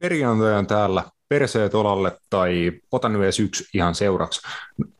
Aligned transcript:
Perjantai 0.00 0.54
on 0.54 0.66
täällä 0.66 1.04
perseet 1.28 1.74
olalle 1.74 2.18
tai 2.30 2.72
otan 2.92 3.22
edes 3.22 3.40
yksi 3.40 3.64
ihan 3.74 3.94
seuraksi 3.94 4.40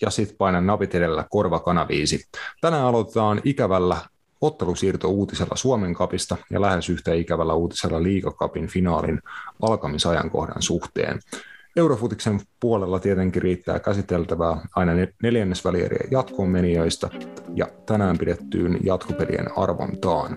ja 0.02 0.10
sitten 0.10 0.36
painan 0.36 0.66
napit 0.66 0.94
edellä 0.94 1.24
korva 1.30 1.60
kanaviisi. 1.60 2.24
Tänään 2.60 2.84
aloitetaan 2.84 3.40
ikävällä 3.44 3.96
ottelusiirto-uutisella 4.40 5.56
Suomen 5.56 5.94
kapista 5.94 6.36
ja 6.50 6.60
lähes 6.60 6.88
yhtä 6.88 7.14
ikävällä 7.14 7.54
uutisella 7.54 8.02
liigakapin 8.02 8.68
finaalin 8.68 9.20
alkamisajankohdan 9.62 10.62
suhteen. 10.62 11.20
Eurofutiksen 11.76 12.40
puolella 12.60 13.00
tietenkin 13.00 13.42
riittää 13.42 13.80
käsiteltävää 13.80 14.60
aina 14.76 14.92
neljännesvälierien 15.22 16.08
jatkoon 16.10 16.48
ja 17.54 17.66
tänään 17.86 18.18
pidettyyn 18.18 18.78
jatkopelien 18.84 19.58
arvontaan. 19.58 20.36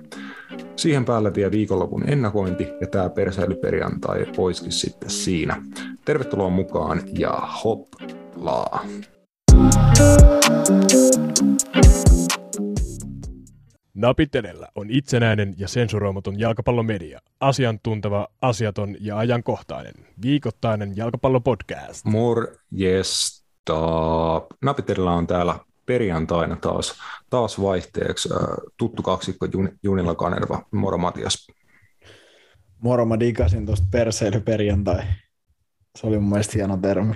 Siihen 0.76 1.06
päälle 1.06 1.36
vielä 1.36 1.52
viikonlopun 1.52 2.10
ennakointi 2.10 2.68
ja 2.82 2.88
tämä 2.88 3.10
perseilyperjantai 3.10 4.26
olisikin 4.38 4.72
sitten 4.72 5.10
siinä. 5.10 5.64
Tervetuloa 6.06 6.50
mukaan 6.50 7.02
ja 7.20 7.32
hoplaa! 7.64 8.86
Napit 9.54 10.93
edellä 14.36 14.68
on 14.76 14.90
itsenäinen 14.90 15.54
ja 15.58 15.68
sensuroimaton 15.68 16.40
jalkapallomedia. 16.40 17.20
Asiantunteva, 17.40 18.28
asiaton 18.42 18.96
ja 19.00 19.18
ajankohtainen. 19.18 19.94
Viikoittainen 20.22 20.98
jalkapallopodcast. 20.98 22.06
Morjesta. 22.06 23.42
Napit 24.62 24.90
edellä 24.90 25.12
on 25.12 25.28
täällä 25.28 25.60
perjantaina 25.86 26.56
taas, 26.56 27.00
taas 27.30 27.62
vaihteeksi 27.62 28.30
tuttu 28.78 29.04
kaksikko 29.04 29.48
Junilla 29.84 30.16
Kanerva, 30.16 30.66
moro 30.72 30.98
Matias. 30.98 31.48
Moro, 32.80 33.06
mä 33.06 33.20
digasin 33.20 33.66
tuosta 33.66 33.88
perseilyperjantai. 33.92 35.04
Se 36.00 36.08
oli 36.08 36.20
mun 36.20 36.30
mielestä 36.30 36.54
hieno 36.56 36.78
termi. 36.78 37.14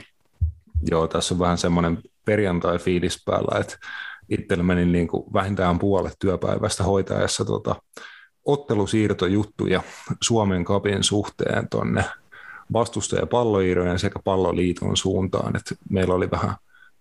Joo, 0.91 1.07
tässä 1.07 1.33
on 1.33 1.39
vähän 1.39 1.57
semmoinen 1.57 1.97
perjantai-fiilis 2.25 3.23
päällä, 3.25 3.59
että 3.59 3.77
itsellä 4.29 4.63
meni 4.63 4.85
niin 4.85 5.07
kuin 5.07 5.33
vähintään 5.33 5.79
puolet 5.79 6.15
työpäivästä 6.19 6.83
hoitaessa 6.83 7.45
tota, 7.45 7.75
ottelusiirtojuttuja 8.45 9.83
Suomen 10.21 10.65
kapin 10.65 11.03
suhteen 11.03 11.69
tuonne 11.69 12.03
vastustajapalloirojen 12.73 13.99
sekä 13.99 14.19
palloliiton 14.23 14.97
suuntaan, 14.97 15.55
että 15.55 15.75
meillä 15.89 16.13
oli 16.13 16.31
vähän 16.31 16.55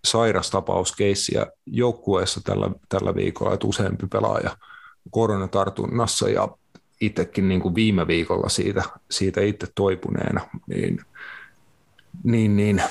sairastapauskeissiä 0.04 1.46
joukkueessa 1.66 2.40
tällä, 2.44 2.70
tällä 2.88 3.14
viikolla, 3.14 3.54
että 3.54 3.66
useampi 3.66 4.06
pelaaja 4.06 4.56
koronatartunnassa 5.10 6.28
ja 6.28 6.48
itsekin 7.00 7.48
niin 7.48 7.60
kuin 7.60 7.74
viime 7.74 8.06
viikolla 8.06 8.48
siitä, 8.48 8.82
siitä 9.10 9.40
itse 9.40 9.66
toipuneena, 9.74 10.40
niin, 10.66 11.00
niin, 12.24 12.56
niin 12.56 12.82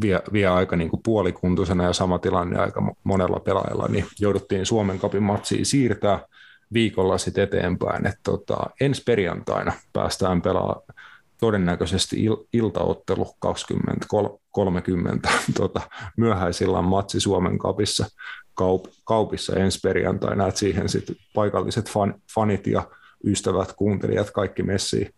vie, 0.00 0.22
vie 0.32 0.46
aika 0.46 0.76
niin 0.76 0.90
kuin 0.90 1.02
puolikuntoisena 1.02 1.84
ja 1.84 1.92
sama 1.92 2.18
tilanne 2.18 2.58
aika 2.58 2.94
monella 3.04 3.40
pelaajalla, 3.40 3.88
niin 3.88 4.06
jouduttiin 4.20 4.66
Suomen 4.66 4.98
kapin 4.98 5.22
matsiin 5.22 5.66
siirtää 5.66 6.26
viikolla 6.72 7.18
sitten 7.18 7.44
eteenpäin, 7.44 8.06
että 8.06 8.20
tota, 8.22 8.56
ensi 8.80 9.02
perjantaina 9.06 9.72
päästään 9.92 10.42
pelaamaan 10.42 10.82
todennäköisesti 11.40 12.16
il- 12.16 12.46
iltaottelu 12.52 13.34
2030 13.38 15.28
tota, 15.58 15.80
myöhäisillan 16.16 16.84
matsi 16.84 17.20
Suomen 17.20 17.58
kapissa 17.58 18.06
kaup- 18.60 18.92
kaupissa 19.04 19.56
ensi 19.56 19.80
perjantaina, 19.82 20.46
että 20.46 20.60
siihen 20.60 20.88
sitten 20.88 21.16
paikalliset 21.34 21.90
fan- 21.90 22.20
fanit 22.34 22.66
ja 22.66 22.82
ystävät, 23.26 23.72
kuuntelijat, 23.72 24.30
kaikki 24.30 24.62
messiin, 24.62 25.14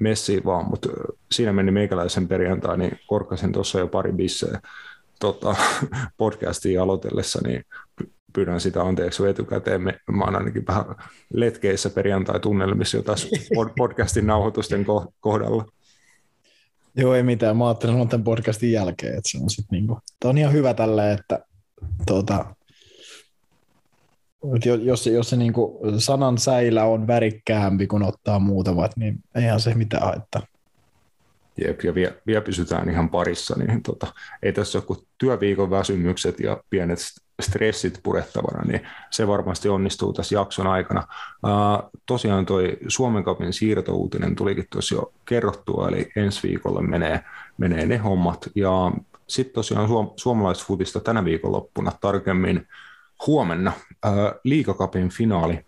messiin 0.00 0.44
vaan, 0.44 0.70
mutta 0.70 0.88
siinä 1.32 1.52
meni 1.52 1.70
meikäläisen 1.70 2.28
perjantai, 2.28 2.78
niin 2.78 2.98
korkasin 3.06 3.52
tuossa 3.52 3.78
jo 3.78 3.88
pari 3.88 4.12
bisseä 4.12 4.60
tota, 5.20 5.56
podcastiin 6.16 6.80
aloitellessa, 6.80 7.40
niin 7.46 7.64
pyydän 8.32 8.60
sitä 8.60 8.82
anteeksi 8.82 9.26
etukäteen. 9.28 9.82
Mä 9.82 10.24
oon 10.24 10.36
ainakin 10.36 10.66
vähän 10.66 10.84
letkeissä 11.34 11.90
perjantai-tunnelmissa 11.90 12.96
jo 12.96 13.02
tässä 13.02 13.28
podcastin 13.78 14.26
nauhoitusten 14.26 14.86
kohdalla. 15.20 15.64
Joo, 16.96 17.14
ei 17.14 17.22
mitään. 17.22 17.56
Mä 17.56 17.68
ajattelin 17.68 18.08
tämän 18.08 18.24
podcastin 18.24 18.72
jälkeen, 18.72 19.18
että 19.18 19.30
se 19.30 19.38
on 19.42 19.50
sitten 19.50 19.76
niinku, 19.78 19.98
on 20.24 20.38
ihan 20.38 20.52
hyvä 20.52 20.74
tälle, 20.74 21.12
että 21.12 21.44
tuota, 22.06 22.54
jos, 24.82 25.06
jos 25.06 25.30
se 25.30 25.36
niinku 25.36 25.80
sanan 25.98 26.38
säilä 26.38 26.84
on 26.84 27.06
värikkäämpi 27.06 27.86
kuin 27.86 28.02
ottaa 28.02 28.38
muutamat, 28.38 28.96
niin 28.96 29.18
eihän 29.34 29.60
se 29.60 29.74
mitään 29.74 30.02
haittaa. 30.02 30.42
Jep, 31.64 31.80
ja 31.84 31.94
vielä, 31.94 32.12
vielä 32.26 32.40
pysytään 32.40 32.90
ihan 32.90 33.10
parissa, 33.10 33.54
niin 33.58 33.82
tota, 33.82 34.06
ei 34.42 34.52
tässä 34.52 34.78
ole 34.78 34.84
kuin 34.84 34.98
työviikon 35.18 35.70
väsymykset 35.70 36.40
ja 36.40 36.62
pienet 36.70 36.98
stressit 37.42 38.00
purettavana, 38.02 38.64
niin 38.64 38.80
se 39.10 39.26
varmasti 39.28 39.68
onnistuu 39.68 40.12
tässä 40.12 40.34
jakson 40.34 40.66
aikana. 40.66 41.06
Uh, 41.44 41.90
tosiaan 42.06 42.46
toi 42.46 42.78
Suomen 42.88 43.24
kapin 43.24 43.52
siirtouutinen 43.52 44.36
tulikin 44.36 44.66
tuossa 44.72 44.94
jo 44.94 45.12
kerrottua, 45.24 45.88
eli 45.88 46.10
ensi 46.16 46.48
viikolla 46.48 46.82
menee, 46.82 47.24
menee 47.58 47.86
ne 47.86 47.96
hommat, 47.96 48.50
ja 48.54 48.92
sitten 49.26 49.54
tosiaan 49.54 49.88
suom- 49.88 50.12
suomalaisfutista 50.16 51.00
tänä 51.00 51.24
viikonloppuna 51.24 51.92
tarkemmin 52.00 52.66
huomenna 53.26 53.72
uh, 54.06 54.12
liikakapin 54.44 55.08
finaali 55.08 55.64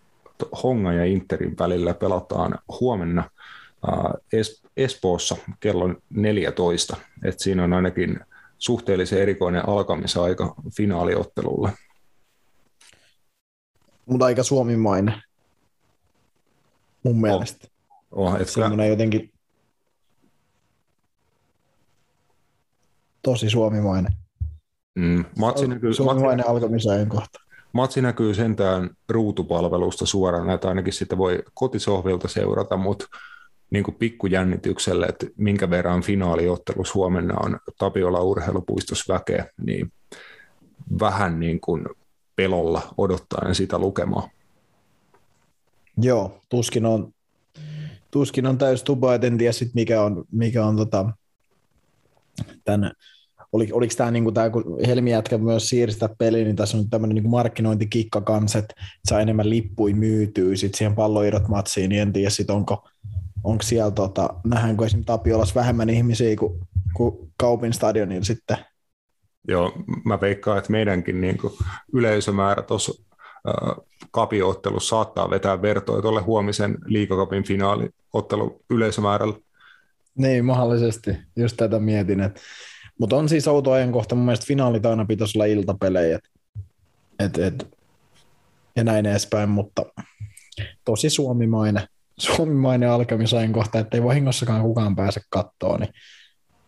Honga 0.63 0.93
ja 0.93 1.05
Interin 1.05 1.55
välillä 1.59 1.93
pelataan 1.93 2.59
huomenna 2.79 3.29
uh, 3.87 4.13
es- 4.41 4.63
Espoossa 4.77 5.37
kello 5.59 5.95
14, 6.09 6.97
Et 7.23 7.39
siinä 7.39 7.63
on 7.63 7.73
ainakin 7.73 8.19
suhteellisen 8.57 9.21
erikoinen 9.21 9.69
alkamisaika 9.69 10.55
finaaliottelulle. 10.77 11.71
Mutta 14.05 14.25
aika 14.25 14.43
suomimainen, 14.43 15.21
mun 17.03 17.21
mielestä. 17.21 17.67
Oh, 18.11 18.33
oh, 18.33 18.39
Semmoinen 18.47 18.89
jotenkin 18.89 19.33
tosi 23.21 23.49
suomimainen. 23.49 24.13
Mm, 24.95 25.25
matsi 25.37 25.67
näkyy, 25.67 25.93
suomimainen 25.93 26.37
matsi, 26.37 26.51
alkamisajan 26.51 27.09
kohta. 27.09 27.39
Matsi 27.73 28.01
näkyy 28.01 28.33
sentään 28.33 28.89
ruutupalvelusta 29.09 30.05
suoraan, 30.05 30.49
että 30.49 30.67
ainakin 30.67 30.93
sitä 30.93 31.17
voi 31.17 31.43
kotisohvilta 31.53 32.27
seurata, 32.27 32.77
mutta 32.77 33.05
niin 33.69 33.83
kuin 33.83 33.95
pikkujännitykselle, 33.95 35.05
että 35.05 35.25
minkä 35.37 35.69
verran 35.69 36.01
finaaliottelus 36.01 36.95
huomenna 36.95 37.35
on 37.39 37.59
Tapiola 37.77 38.21
urheilupuistossa 38.21 39.13
väkeä, 39.13 39.45
niin 39.65 39.91
vähän 40.99 41.39
niin 41.39 41.61
kuin 41.61 41.85
pelolla 42.35 42.93
odottaen 42.97 43.55
sitä 43.55 43.79
lukemaa. 43.79 44.29
Joo, 45.97 46.39
tuskin 46.49 46.85
on, 46.85 47.13
tuskin 48.11 48.45
on 48.45 48.57
täys 48.57 48.83
tuba, 48.83 49.15
et 49.15 49.23
en 49.23 49.37
tiedä 49.37 49.51
sit 49.51 49.73
mikä 49.73 50.01
on, 50.01 50.25
mikä 50.31 50.65
on 50.65 50.77
tota, 50.77 51.09
tämän, 52.63 52.91
oli, 53.53 53.69
oliko 53.71 53.93
tämä 53.97 54.11
niinku 54.11 54.31
tää, 54.31 54.49
kun 54.49 54.79
Helmi 54.87 55.11
jätkä 55.11 55.37
myös 55.37 55.69
siirtää 55.69 56.09
peliin, 56.17 56.45
niin 56.45 56.55
tässä 56.55 56.77
on 56.77 56.89
tämmöinen 56.89 57.15
niinku 57.15 57.29
markkinointikikka 57.29 58.21
kanssa, 58.21 58.59
että 58.59 58.75
saa 59.05 59.19
enemmän 59.19 59.49
lippui 59.49 59.93
myytyy 59.93 60.57
sit 60.57 60.75
siihen 60.75 60.95
palloirot 60.95 61.47
matsiin, 61.47 61.89
niin 61.89 62.01
en 62.01 62.13
tiedä 62.13 62.29
sit 62.29 62.49
onko, 62.49 62.89
onko 63.43 63.63
siellä, 63.63 63.91
tota, 63.91 64.33
nähdäänkö 64.45 64.85
esimerkiksi 64.85 65.05
Tapiolas 65.05 65.55
vähemmän 65.55 65.89
ihmisiä 65.89 66.35
kuin, 66.35 66.59
kuin 66.93 67.31
Kaupin 67.37 67.73
stadionilla 67.73 68.23
sitten? 68.23 68.57
Joo, 69.47 69.73
mä 70.05 70.21
veikkaan, 70.21 70.57
että 70.57 70.71
meidänkin 70.71 71.21
niin 71.21 71.37
kuin 71.37 71.53
yleisömäärä 71.93 72.61
tuossa 72.61 73.03
äh, 73.47 73.75
kapiottelussa 74.11 74.89
saattaa 74.89 75.29
vetää 75.29 75.61
vertoja 75.61 76.01
tuolle 76.01 76.21
huomisen 76.21 76.77
liikakapin 76.85 77.43
finaaliottelun 77.43 78.59
yleisömäärällä. 78.69 79.35
Niin, 80.17 80.45
mahdollisesti. 80.45 81.11
Just 81.35 81.57
tätä 81.57 81.79
mietin. 81.79 82.19
Et, 82.19 82.41
mutta 82.99 83.15
on 83.15 83.29
siis 83.29 83.47
outo 83.47 83.71
ajankohta. 83.71 84.15
Mun 84.15 84.25
mielestä 84.25 84.45
finaalit 84.47 84.85
aina 84.85 85.05
pitäisi 85.05 85.37
olla 85.37 85.45
iltapelejä. 85.45 86.19
Et, 87.19 87.37
et, 87.37 87.67
ja 88.75 88.83
näin 88.83 89.05
edespäin, 89.05 89.49
mutta 89.49 89.85
tosi 90.85 91.09
suomimainen 91.09 91.87
suomimainen 92.17 92.89
alkamisajankohta, 92.89 93.79
ettei 93.79 94.03
vahingossakaan 94.03 94.61
kukaan 94.61 94.95
pääse 94.95 95.21
kattoon, 95.29 95.79
niin 95.79 95.93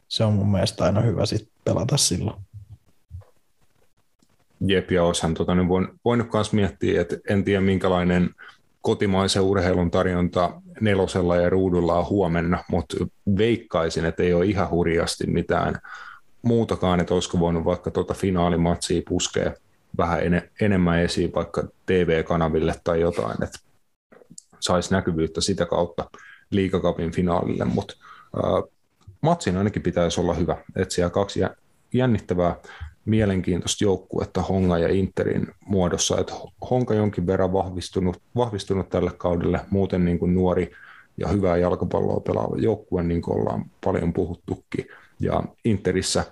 se 0.07 0.24
on 0.24 0.33
mun 0.33 0.51
mielestä 0.51 0.83
aina 0.83 1.01
hyvä 1.01 1.25
sit 1.25 1.50
pelata 1.63 1.98
silloin. 1.98 2.38
Jep, 4.68 4.92
ja 4.92 5.04
olisihan 5.04 5.33
tota, 5.33 5.56
niin 5.56 5.68
voin, 5.68 5.88
voinut 6.06 6.27
myös 6.33 6.54
miettiä, 6.54 7.01
että 7.01 7.18
en 7.30 7.44
tiedä 7.44 7.62
minkälainen 7.62 8.30
kotimaisen 8.81 9.42
urheilun 9.42 9.92
tarjonta 9.92 10.62
nelosella 10.81 11.36
ja 11.36 11.50
ruudulla 11.50 11.94
on 11.94 12.10
huomenna, 12.10 12.63
mutta 12.69 12.98
veikkaisin, 13.38 14.06
että 14.06 14.24
ei 14.24 14.33
ole 14.33 14.45
ihan 14.45 14.69
hurjasti 14.69 15.27
mitään 15.27 15.80
muutakaan, 16.46 17.00
että 17.00 17.14
olisiko 17.14 17.40
voinut 17.40 17.66
vaikka 17.66 17.92
tuota 17.92 18.14
finaalimatsia 18.14 19.02
puskea 19.10 19.52
vähän 19.98 20.24
en, 20.24 20.52
enemmän 20.62 21.02
esiin 21.02 21.32
vaikka 21.36 21.64
TV-kanaville 21.86 22.76
tai 22.84 23.02
jotain, 23.02 23.44
että 23.44 23.60
saisi 24.60 24.92
näkyvyyttä 24.92 25.42
sitä 25.42 25.66
kautta 25.66 26.10
liikakapin 26.52 27.12
finaalille, 27.12 27.66
mutta 27.66 27.96
matsin 29.22 29.58
ainakin 29.58 29.82
pitäisi 29.82 30.22
olla 30.22 30.34
hyvä. 30.34 30.58
Että 30.76 30.96
siellä 30.96 31.10
kaksi 31.10 31.40
jännittävää 31.94 32.56
mielenkiintoista 33.06 33.84
joukkuetta 33.84 34.42
Honga 34.42 34.78
ja 34.78 34.94
Interin 34.94 35.48
muodossa, 35.66 36.20
että 36.20 36.34
Honka 36.70 36.94
jonkin 36.94 37.28
verran 37.28 37.54
vahvistunut, 37.54 38.22
vahvistunut 38.36 38.90
tälle 38.90 39.12
kaudelle, 39.18 39.60
muuten 39.70 40.06
niin 40.06 40.20
kuin 40.20 40.34
nuori 40.34 40.72
ja 41.18 41.28
hyvää 41.28 41.58
jalkapalloa 41.58 42.20
pelaava 42.20 42.58
joukkue, 42.58 43.04
niin 43.04 43.22
kuin 43.22 43.40
ollaan 43.40 43.66
paljon 43.84 44.14
puhuttukin, 44.14 44.86
ja 45.20 45.44
Interissä 45.66 46.26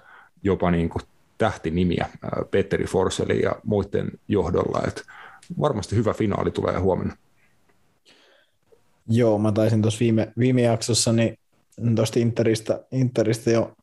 jopa 0.44 0.72
niin 0.72 0.90
kuin 0.90 1.02
tähtinimiä 1.38 2.10
Petteri 2.52 2.86
Forseli 2.86 3.42
ja 3.42 3.56
muiden 3.64 4.12
johdolla, 4.28 4.82
että 4.88 5.02
varmasti 5.60 5.96
hyvä 5.96 6.14
finaali 6.14 6.52
tulee 6.52 6.80
huomenna. 6.80 7.16
Joo, 9.08 9.38
mä 9.38 9.52
taisin 9.52 9.82
tuossa 9.82 10.00
viime, 10.00 10.34
viime 10.40 10.62
jaksossa 10.62 11.14
niin 11.14 11.38
tuosta 11.96 12.20
Interistä, 12.20 12.86
Interistä 12.92 13.52
jo 13.52 13.74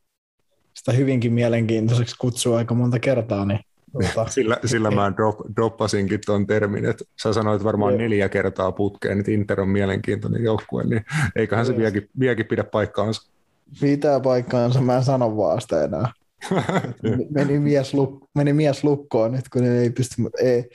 sitä 0.73 0.91
hyvinkin 0.91 1.33
mielenkiintoiseksi 1.33 2.15
kutsua 2.19 2.57
aika 2.57 2.73
monta 2.73 2.99
kertaa, 2.99 3.45
niin 3.45 3.59
Tuota. 3.91 4.31
sillä, 4.31 4.57
sillä 4.65 4.91
mä 4.91 5.13
drop, 5.15 5.39
droppasinkin 5.55 6.19
tuon 6.25 6.47
termin, 6.47 6.85
että 6.85 7.05
sä 7.21 7.33
sanoit 7.33 7.63
varmaan 7.63 7.97
neljä 7.97 8.29
kertaa 8.29 8.71
putkeen, 8.71 9.19
että 9.19 9.31
Inter 9.31 9.61
on 9.61 9.69
mielenkiintoinen 9.69 10.43
joukkue, 10.43 10.83
niin 10.83 11.05
eiköhän 11.35 11.65
se 11.65 11.77
vieläkin, 11.77 12.09
vieläkin 12.19 12.45
pidä 12.45 12.63
paikkaansa. 12.63 13.31
Pitää 13.79 14.19
paikkaansa, 14.19 14.81
mä 14.81 14.95
en 14.95 15.03
sano 15.03 15.37
vaan 15.37 15.61
sitä 15.61 15.83
enää. 15.83 16.11
meni, 17.35 17.59
mies 17.59 17.93
luk, 17.93 18.29
meni 18.35 18.53
mies 18.53 18.83
lukkoon 18.83 19.31
nyt, 19.31 19.49
kun 19.49 19.63
ei 19.63 19.89
pysty, 19.89 20.15
ei. 20.39 20.69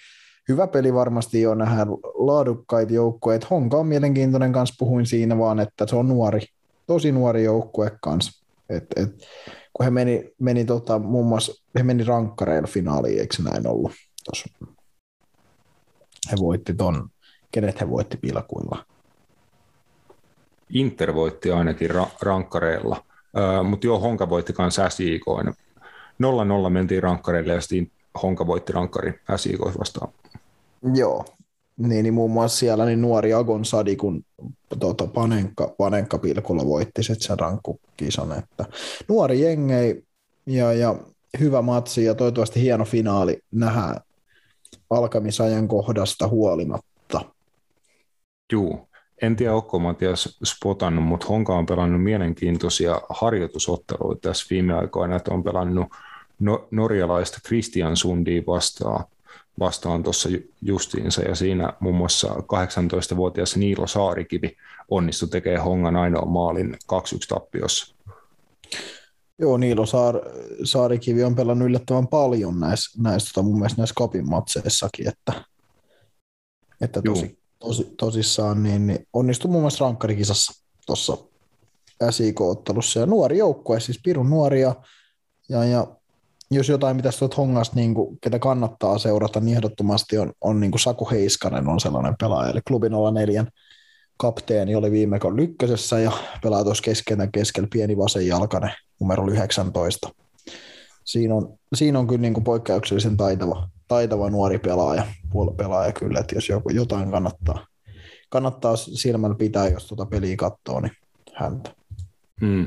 Hyvä 0.49 0.67
peli 0.67 0.95
varmasti 0.95 1.41
jo 1.41 1.55
nähdään 1.55 1.89
laadukkaita 2.15 2.93
joukkueita. 2.93 3.47
Honka 3.51 3.77
on 3.77 3.87
mielenkiintoinen 3.87 4.53
kanssa, 4.53 4.75
puhuin 4.79 5.07
siinä 5.07 5.39
vaan, 5.39 5.61
että 5.61 5.87
se 5.87 5.97
on 5.97 6.09
nuori, 6.09 6.41
tosi 6.87 7.13
nuori 7.13 7.45
joukkue 7.45 7.93
kanssa. 8.01 8.45
Et, 8.69 8.85
et, 8.97 9.11
kun 9.73 9.85
he 9.85 9.91
meni, 9.91 10.35
meni 10.39 10.65
tota, 10.65 10.99
muun 10.99 11.27
muassa, 11.27 11.65
he 11.79 11.83
meni 11.83 12.05
rankkareilla 12.05 12.69
finaaliin, 12.69 13.21
eikö 13.21 13.43
näin 13.43 13.67
ollut? 13.67 13.93
Tos. 14.25 14.45
He 16.31 16.37
voitti 16.41 16.75
ton, 16.75 17.09
kenet 17.53 17.81
he 17.81 17.91
voitti 17.91 18.17
pilkuilla? 18.17 18.87
Inter 20.71 21.15
voitti 21.15 21.51
ainakin 21.51 21.91
ra- 21.91 22.17
rankkareilla, 22.23 23.05
mutta 23.65 23.87
joo, 23.87 24.01
Honka 24.01 24.29
voitti 24.29 24.53
kanssa 24.53 24.91
SIK. 24.91 25.25
0-0 26.67 26.71
mentiin 26.71 27.03
rankkareille 27.03 27.53
ja 27.53 27.61
sitten 27.61 27.91
Honka 28.23 28.47
voitti 28.47 28.73
rankkari 28.73 29.21
SIK 29.37 29.61
vastaan. 29.79 30.13
Joo, 30.95 31.25
niin, 31.77 32.03
niin 32.03 32.15
muun 32.15 32.31
muassa 32.31 32.59
siellä 32.59 32.85
niin 32.85 33.01
nuori 33.01 33.33
Agon 33.35 33.65
Sadi, 33.65 33.97
kun 33.97 34.25
tuota, 34.81 35.07
Panenka, 35.07 35.75
Panenka 35.79 36.19
Pilkulla 36.19 36.67
voitti 36.67 37.03
sitten 37.03 37.29
sen 37.29 37.39
rankkukisan. 37.39 38.39
Että 38.39 38.65
nuori 39.09 39.41
jengei 39.41 40.03
ja, 40.47 40.73
ja 40.73 40.95
hyvä 41.41 41.63
matsi 41.63 42.05
ja 42.05 42.15
toivottavasti 42.15 42.63
hieno 42.63 42.85
finaali 42.85 43.39
nähdään 43.53 44.01
alkamisajan 44.91 45.69
kohdasta 45.69 46.29
huolimatta. 46.29 47.21
Juu, 48.53 48.89
en 49.23 49.37
tiedä, 49.37 49.55
onko 49.55 49.79
Matias 49.79 50.39
spotannut, 50.45 51.05
mutta 51.05 51.27
Honka 51.27 51.55
on 51.55 51.67
pelannut 51.67 52.03
mielenkiintoisia 52.03 53.01
harjoitusotteluita 53.09 54.29
tässä 54.29 54.47
viime 54.51 54.75
aikoina, 54.75 55.17
että 55.17 55.35
on 55.35 55.45
pelannut 55.45 55.87
no, 56.39 56.69
norjalaista 56.71 57.39
Christian 57.47 57.97
Sundia 57.97 58.43
vastaan 58.47 59.05
vastaan 59.59 60.03
tuossa 60.03 60.29
justiinsa, 60.63 61.23
ja 61.23 61.35
siinä 61.35 61.73
muun 61.81 61.95
muassa 61.95 62.29
18-vuotias 62.29 63.57
Niilo 63.57 63.87
Saarikivi 63.87 64.57
onnistui 64.89 65.29
tekemään 65.29 65.65
Hongan 65.65 65.97
ainoa 65.97 66.27
maalin 66.27 66.75
2-1 66.75 66.77
tappiossa. 67.29 67.97
Joo, 69.39 69.57
Niilo 69.57 69.87
Saar, 69.87 70.15
Saarikivi 70.65 71.25
on 71.25 71.37
pelannut 71.37 71.69
yllättävän 71.69 72.09
paljon 72.09 72.61
näissä, 72.61 73.03
näissä 73.03 73.31
tota, 73.35 73.45
mun 73.47 73.59
mielestä 73.59 73.81
näissä 73.81 73.95
Kopin 73.97 74.31
matseissakin, 74.31 75.09
että, 75.09 75.33
että 76.81 77.03
tosi, 77.03 77.39
tosi, 77.59 77.95
tosissaan 77.99 78.63
niin, 78.63 78.87
niin 78.87 79.07
onnistui 79.13 79.51
muun 79.51 79.63
muassa 79.63 79.85
rankkarikisassa 79.85 80.65
tuossa 80.87 81.17
SIK-ottelussa. 82.11 83.01
Ja 83.01 83.07
nuori 83.07 83.39
joukkue, 83.39 83.81
siis 83.81 84.01
Pirun 84.05 84.31
nuoria, 84.31 84.75
ja, 85.49 85.65
ja 85.65 85.87
jos 86.51 86.69
jotain, 86.69 86.97
mitä 86.97 87.11
tuot 87.19 87.37
hongasta, 87.37 87.77
niin 87.77 87.95
kuin, 87.95 88.19
ketä 88.21 88.39
kannattaa 88.39 88.99
seurata, 88.99 89.41
niin 89.41 89.57
ehdottomasti 89.57 90.19
on, 90.19 90.33
on 90.41 90.61
niin 90.61 90.71
kuin 90.71 90.81
Saku 90.81 91.11
Heiskanen 91.11 91.69
on 91.69 91.81
sellainen 91.81 92.15
pelaaja, 92.21 92.51
eli 92.51 92.61
klubin 92.69 92.93
04 93.15 93.47
kapteeni 94.17 94.75
oli 94.75 94.91
viime 94.91 95.19
kauden 95.19 95.37
lykkösessä 95.37 95.99
ja 95.99 96.13
pelaa 96.43 96.65
tuossa 96.65 96.83
keskeltä 96.83 97.27
keskellä 97.27 97.69
pieni 97.73 97.97
vasenjalkainen 97.97 98.73
numero 99.01 99.29
19. 99.29 100.09
Siinä 101.05 101.35
on, 101.35 101.59
siinä 101.75 101.99
on 101.99 102.07
kyllä 102.07 102.21
niin 102.21 102.35
kuin 102.35 102.45
poikkeuksellisen 102.45 103.17
taitava, 103.17 103.69
taitava 103.89 104.31
nuori 104.31 104.59
pelaaja, 104.59 105.07
pelaaja 105.57 105.93
kyllä, 105.93 106.21
että 106.21 106.35
jos 106.35 106.49
joku, 106.49 106.71
jotain 106.71 107.11
kannattaa, 107.11 107.67
kannattaa 108.29 108.77
silmällä 108.77 109.37
pitää, 109.37 109.69
jos 109.69 109.87
tuota 109.87 110.07
peliä 110.07 110.37
katsoo, 110.37 110.81
niin 110.81 110.93
häntä. 111.35 111.75
Hmm. 112.41 112.67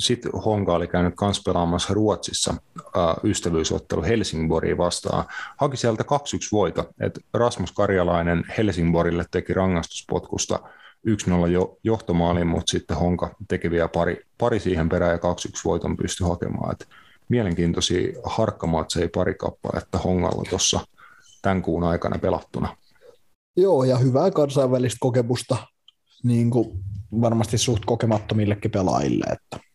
Sitten 0.00 0.32
Honka 0.32 0.74
oli 0.74 0.86
käynyt 0.86 1.14
myös 1.20 1.42
pelaamassa 1.44 1.94
Ruotsissa 1.94 2.54
äh, 2.78 3.16
ystävyysottelu 3.24 4.02
Helsingborgia 4.02 4.78
vastaan. 4.78 5.24
Haki 5.56 5.76
sieltä 5.76 6.02
2-1 6.02 6.06
voita, 6.52 6.84
että 7.00 7.20
Rasmus 7.34 7.72
Karjalainen 7.72 8.44
Helsingborille 8.58 9.24
teki 9.30 9.54
rangaistuspotkusta 9.54 10.58
1-0 11.08 11.48
jo, 11.48 11.78
mutta 12.44 12.70
sitten 12.70 12.96
Honka 12.96 13.34
teki 13.48 13.70
vielä 13.70 13.88
pari, 13.88 14.26
pari 14.38 14.60
siihen 14.60 14.88
perään 14.88 15.12
ja 15.12 15.18
2-1 15.18 15.20
voiton 15.64 15.96
pystyi 15.96 16.28
hakemaan. 16.28 16.72
Et 16.72 16.88
mielenkiintoisia 17.30 18.20
harkkamatseja 18.24 19.08
pari 19.14 19.34
kappaletta 19.34 19.98
Hongalla 19.98 20.44
tuossa 20.50 20.80
tämän 21.42 21.62
kuun 21.62 21.84
aikana 21.84 22.18
pelattuna. 22.18 22.76
Joo, 23.56 23.84
ja 23.84 23.98
hyvää 23.98 24.30
kansainvälistä 24.30 24.98
kokemusta 25.00 25.56
niin 26.22 26.50
kuin 26.50 26.78
varmasti 27.20 27.58
suht 27.58 27.84
kokemattomillekin 27.84 28.70
pelaajille, 28.70 29.24
että 29.32 29.66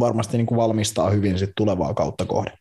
varmasti 0.00 0.36
niin 0.36 0.46
kuin 0.46 0.58
valmistaa 0.58 1.10
hyvin 1.10 1.38
sit 1.38 1.50
tulevaa 1.56 1.94
kautta 1.94 2.24
kohden. 2.24 2.58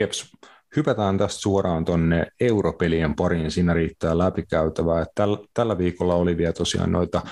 Jeps. 0.00 0.32
Hypätään 0.76 1.18
tästä 1.18 1.40
suoraan 1.40 1.84
tuonne 1.84 2.26
europelien 2.40 3.14
pariin, 3.14 3.50
siinä 3.50 3.74
riittää 3.74 4.18
läpikäytävää. 4.18 5.06
Tällä, 5.14 5.38
tällä 5.54 5.78
viikolla 5.78 6.14
oli 6.14 6.36
vielä 6.36 6.52
tosiaan 6.52 6.92
noita 6.92 7.22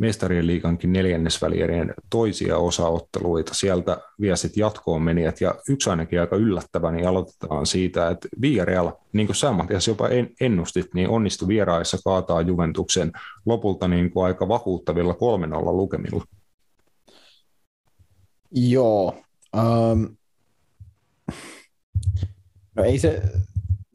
mestarien 0.00 0.46
liikankin 0.46 0.92
neljännesvälierien 0.92 1.94
toisia 2.10 2.56
osaotteluita. 2.56 3.54
Sieltä 3.54 4.00
vielä 4.20 4.36
sitten 4.36 4.60
jatkoon 4.60 5.02
menijät, 5.02 5.40
ja 5.40 5.54
yksi 5.68 5.90
ainakin 5.90 6.20
aika 6.20 6.36
yllättävä, 6.36 6.90
niin 6.90 7.08
aloitetaan 7.08 7.66
siitä, 7.66 8.08
että 8.08 8.28
Villarreal, 8.40 8.92
niin 9.12 9.26
kuin 9.26 9.36
sä 9.36 9.52
Matias 9.52 9.88
jopa 9.88 10.08
ennustit, 10.40 10.94
niin 10.94 11.08
onnistui 11.08 11.48
vieraissa 11.48 11.98
kaataa 12.04 12.40
Juventuksen 12.40 13.12
lopulta 13.46 13.88
niin 13.88 14.10
kuin 14.10 14.26
aika 14.26 14.48
vakuuttavilla 14.48 15.12
3-0 15.12 15.16
lukemilla. 15.72 16.24
Joo. 18.50 19.14
Um, 19.56 20.16
no 22.76 22.84
ei 22.84 22.98
se, 22.98 23.22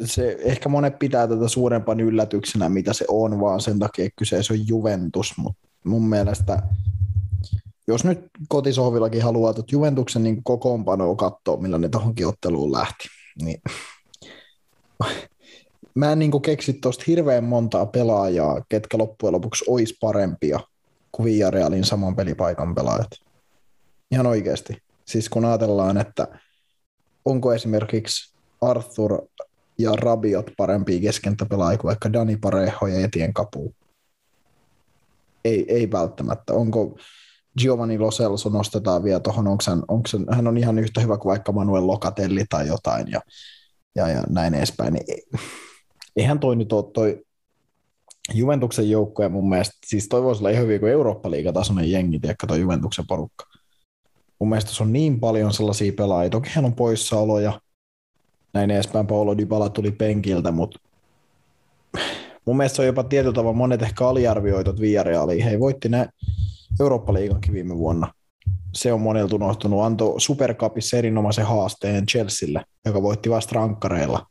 se, 0.06 0.38
ehkä 0.40 0.70
monet 0.70 1.00
pitää 1.00 1.28
tätä 1.28 1.48
suurempana 1.48 2.04
yllätyksenä, 2.04 2.70
mitä 2.70 2.94
se 2.94 3.06
on, 3.08 3.40
vaan 3.40 3.62
sen 3.62 3.80
takia 3.80 4.10
kyseessä 4.20 4.54
on 4.54 4.68
Juventus, 4.68 5.34
mutta 5.38 5.65
mun 5.86 6.10
mielestä 6.10 6.62
jos 7.88 8.04
nyt 8.04 8.20
kotisohvillakin 8.48 9.24
haluaa 9.24 9.52
että 9.52 9.64
Juventuksen 9.72 10.24
niin 10.24 10.44
kokoonpanoa 10.44 11.16
katsoa, 11.16 11.58
millä 11.58 11.78
ne 11.78 11.90
tuohonkin 11.90 12.28
otteluun 12.28 12.72
lähti, 12.72 13.08
niin 13.42 13.62
mä 15.96 16.12
en 16.12 16.20
niin 16.20 16.42
keksi 16.42 16.74
tuosta 16.74 17.04
hirveän 17.08 17.44
montaa 17.44 17.86
pelaajaa, 17.86 18.62
ketkä 18.70 18.98
loppujen 18.98 19.34
lopuksi 19.34 19.66
olisi 19.68 19.98
parempia 20.02 20.60
kuin 21.12 21.26
Villarealin 21.26 21.84
saman 21.84 22.16
pelipaikan 22.16 22.76
pelaajat. 22.76 23.12
Ihan 24.12 24.28
oikeasti. 24.28 24.78
Siis 25.06 25.30
kun 25.30 25.46
ajatellaan, 25.46 25.98
että 25.98 26.28
onko 27.26 27.54
esimerkiksi 27.54 28.36
Arthur 28.62 29.22
ja 29.78 29.92
Rabiot 29.92 30.52
parempia 30.58 31.02
keskentäpelaajia 31.02 31.78
kuin 31.78 31.90
vaikka 31.90 32.14
Dani 32.14 32.38
Parejo 32.38 32.88
ja 32.88 33.06
Etien 33.06 33.34
Kapu. 33.34 33.74
Ei, 35.46 35.66
ei 35.68 35.92
välttämättä. 35.92 36.54
Onko 36.54 36.98
Giovanni 37.60 37.98
Lo 37.98 38.10
Celso 38.10 38.50
nostetaan 38.50 39.04
vielä 39.04 39.20
tuohon, 39.20 39.48
onko 39.48 39.64
hän, 39.68 39.84
onko 39.88 40.10
hän, 40.14 40.26
hän, 40.36 40.48
on 40.48 40.58
ihan 40.58 40.80
yhtä 40.80 41.02
hyvä 41.02 41.18
kuin 41.18 41.30
vaikka 41.30 41.52
Manuel 41.52 41.88
Locatelli 41.88 42.46
tai 42.50 42.68
jotain 42.68 43.12
ja, 43.12 43.22
ja, 43.96 44.10
ja 44.10 44.24
näin 44.30 44.54
edespäin. 44.54 44.94
Niin 44.94 45.06
eihän 46.16 46.40
toi 46.40 46.56
nyt 46.56 46.74
ole 46.74 46.92
toi 46.94 47.24
Juventuksen 48.34 48.90
joukkoja 48.90 49.30
mun 49.30 49.50
mielestä, 49.50 49.74
siis 49.86 50.08
toi 50.08 50.24
voisi 50.24 50.42
olla 50.42 50.50
ihan 50.50 50.64
hyvin 50.64 50.80
kuin 50.80 50.92
Eurooppa-liigatasoinen 50.92 51.92
jengi, 51.92 52.20
tiedätkö 52.20 52.48
toi 52.48 52.62
Juventuksen 52.62 53.06
porukka 53.08 53.46
mun 54.40 54.50
mielestä 54.50 54.72
se 54.72 54.84
on 54.84 54.94
niin 54.94 55.20
paljon 55.20 55.54
sellaisia 55.54 55.94
pelaajia. 55.94 56.30
Toki 56.30 56.50
hän 56.54 56.66
on 56.66 56.76
poissaoloja, 56.76 57.62
näin 58.54 58.72
edespäin. 58.72 59.08
Paolo 59.08 59.38
Dybala 59.38 59.70
tuli 59.70 59.92
penkiltä, 59.92 60.52
mutta 60.52 60.80
mun 62.46 62.58
mielestä 62.58 62.76
se 62.76 62.82
on 62.82 62.86
jopa 62.86 63.04
tietyllä 63.04 63.34
tavalla 63.34 63.58
monet 63.58 63.82
ehkä 63.82 64.08
aliarvioitot 64.08 64.80
Villarealiin. 64.80 65.44
Hei, 65.44 65.60
voitti 65.60 65.90
ne 65.90 66.10
Eurooppa-liigankin 66.80 67.54
viime 67.54 67.78
vuonna. 67.78 68.14
Se 68.74 68.94
on 68.94 69.02
monelta 69.02 69.36
unohtunut. 69.36 69.84
Antoi 69.84 70.22
Supercupissa 70.22 70.98
erinomaisen 70.98 71.46
haasteen 71.46 72.06
Chelsealle, 72.06 72.64
joka 72.86 73.02
voitti 73.02 73.30
vasta 73.30 73.56
rankkareilla 73.56 74.26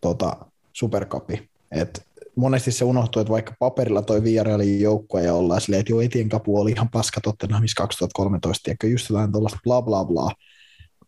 tota, 0.00 0.36
Supercupi. 0.72 1.50
Et 1.70 2.02
monesti 2.36 2.72
se 2.72 2.84
unohtuu, 2.84 3.20
että 3.20 3.32
vaikka 3.32 3.54
paperilla 3.58 4.02
toi 4.02 4.22
Villarealin 4.22 4.80
joukkue 4.80 5.22
ja 5.22 5.34
ollaan 5.34 5.60
silleen, 5.60 5.80
että 5.80 5.92
joo, 5.92 6.00
Etien 6.00 6.28
Kapu 6.28 6.60
oli 6.60 6.70
ihan 6.70 6.88
paska 6.88 7.20
Tottenhamissa 7.20 7.82
2013, 7.82 8.70
ja 8.70 8.88
just 8.88 9.10
jotain 9.10 9.32
tuollaista 9.32 9.60
bla 9.64 9.82
bla 9.82 10.04
bla, 10.04 10.32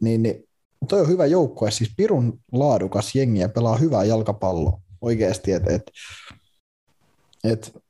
niin, 0.01 0.23
niin 0.23 0.49
toi 0.89 1.01
on 1.01 1.09
hyvä 1.09 1.27
joukkue, 1.27 1.71
siis 1.71 1.93
pirun 1.97 2.41
laadukas 2.53 3.15
jengi 3.15 3.41
ja 3.41 3.49
pelaa 3.49 3.77
hyvää 3.77 4.05
jalkapalloa 4.05 4.81
oikeasti, 5.03 5.53
että 5.53 5.75
et, 5.75 5.83
et, 7.45 7.83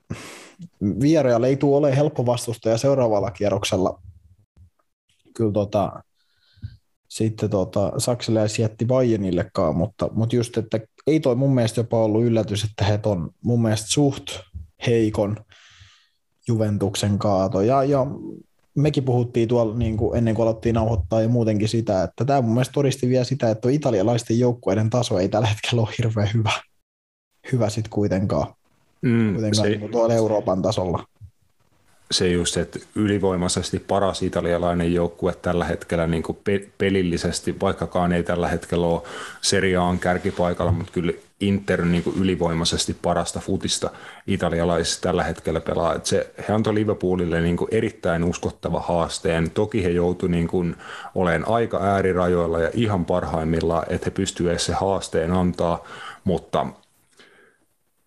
Villarreal 1.01 1.43
ei 1.43 1.57
tule 1.57 1.77
ole 1.77 1.97
helppo 1.97 2.27
vastustaja 2.27 2.79
seuraavalla 2.79 3.31
kierroksella. 3.31 4.03
Kyllä 5.35 5.53
tota, 5.53 6.03
sitten 7.09 7.51
tota, 7.51 7.93
Saksalais 7.99 8.59
jätti 8.59 8.85
Bayernillekaan, 8.85 9.77
mutta, 9.77 10.09
mutta 10.13 10.37
just, 10.37 10.57
että 10.57 10.81
ei 11.07 11.21
toi 11.21 11.35
mun 11.35 11.55
mielestä 11.55 11.81
jopa 11.81 12.05
ollut 12.05 12.25
yllätys, 12.25 12.65
että 12.65 12.85
he 12.85 13.01
on 13.05 13.31
mun 13.45 13.63
mielestä 13.63 13.87
suht 13.91 14.27
heikon 14.87 15.37
Juventuksen 16.49 17.19
kaato. 17.19 17.61
Ja, 17.61 17.85
ja 17.85 18.07
mekin 18.75 19.05
puhuttiin 19.05 19.49
tuolla 19.49 19.79
niin 19.79 19.97
kuin 19.97 20.19
ennen 20.19 20.35
kuin 20.35 20.49
alettiin 20.49 20.75
nauhoittaa 20.75 21.23
ja 21.23 21.29
muutenkin 21.29 21.69
sitä, 21.69 22.03
että 22.03 22.25
tämä 22.25 22.41
mun 22.41 22.55
mielestä 22.55 22.73
todisti 22.73 23.09
vielä 23.09 23.25
sitä, 23.25 23.51
että 23.51 23.71
italialaisten 23.71 24.39
joukkueiden 24.39 24.91
taso 24.91 25.19
ei 25.19 25.29
tällä 25.29 25.47
hetkellä 25.47 25.83
ole 25.83 25.95
hirveän 25.99 26.29
hyvä, 26.35 26.53
hyvä 27.53 27.69
sitten 27.69 27.91
kuitenkaan, 27.91 28.55
mm, 29.03 29.33
kuitenkaan 29.33 29.69
se, 29.69 29.77
niin 29.77 29.91
tuolla 29.91 30.15
Euroopan 30.15 30.63
tasolla 30.63 31.05
se 32.13 32.29
just, 32.29 32.57
että 32.57 32.79
ylivoimaisesti 32.95 33.79
paras 33.79 34.23
italialainen 34.23 34.95
joukkue 34.95 35.35
tällä 35.43 35.65
hetkellä 35.65 36.07
niin 36.07 36.23
kuin 36.23 36.39
pe- 36.45 36.69
pelillisesti, 36.79 37.61
vaikkakaan 37.61 38.13
ei 38.13 38.23
tällä 38.23 38.49
hetkellä 38.49 38.87
ole 38.87 39.03
seriaan 39.41 39.99
kärkipaikalla, 39.99 40.73
mutta 40.73 40.93
kyllä 40.93 41.13
Inter 41.41 41.85
niin 41.85 42.03
kuin 42.03 42.17
ylivoimaisesti 42.17 42.97
parasta 43.03 43.41
futista 43.41 43.91
italialaisista 44.27 45.03
tällä 45.03 45.23
hetkellä 45.23 45.61
pelaa. 45.61 45.95
Että 45.95 46.09
se, 46.09 46.31
he 46.49 46.53
antoi 46.53 46.75
Liverpoolille 46.75 47.41
niin 47.41 47.57
kuin 47.57 47.69
erittäin 47.71 48.25
uskottava 48.25 48.81
haasteen. 48.81 49.51
Toki 49.51 49.85
he 49.85 49.89
joutuivat 49.89 50.31
niin 50.31 50.49
kuin 50.49 50.77
olemaan 51.15 51.49
aika 51.49 51.79
äärirajoilla 51.83 52.61
ja 52.61 52.71
ihan 52.75 53.05
parhaimmillaan, 53.05 53.87
että 53.89 54.07
he 54.07 54.11
pystyvät 54.11 54.61
se 54.61 54.73
haasteen 54.73 55.33
antaa, 55.33 55.85
mutta 56.25 56.67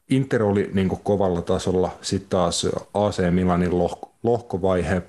Inter 0.09 0.43
oli 0.43 0.69
niin 0.73 0.89
kovalla 0.89 1.41
tasolla, 1.41 1.91
sitten 2.01 2.29
taas 2.29 2.67
AC 2.93 3.31
Milanin 3.31 3.77
lohko, 3.77 4.11
lohkovaihe 4.23 5.01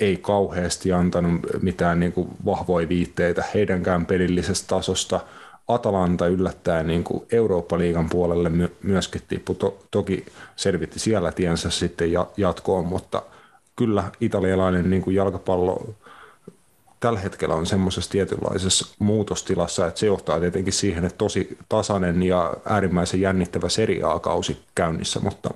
ei 0.00 0.16
kauheasti 0.16 0.92
antanut 0.92 1.40
mitään 1.62 2.00
niin 2.00 2.12
kuin 2.12 2.28
vahvoja 2.44 2.88
viitteitä 2.88 3.44
heidänkään 3.54 4.06
pelillisestä 4.06 4.68
tasosta. 4.68 5.20
Atalanta 5.68 6.26
yllättäen 6.26 6.86
niin 6.86 7.04
kuin 7.04 7.26
Eurooppa-liigan 7.32 8.08
puolelle 8.10 8.50
myöskin 8.82 9.22
tippui. 9.28 9.56
To- 9.56 9.78
toki 9.90 10.26
selvitti 10.56 10.98
siellä 10.98 11.32
tiensä 11.32 11.70
sitten 11.70 12.12
jatkoon, 12.36 12.86
mutta 12.86 13.22
kyllä 13.76 14.04
italialainen 14.20 14.90
niin 14.90 15.02
kuin 15.02 15.16
jalkapallo 15.16 15.94
tällä 17.00 17.20
hetkellä 17.20 17.54
on 17.54 17.66
semmoisessa 17.66 18.10
tietynlaisessa 18.10 18.96
muutostilassa, 18.98 19.86
että 19.86 20.00
se 20.00 20.06
johtaa 20.06 20.40
tietenkin 20.40 20.72
siihen, 20.72 21.04
että 21.04 21.18
tosi 21.18 21.58
tasainen 21.68 22.22
ja 22.22 22.54
äärimmäisen 22.64 23.20
jännittävä 23.20 23.68
seriaakausi 23.68 24.58
käynnissä, 24.74 25.20
mutta 25.20 25.50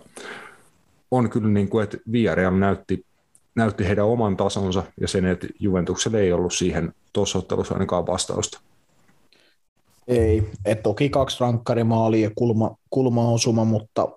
on 1.11 1.31
kyllä 1.31 1.49
niin 1.49 1.69
kuin, 1.69 1.85
että 1.85 1.99
Villarreal 2.13 2.55
näytti, 2.55 3.07
näytti 3.55 3.87
heidän 3.87 4.07
oman 4.07 4.37
tasonsa 4.37 4.83
ja 5.01 5.09
sen, 5.09 5.27
että 5.27 5.47
Juventukselle 5.61 6.21
ei 6.21 6.33
ollut 6.33 6.55
siihen 6.55 6.95
tuossa 7.13 7.39
ottelussa 7.39 7.75
ainakaan 7.75 8.07
vastausta. 8.07 8.61
Ei, 10.09 10.51
et 10.65 10.83
toki 10.83 11.09
kaksi 11.09 11.37
rankkarimaalia 11.41 12.29
ja 12.29 12.31
kulma, 12.35 12.77
kulmaosuma, 12.91 13.65
mutta 13.65 14.09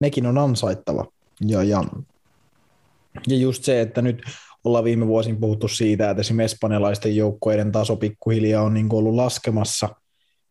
nekin 0.00 0.26
on 0.26 0.38
ansaittava. 0.38 1.06
Ja, 1.40 1.62
ja, 1.62 1.84
ja 3.26 3.36
just 3.36 3.64
se, 3.64 3.80
että 3.80 4.02
nyt 4.02 4.22
ollaan 4.64 4.84
viime 4.84 5.06
vuosin 5.06 5.40
puhuttu 5.40 5.68
siitä, 5.68 6.10
että 6.10 6.20
esimerkiksi 6.20 6.54
espanjalaisten 6.54 7.16
joukkueiden 7.16 7.72
taso 7.72 7.96
pikkuhiljaa 7.96 8.62
on 8.62 8.74
niin 8.74 8.88
ollut 8.92 9.14
laskemassa. 9.14 9.88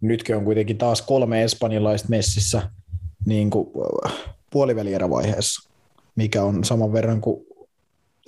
Nytkin 0.02 0.36
on 0.36 0.46
kuitenkin 0.46 0.78
taas 0.78 1.02
kolme 1.02 1.44
espanjalaista 1.44 2.10
messissä 2.10 2.70
niin 3.26 3.50
kuin 3.50 3.68
äh, 4.06 4.14
puolivälierävaiheessa, 4.50 5.70
mikä 6.16 6.44
on 6.44 6.64
saman 6.64 6.94
verran 6.94 7.22
kuin 7.22 7.46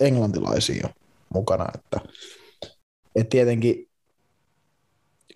englantilaisia 0.00 0.88
mukana. 1.34 1.66
Että, 1.74 2.00
että 3.14 3.30
tietenkin 3.30 3.88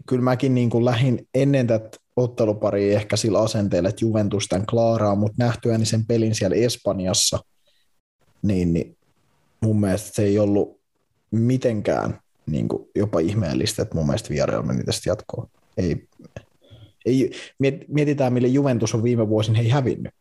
kyllä 0.07 0.23
mäkin 0.23 0.55
niin 0.55 0.71
kuin 0.71 0.85
lähin 0.85 1.29
ennen 1.35 1.67
tätä 1.67 1.99
ottelupari 2.17 2.95
ehkä 2.95 3.17
sillä 3.17 3.41
asenteella, 3.41 3.89
että 3.89 4.05
Juventus 4.05 4.47
tämän 4.47 4.67
klaaraa, 4.67 5.15
mutta 5.15 5.45
nähtyäni 5.45 5.87
sen 5.87 6.07
pelin 6.07 6.35
siellä 6.35 6.57
Espanjassa, 6.57 7.39
niin, 8.43 8.73
niin 8.73 8.97
mun 9.61 9.81
mielestä 9.81 10.11
se 10.15 10.23
ei 10.23 10.39
ollut 10.39 10.81
mitenkään 11.31 12.21
niin 12.47 12.69
kuin 12.69 12.89
jopa 12.95 13.21
ihmeellistä, 13.21 13.83
että 13.83 13.95
mun 13.95 14.07
mielestä 14.07 14.29
Villarreal 14.29 14.63
meni 14.63 14.85
tästä 14.85 15.11
jatkoon. 15.11 15.49
Ei, 15.77 16.09
ei, 17.07 17.31
mietitään, 17.89 18.33
mille 18.33 18.49
Juventus 18.49 18.95
on 18.95 19.03
viime 19.03 19.29
vuosin 19.29 19.57
ei 19.57 19.69
hävinnyt. 19.69 20.15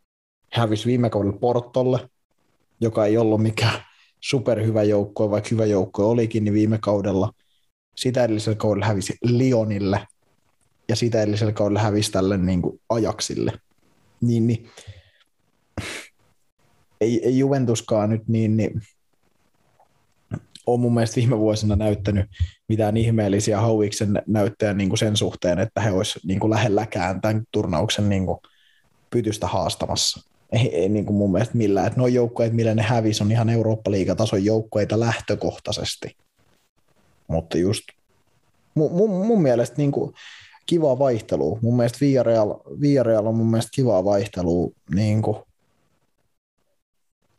Hävisi 0.54 0.86
viime 0.86 1.10
kaudella 1.10 1.38
Portolle, 1.38 2.10
joka 2.82 3.06
ei 3.06 3.18
ollut 3.18 3.42
mikään 3.42 3.84
superhyvä 4.20 4.84
joukko, 4.84 5.32
vaikka 5.32 5.50
hyvä 5.52 5.66
joukko 5.66 6.10
olikin, 6.10 6.44
niin 6.44 6.54
viime 6.54 6.78
kaudella 6.82 7.32
sitä 7.96 8.24
edellisellä 8.24 8.56
kaudella 8.56 8.86
hävisi 8.86 9.18
Lionille 9.24 10.08
ja 10.90 10.96
sitä 10.96 11.22
edellisellä 11.22 11.54
kaudella 11.54 11.80
hävisi 11.80 12.12
tälle 12.12 12.38
niin 12.38 12.62
kuin 12.62 12.82
Ajaxille. 12.90 13.52
Niin, 14.22 14.48
niin 14.48 14.70
ei, 17.02 17.26
ei 17.26 17.40
Juventuskaan 17.40 18.10
nyt 18.10 18.28
niin, 18.28 18.58
niin 18.58 18.82
on 20.74 20.80
mun 20.80 20.94
mielestä 20.94 21.16
viime 21.16 21.40
vuosina 21.40 21.76
näyttänyt 21.76 22.26
mitään 22.70 22.98
ihmeellisiä 22.98 23.62
hauiksen 23.62 24.22
näyttöjä 24.28 24.74
niin 24.74 24.90
kuin 24.90 24.98
sen 24.98 25.18
suhteen, 25.18 25.60
että 25.60 25.82
he 25.82 25.92
olisivat 25.92 26.26
niin 26.26 26.40
kuin 26.40 26.50
lähelläkään 26.50 27.22
tämän 27.22 27.44
turnauksen 27.52 28.10
niin 28.10 28.26
kuin 28.26 28.40
pytystä 29.10 29.48
haastamassa. 29.48 30.30
Ei, 30.52 30.76
ei 30.76 30.90
niin 30.90 31.06
kuin 31.06 31.18
mun 31.18 31.32
mielestä 31.32 31.58
millään. 31.58 31.88
Että 31.88 32.00
nuo 32.00 32.08
joukkueet, 32.08 32.54
millä 32.54 32.76
ne 32.76 32.82
hävisi, 32.82 33.24
on 33.24 33.32
ihan 33.32 33.50
Eurooppa-liigatason 33.50 34.46
joukkueita 34.46 35.00
lähtökohtaisesti. 35.00 36.18
Mutta 37.28 37.58
just 37.58 37.84
mun, 38.76 38.92
mun, 38.92 39.28
mun 39.28 39.42
mielestä 39.42 39.78
niin 39.78 39.92
kuin 39.92 40.14
kivaa 40.66 41.00
vaihtelua. 41.00 41.60
Mun 41.62 41.76
mielestä 41.76 41.98
Villarreal, 42.02 42.56
Villarreal 42.82 43.26
on 43.26 43.36
mun 43.36 43.48
mielestä 43.52 43.70
kivaa 43.76 44.06
vaihtelua 44.06 44.72
niin 44.96 45.22
kuin 45.22 45.38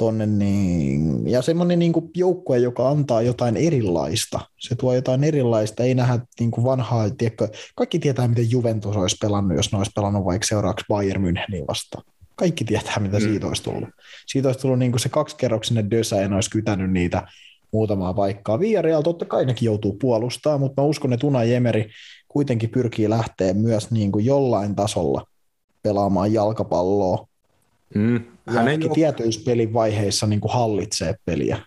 tonne, 0.00 0.26
niin, 0.26 1.28
ja 1.30 1.42
semmoinen 1.42 1.78
niin 1.78 1.92
kuin 1.92 2.10
joukkue, 2.14 2.58
joka 2.58 2.88
antaa 2.88 3.22
jotain 3.22 3.56
erilaista. 3.56 4.40
Se 4.58 4.74
tuo 4.74 4.94
jotain 4.94 5.24
erilaista, 5.24 5.82
ei 5.82 5.94
nähdä 5.94 6.18
niin 6.40 6.50
kuin 6.50 6.64
vanhaa, 6.64 7.10
tiedätkö, 7.10 7.48
kaikki 7.74 7.98
tietää, 7.98 8.28
miten 8.28 8.50
Juventus 8.50 8.96
olisi 8.96 9.16
pelannut, 9.20 9.56
jos 9.56 9.72
ne 9.72 9.78
olisi 9.78 9.90
pelannut 9.94 10.24
vaikka 10.24 10.46
seuraavaksi 10.46 10.84
Bayern 10.88 11.24
Müncheniin 11.24 11.66
vastaan. 11.68 12.04
Kaikki 12.36 12.64
tietää, 12.64 12.98
mitä 12.98 13.16
mm. 13.16 13.22
siitä 13.22 13.46
olisi 13.46 13.62
tullut. 13.62 13.88
Siitä 14.26 14.48
olisi 14.48 14.60
tullut 14.60 14.78
niin 14.78 14.92
kuin 14.92 15.00
se 15.00 15.08
kaksikerroksinen 15.08 15.90
dösä, 15.90 16.16
ja 16.16 16.28
ne 16.28 16.34
olisi 16.34 16.50
kytänyt 16.50 16.92
niitä 16.92 17.28
muutamaa 17.72 18.14
paikkaa. 18.14 18.60
Villarreal 18.60 19.02
totta 19.02 19.24
kai 19.24 19.44
nekin 19.44 19.66
joutuu 19.66 19.96
puolustaa, 20.00 20.58
mutta 20.58 20.82
mä 20.82 20.88
uskon, 20.88 21.12
että 21.12 21.26
Unai 21.26 21.54
Emeri 21.54 21.90
kuitenkin 22.28 22.70
pyrkii 22.70 23.10
lähteä 23.10 23.54
myös 23.54 23.90
niin 23.90 24.12
kuin 24.12 24.24
jollain 24.24 24.76
tasolla 24.76 25.26
pelaamaan 25.82 26.32
jalkapalloa, 26.32 27.30
Mm. 27.94 28.20
Hän 28.54 28.68
ei 28.68 28.78
ole... 28.84 28.94
tietyissä 28.94 29.40
pelivaiheissa 29.44 30.26
niin 30.26 30.40
kuin 30.40 30.52
hallitsee 30.52 31.14
peliä. 31.24 31.58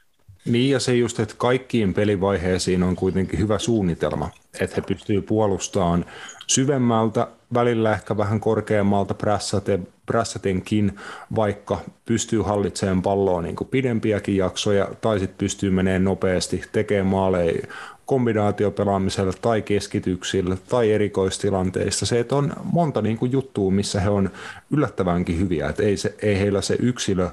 Niin 0.45 0.69
ja 0.69 0.79
se 0.79 0.95
just, 0.95 1.19
että 1.19 1.35
kaikkiin 1.37 1.93
pelivaiheisiin 1.93 2.83
on 2.83 2.95
kuitenkin 2.95 3.39
hyvä 3.39 3.59
suunnitelma, 3.59 4.29
että 4.59 4.75
he 4.75 4.81
pystyvät 4.81 5.25
puolustamaan 5.25 6.05
syvemmältä, 6.47 7.27
välillä 7.53 7.93
ehkä 7.93 8.17
vähän 8.17 8.39
korkeammalta 8.39 9.13
prässäten, 9.13 9.87
prässätenkin, 10.05 10.99
vaikka 11.35 11.81
pystyy 12.05 12.41
hallitsemaan 12.41 13.01
palloa 13.01 13.41
niin 13.41 13.55
kuin 13.55 13.67
pidempiäkin 13.67 14.37
jaksoja, 14.37 14.87
tai 15.01 15.19
sitten 15.19 15.37
pystyy 15.37 15.69
menemään 15.69 16.03
nopeasti, 16.03 16.63
tekemään 16.71 17.07
maaleja 17.07 17.67
kombinaatiopelaamisella 18.05 19.33
tai 19.41 19.61
keskityksillä 19.61 20.57
tai 20.69 20.91
erikoistilanteissa. 20.91 22.05
Se, 22.05 22.19
että 22.19 22.35
on 22.35 22.53
monta 22.63 23.01
niin 23.01 23.17
kuin 23.17 23.31
juttua, 23.31 23.71
missä 23.71 23.99
he 23.99 24.09
on 24.09 24.29
yllättävänkin 24.71 25.39
hyviä, 25.39 25.69
että 25.69 25.83
ei, 25.83 25.97
se, 25.97 26.15
ei 26.21 26.39
heillä 26.39 26.61
se 26.61 26.75
yksilö 26.79 27.29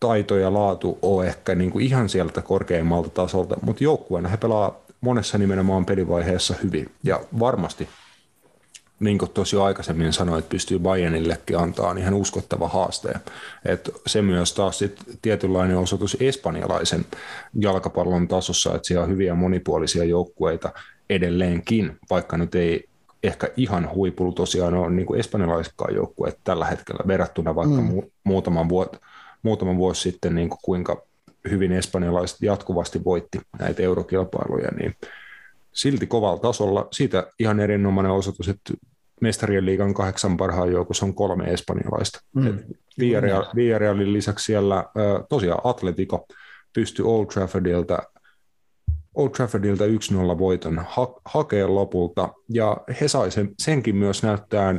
taito 0.00 0.36
ja 0.36 0.52
laatu 0.52 0.98
ole 1.02 1.26
ehkä 1.26 1.54
niin 1.54 1.70
kuin 1.70 1.84
ihan 1.84 2.08
sieltä 2.08 2.42
korkeimmalta 2.42 3.08
tasolta, 3.08 3.56
mutta 3.62 3.84
joukkueena 3.84 4.28
he 4.28 4.36
pelaa 4.36 4.76
monessa 5.00 5.38
nimenomaan 5.38 5.86
pelivaiheessa 5.86 6.54
hyvin 6.62 6.90
ja 7.02 7.20
varmasti 7.38 7.88
niin 9.02 9.18
kuin 9.18 9.30
tosi 9.30 9.56
aikaisemmin 9.56 10.12
sanoin, 10.12 10.38
että 10.38 10.48
pystyy 10.48 10.78
Bayernillekin 10.78 11.58
antaa 11.58 11.94
ihan 11.98 12.14
uskottava 12.14 12.68
haaste. 12.68 13.12
Että 13.64 13.90
se 14.06 14.22
myös 14.22 14.52
taas 14.52 14.78
sit 14.78 15.00
tietynlainen 15.22 15.78
osoitus 15.78 16.16
espanjalaisen 16.20 17.06
jalkapallon 17.54 18.28
tasossa, 18.28 18.74
että 18.74 18.88
siellä 18.88 19.04
on 19.04 19.10
hyviä 19.10 19.34
monipuolisia 19.34 20.04
joukkueita 20.04 20.72
edelleenkin, 21.10 21.98
vaikka 22.10 22.36
nyt 22.36 22.54
ei 22.54 22.88
ehkä 23.22 23.48
ihan 23.56 23.94
huipulla 23.94 24.32
tosiaan 24.32 24.74
ole 24.74 24.90
niin 24.90 25.16
espanjalaisetkaan 25.18 25.94
joukkueet 25.94 26.38
tällä 26.44 26.66
hetkellä 26.66 27.04
verrattuna 27.06 27.54
vaikka 27.54 27.80
mm. 27.80 27.88
mu- 27.88 28.10
muutaman, 28.24 28.68
vuot, 28.68 29.00
muutaman 29.42 29.76
vuosi 29.76 30.00
sitten, 30.00 30.34
niin 30.34 30.48
kuin 30.48 30.58
kuinka 30.62 31.02
hyvin 31.50 31.72
espanjalaiset 31.72 32.42
jatkuvasti 32.42 33.04
voitti 33.04 33.40
näitä 33.58 33.82
eurokilpailuja, 33.82 34.68
niin 34.70 34.96
silti 35.72 36.06
kovalla 36.06 36.38
tasolla. 36.38 36.88
Siitä 36.92 37.26
ihan 37.38 37.60
erinomainen 37.60 38.12
osoitus, 38.12 38.48
että 38.48 38.74
mestarien 39.22 39.66
liigan 39.66 39.94
kahdeksan 39.94 40.36
parhaan 40.36 40.72
joukossa 40.72 41.06
on 41.06 41.14
kolme 41.14 41.44
espanjalaista. 41.44 42.20
Mm. 42.34 42.58
Villarreal, 42.98 43.44
Villarrealin 43.54 44.12
lisäksi 44.12 44.44
siellä 44.44 44.84
tosiaan 45.28 45.60
Atletico 45.64 46.26
pystyi 46.72 47.04
Old 47.04 47.26
Traffordilta 47.26 47.98
Old 49.14 49.30
Traffordilta 49.30 49.84
1-0 49.84 49.88
voiton 50.38 50.78
ha- 50.88 51.20
hakea 51.24 51.74
lopulta, 51.74 52.28
ja 52.48 52.76
he 53.00 53.08
sai 53.08 53.30
sen, 53.30 53.50
senkin 53.58 53.96
myös 53.96 54.22
näyttää 54.22 54.74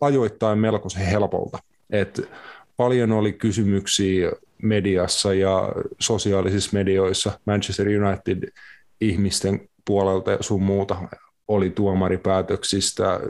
ajoittain 0.00 0.58
melkoisen 0.58 1.06
helpolta. 1.06 1.58
Et 1.90 2.20
paljon 2.76 3.12
oli 3.12 3.32
kysymyksiä 3.32 4.32
mediassa 4.62 5.34
ja 5.34 5.72
sosiaalisissa 5.98 6.70
medioissa 6.72 7.40
Manchester 7.46 7.86
United 7.88 8.52
ihmisten 9.00 9.68
puolelta 9.84 10.30
ja 10.30 10.38
sun 10.40 10.62
muuta 10.62 10.96
oli 11.50 11.70
tuomaripäätöksistä 11.70 13.20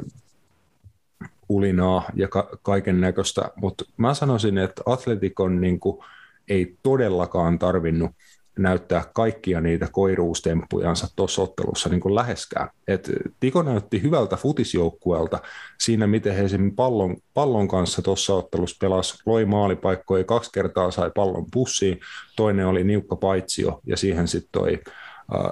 ulinaa 1.49 2.05
ja 2.15 2.29
ka- 2.29 2.49
kaiken 2.63 3.01
näköistä, 3.01 3.51
mutta 3.57 3.85
mä 3.97 4.15
sanoisin, 4.15 4.59
että 4.59 4.83
Atletikon 4.87 5.61
niin 5.61 5.81
kuin, 5.81 6.05
ei 6.49 6.77
todellakaan 6.83 7.59
tarvinnut 7.59 8.11
näyttää 8.59 9.05
kaikkia 9.15 9.61
niitä 9.61 9.89
koiruustemppujansa 9.93 11.09
tuossa 11.17 11.43
ottelussa 11.43 11.89
niin 11.89 12.01
kuin 12.01 12.15
läheskään. 12.15 12.69
Et 12.89 13.11
Tiko 13.41 13.63
näytti 13.63 14.03
hyvältä 14.03 14.37
futisjoukkueelta 14.37 15.39
siinä, 15.79 16.07
miten 16.07 16.35
he 16.35 16.49
sen 16.49 16.73
pallon, 16.77 17.17
pallon 17.35 17.69
kanssa 17.69 18.03
tuossa 18.03 18.35
ottelussa 18.35 18.77
pelasi, 18.81 19.23
loi 19.27 19.45
maalipaikkoja, 19.45 20.25
kaksi 20.25 20.51
kertaa 20.53 20.91
sai 20.91 21.11
pallon 21.15 21.47
pussiin, 21.53 22.01
toinen 22.37 22.67
oli 22.67 22.85
niukka 22.85 23.17
paitsio 23.17 23.81
ja 23.87 23.97
siihen 23.97 24.29
sitten 24.29 24.53
toi 24.53 24.81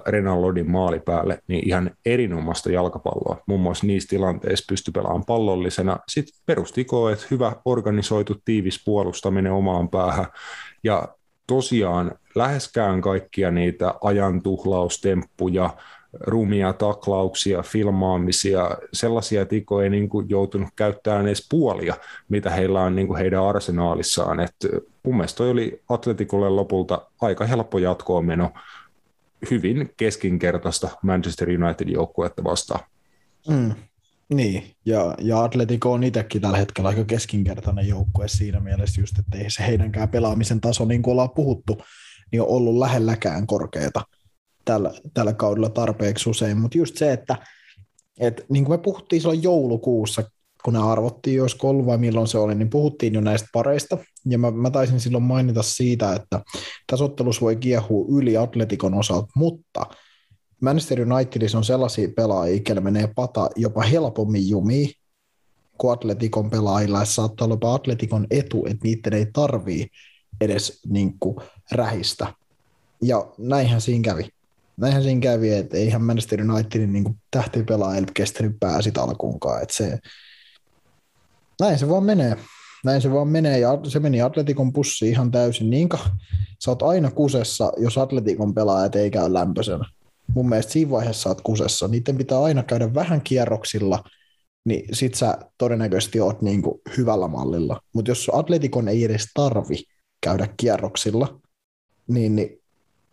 Renan 0.06 0.42
Lodin 0.42 0.70
maali 0.70 1.00
päälle, 1.00 1.42
niin 1.48 1.68
ihan 1.68 1.90
erinomaista 2.06 2.72
jalkapalloa. 2.72 3.42
Muun 3.46 3.60
muassa 3.60 3.86
niissä 3.86 4.08
tilanteissa 4.08 4.64
pystyi 4.68 4.92
pelaamaan 4.92 5.24
pallollisena. 5.24 5.98
Sitten 6.08 6.40
perustiko, 6.46 7.10
että 7.10 7.26
hyvä 7.30 7.52
organisoitu 7.64 8.34
tiivis 8.44 8.84
puolustaminen 8.84 9.52
omaan 9.52 9.88
päähän. 9.88 10.26
Ja 10.84 11.08
tosiaan 11.46 12.12
läheskään 12.34 13.00
kaikkia 13.00 13.50
niitä 13.50 13.94
ajantuhlaustemppuja, 14.02 15.70
rumia 16.20 16.72
taklauksia, 16.72 17.62
filmaamisia, 17.62 18.70
sellaisia 18.92 19.46
tiko 19.46 19.82
ei 19.82 19.90
niin 19.90 20.08
kuin 20.08 20.28
joutunut 20.28 20.68
käyttämään 20.76 21.26
edes 21.26 21.46
puolia, 21.50 21.94
mitä 22.28 22.50
heillä 22.50 22.82
on 22.82 22.96
niin 22.96 23.06
kuin 23.06 23.18
heidän 23.18 23.42
arsenaalissaan. 23.42 24.40
Et 24.40 24.54
mun 25.02 25.16
mielestä 25.16 25.36
toi 25.36 25.50
oli 25.50 25.82
Atletikolle 25.88 26.50
lopulta 26.50 27.06
aika 27.20 27.44
helppo 27.44 27.78
jatkoon 27.78 28.24
meno 28.24 28.50
hyvin 29.50 29.90
keskinkertaista 29.96 30.88
Manchester 31.02 31.48
United-joukkuetta 31.48 32.44
vastaan. 32.44 32.80
Mm, 33.48 33.74
niin, 34.34 34.70
ja, 34.84 35.14
ja 35.18 35.44
Atletico 35.44 35.92
on 35.92 36.04
itsekin 36.04 36.42
tällä 36.42 36.58
hetkellä 36.58 36.88
aika 36.88 37.04
keskinkertainen 37.04 37.88
joukkue 37.88 38.28
siinä 38.28 38.60
mielessä 38.60 39.00
just, 39.00 39.18
että 39.18 39.38
ei 39.38 39.50
se 39.50 39.66
heidänkään 39.66 40.08
pelaamisen 40.08 40.60
taso, 40.60 40.84
niin 40.84 41.02
kuin 41.02 41.12
ollaan 41.12 41.30
puhuttu, 41.30 41.82
niin 42.32 42.42
on 42.42 42.48
ollut 42.48 42.78
lähelläkään 42.78 43.46
korkeata 43.46 44.04
tällä, 44.64 44.92
tällä 45.14 45.32
kaudella 45.32 45.68
tarpeeksi 45.68 46.30
usein, 46.30 46.58
mutta 46.58 46.78
just 46.78 46.96
se, 46.96 47.12
että 47.12 47.36
et, 48.20 48.46
niin 48.48 48.64
kuin 48.64 48.78
me 48.78 48.82
puhuttiin 48.82 49.22
silloin 49.22 49.42
joulukuussa 49.42 50.30
kun 50.64 50.74
ne 50.74 50.78
arvottiin, 50.78 51.36
jos 51.36 51.58
ollut 51.62 51.86
vai 51.86 51.98
milloin 51.98 52.26
se 52.26 52.38
oli, 52.38 52.54
niin 52.54 52.70
puhuttiin 52.70 53.14
jo 53.14 53.20
näistä 53.20 53.48
pareista. 53.52 53.98
Ja 54.26 54.38
mä, 54.38 54.50
mä 54.50 54.70
taisin 54.70 55.00
silloin 55.00 55.24
mainita 55.24 55.62
siitä, 55.62 56.14
että 56.14 56.40
tasottelus 56.86 57.40
voi 57.40 57.56
kiehua 57.56 58.06
yli 58.18 58.36
Atletikon 58.36 58.94
osalta, 58.94 59.28
mutta 59.36 59.86
Manchester 60.60 61.12
Unitedissa 61.12 61.58
on 61.58 61.64
sellaisia 61.64 62.08
pelaajia, 62.16 62.60
joilla 62.68 62.80
menee 62.80 63.12
pata 63.16 63.50
jopa 63.56 63.82
helpommin 63.82 64.48
jumiin 64.48 64.90
kuin 65.78 65.92
Atletikon 65.92 66.50
pelaajilla. 66.50 67.04
Se 67.04 67.12
saattaa 67.12 67.44
olla 67.44 67.52
jopa 67.52 67.74
Atletikon 67.74 68.26
etu, 68.30 68.66
että 68.66 68.78
niiden 68.82 69.12
ei 69.12 69.26
tarvii 69.32 69.86
edes 70.40 70.80
niin 70.88 71.14
kuin, 71.20 71.36
rähistä. 71.72 72.34
Ja 73.02 73.28
näinhän 73.38 73.80
siinä 73.80 74.02
kävi. 74.02 74.28
Näinhän 74.76 75.02
siinä 75.02 75.20
kävi, 75.20 75.52
että 75.52 75.76
eihän 75.76 76.02
Manchester 76.02 76.50
Unitedin 76.50 76.92
niin 76.92 77.18
tähtipelaaja 77.30 78.02
kestänyt 78.14 78.56
pääsit 78.60 78.98
alkuunkaan. 78.98 79.62
Että 79.62 79.74
se, 79.74 79.98
näin 81.60 81.78
se 81.78 81.88
vaan 81.88 82.04
menee. 82.04 82.36
Näin 82.84 83.02
se 83.02 83.12
vaan 83.12 83.28
menee 83.28 83.58
ja 83.58 83.78
se 83.88 84.00
meni 84.00 84.22
Atletikon 84.22 84.72
pussi 84.72 85.08
ihan 85.08 85.30
täysin. 85.30 85.70
Niin 85.70 85.88
sä 86.64 86.70
oot 86.70 86.82
aina 86.82 87.10
kusessa, 87.10 87.72
jos 87.76 87.98
Atletikon 87.98 88.54
pelaajat 88.54 88.96
ei 88.96 89.10
käy 89.10 89.32
lämpöisenä. 89.32 89.84
Mun 90.34 90.48
mielestä 90.48 90.72
siinä 90.72 90.90
vaiheessa 90.90 91.22
sä 91.22 91.28
oot 91.28 91.40
kusessa. 91.40 91.88
Niiden 91.88 92.16
pitää 92.16 92.42
aina 92.42 92.62
käydä 92.62 92.94
vähän 92.94 93.20
kierroksilla, 93.20 94.04
niin 94.64 94.84
sit 94.92 95.14
sä 95.14 95.38
todennäköisesti 95.58 96.20
oot 96.20 96.42
niin 96.42 96.62
kuin 96.62 96.80
hyvällä 96.96 97.28
mallilla. 97.28 97.80
Mutta 97.92 98.10
jos 98.10 98.30
Atletikon 98.32 98.88
ei 98.88 99.04
edes 99.04 99.26
tarvi 99.34 99.76
käydä 100.20 100.48
kierroksilla, 100.56 101.40
niin, 102.08 102.36
niin 102.36 102.60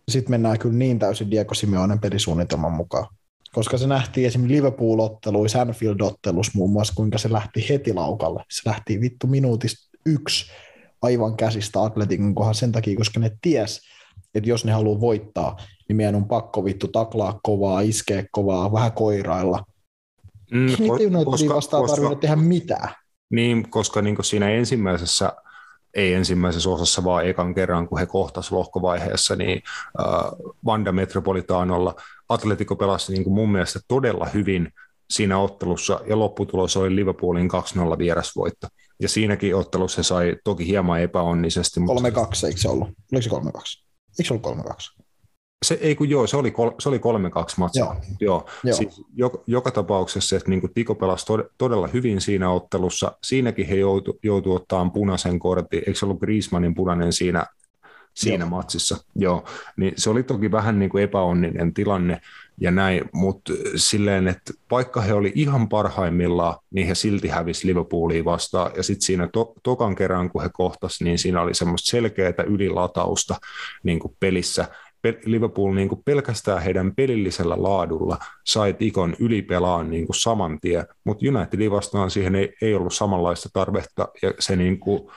sitten 0.10 0.32
mennään 0.32 0.60
kyllä 0.60 0.76
niin 0.76 1.00
täysin 1.00 1.32
Diego 1.32 1.54
Simeonen 1.54 2.00
pelisuunnitelman 2.00 2.72
mukaan 2.72 3.08
koska 3.56 3.78
se 3.78 3.88
nähtiin 3.88 4.28
esimerkiksi 4.28 4.56
Liverpool-otteluissa, 4.56 5.62
Anfield-ottelussa 5.62 6.52
muun 6.56 6.72
muassa, 6.72 6.94
kuinka 6.96 7.18
se 7.18 7.32
lähti 7.32 7.70
heti 7.70 7.94
laukalle. 7.94 8.44
Se 8.52 8.70
lähti 8.70 9.02
vittu 9.02 9.28
minuutista 9.28 9.98
yksi 10.06 10.52
aivan 11.02 11.38
käsistä 11.38 11.84
Atletikon 11.84 12.36
kohan 12.36 12.56
sen 12.56 12.72
takia, 12.72 12.98
koska 12.98 13.20
ne 13.20 13.32
ties, 13.42 13.82
että 14.36 14.50
jos 14.50 14.66
ne 14.66 14.72
haluaa 14.72 15.02
voittaa, 15.02 15.58
niin 15.88 15.98
meidän 15.98 16.16
on 16.16 16.28
pakko 16.28 16.66
vittu 16.66 16.88
taklaa 16.88 17.40
kovaa, 17.44 17.82
iskeä 17.82 18.26
kovaa, 18.32 18.72
vähän 18.72 18.92
koirailla. 18.92 19.64
Mm, 20.52 20.66
Niitä 20.66 21.26
koska, 21.26 21.56
vastaan 21.56 21.86
tarvitse 21.88 22.16
tehdä 22.16 22.36
mitään. 22.36 22.90
Niin, 23.32 23.70
koska 23.70 24.02
niin 24.02 24.18
siinä 24.22 24.50
ensimmäisessä 24.50 25.34
ei 25.94 26.14
ensimmäisessä 26.14 26.70
osassa, 26.70 27.04
vaan 27.04 27.28
ekan 27.28 27.56
kerran, 27.56 27.88
kun 27.88 28.00
he 28.00 28.06
kohtasivat 28.06 28.58
lohkovaiheessa, 28.58 29.36
niin 29.36 29.62
äh, 30.00 30.06
Vanda 30.66 30.92
Metropolitanolla 30.92 31.96
Atletico 32.30 32.76
pelasi 32.76 33.12
niin 33.12 33.24
kuin 33.24 33.34
mun 33.34 33.52
mielestä 33.52 33.80
todella 33.88 34.26
hyvin 34.26 34.70
siinä 35.10 35.38
ottelussa, 35.40 36.00
ja 36.08 36.20
lopputulos 36.20 36.78
oli 36.78 36.96
Liverpoolin 36.96 37.50
2-0 37.94 37.98
vierasvoitto. 37.98 38.68
Ja 39.00 39.10
siinäkin 39.10 39.56
ottelussa 39.56 40.00
he 40.00 40.04
sai 40.04 40.36
toki 40.44 40.68
hieman 40.68 41.02
epäonnisesti. 41.02 41.80
3-2, 41.80 41.84
mutta... 41.84 42.48
eikö 42.48 42.60
se 42.60 42.70
ollut? 42.70 42.88
Oliko 43.12 43.22
se 43.22 43.30
3-2? 43.30 43.34
Eikö 44.20 44.28
se 44.28 44.34
ollut 44.34 44.66
3-2? 44.66 45.06
Se, 45.66 45.80
ei 45.82 45.96
kun 45.96 46.10
joo, 46.10 46.28
se 46.28 46.38
oli, 46.38 46.52
kol, 46.52 46.72
se 46.80 46.90
oli 46.90 46.98
3-2 46.98 47.02
matsia. 47.58 47.86
Joo. 47.86 47.96
Joo. 48.20 48.46
joo. 48.64 48.76
Siis 48.78 49.02
joka, 49.14 49.44
joka 49.48 49.72
tapauksessa, 49.72 50.36
että 50.36 50.50
niin 50.50 50.74
Tiko 50.74 50.96
pelasi 50.96 51.26
tod, 51.26 51.50
todella 51.58 51.88
hyvin 51.88 52.22
siinä 52.22 52.50
ottelussa. 52.50 53.18
Siinäkin 53.24 53.68
he 53.68 53.76
joutu, 53.76 54.20
joutu 54.24 54.54
ottaa 54.54 54.90
punaisen 54.90 55.40
kortin. 55.40 55.80
Eikö 55.80 55.96
se 55.96 56.06
ollut 56.06 56.20
Griezmannin 56.20 56.76
punainen 56.76 57.14
siinä, 57.14 57.46
siinä 58.16 58.44
joo. 58.44 58.50
matsissa? 58.50 58.98
Joo. 59.16 59.46
Niin 59.78 59.94
se 59.98 60.10
oli 60.10 60.24
toki 60.24 60.52
vähän 60.52 60.80
niin 60.80 60.90
kuin 60.90 61.04
epäonninen 61.04 61.74
tilanne 61.74 62.22
ja 62.62 62.72
näin, 62.72 63.02
mutta 63.14 63.54
silleen, 63.76 64.28
että 64.28 64.54
vaikka 64.72 65.02
he 65.02 65.14
oli 65.14 65.32
ihan 65.36 65.70
parhaimmillaan, 65.70 66.56
niin 66.72 66.88
he 66.88 66.96
silti 66.96 67.28
hävisi 67.28 67.68
Liverpoolia 67.68 68.26
vastaan. 68.26 68.72
Ja 68.78 68.84
sitten 68.84 69.06
siinä 69.06 69.28
to, 69.28 69.54
tokan 69.64 69.96
kerran, 69.96 70.30
kun 70.30 70.44
he 70.44 70.50
kohtasivat, 70.54 71.06
niin 71.06 71.20
siinä 71.20 71.42
oli 71.42 71.54
semmoista 71.54 71.90
selkeää 71.90 72.44
ylilatausta 72.48 73.36
niin 73.84 74.00
kuin 74.00 74.16
pelissä– 74.20 74.68
Liverpool 75.26 75.74
niin 75.74 75.90
kuin 75.90 76.02
pelkästään 76.06 76.62
heidän 76.62 76.96
pelillisellä 76.96 77.56
laadulla 77.58 78.18
sai 78.44 78.74
Tikon 78.74 79.16
ylipelaan 79.20 79.90
niin 79.90 80.06
kuin 80.06 80.16
saman 80.16 80.60
tien, 80.60 80.86
mutta 81.04 81.26
Unitedin 81.30 81.72
vastaan 81.72 82.12
siihen 82.12 82.36
ei, 82.36 82.54
ei 82.62 82.76
ollut 82.76 82.94
samanlaista 82.94 83.50
tarvetta 83.54 84.08
ja 84.22 84.34
se 84.40 84.56
niin 84.56 84.80
kuin 84.80 85.12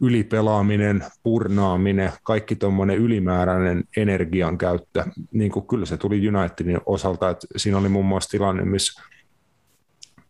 ylipelaaminen, 0.00 1.04
purnaaminen, 1.22 2.12
kaikki 2.22 2.56
tuommoinen 2.56 2.96
ylimääräinen 2.96 3.84
energian 3.96 4.58
käyttö, 4.58 5.04
niin 5.32 5.50
kuin 5.50 5.66
kyllä 5.66 5.86
se 5.86 5.96
tuli 5.96 6.28
Unitedin 6.28 6.80
osalta, 6.86 7.30
että 7.30 7.46
siinä 7.56 7.78
oli 7.78 7.88
muun 7.88 8.06
muassa 8.06 8.30
tilanne, 8.30 8.64
missä 8.64 9.02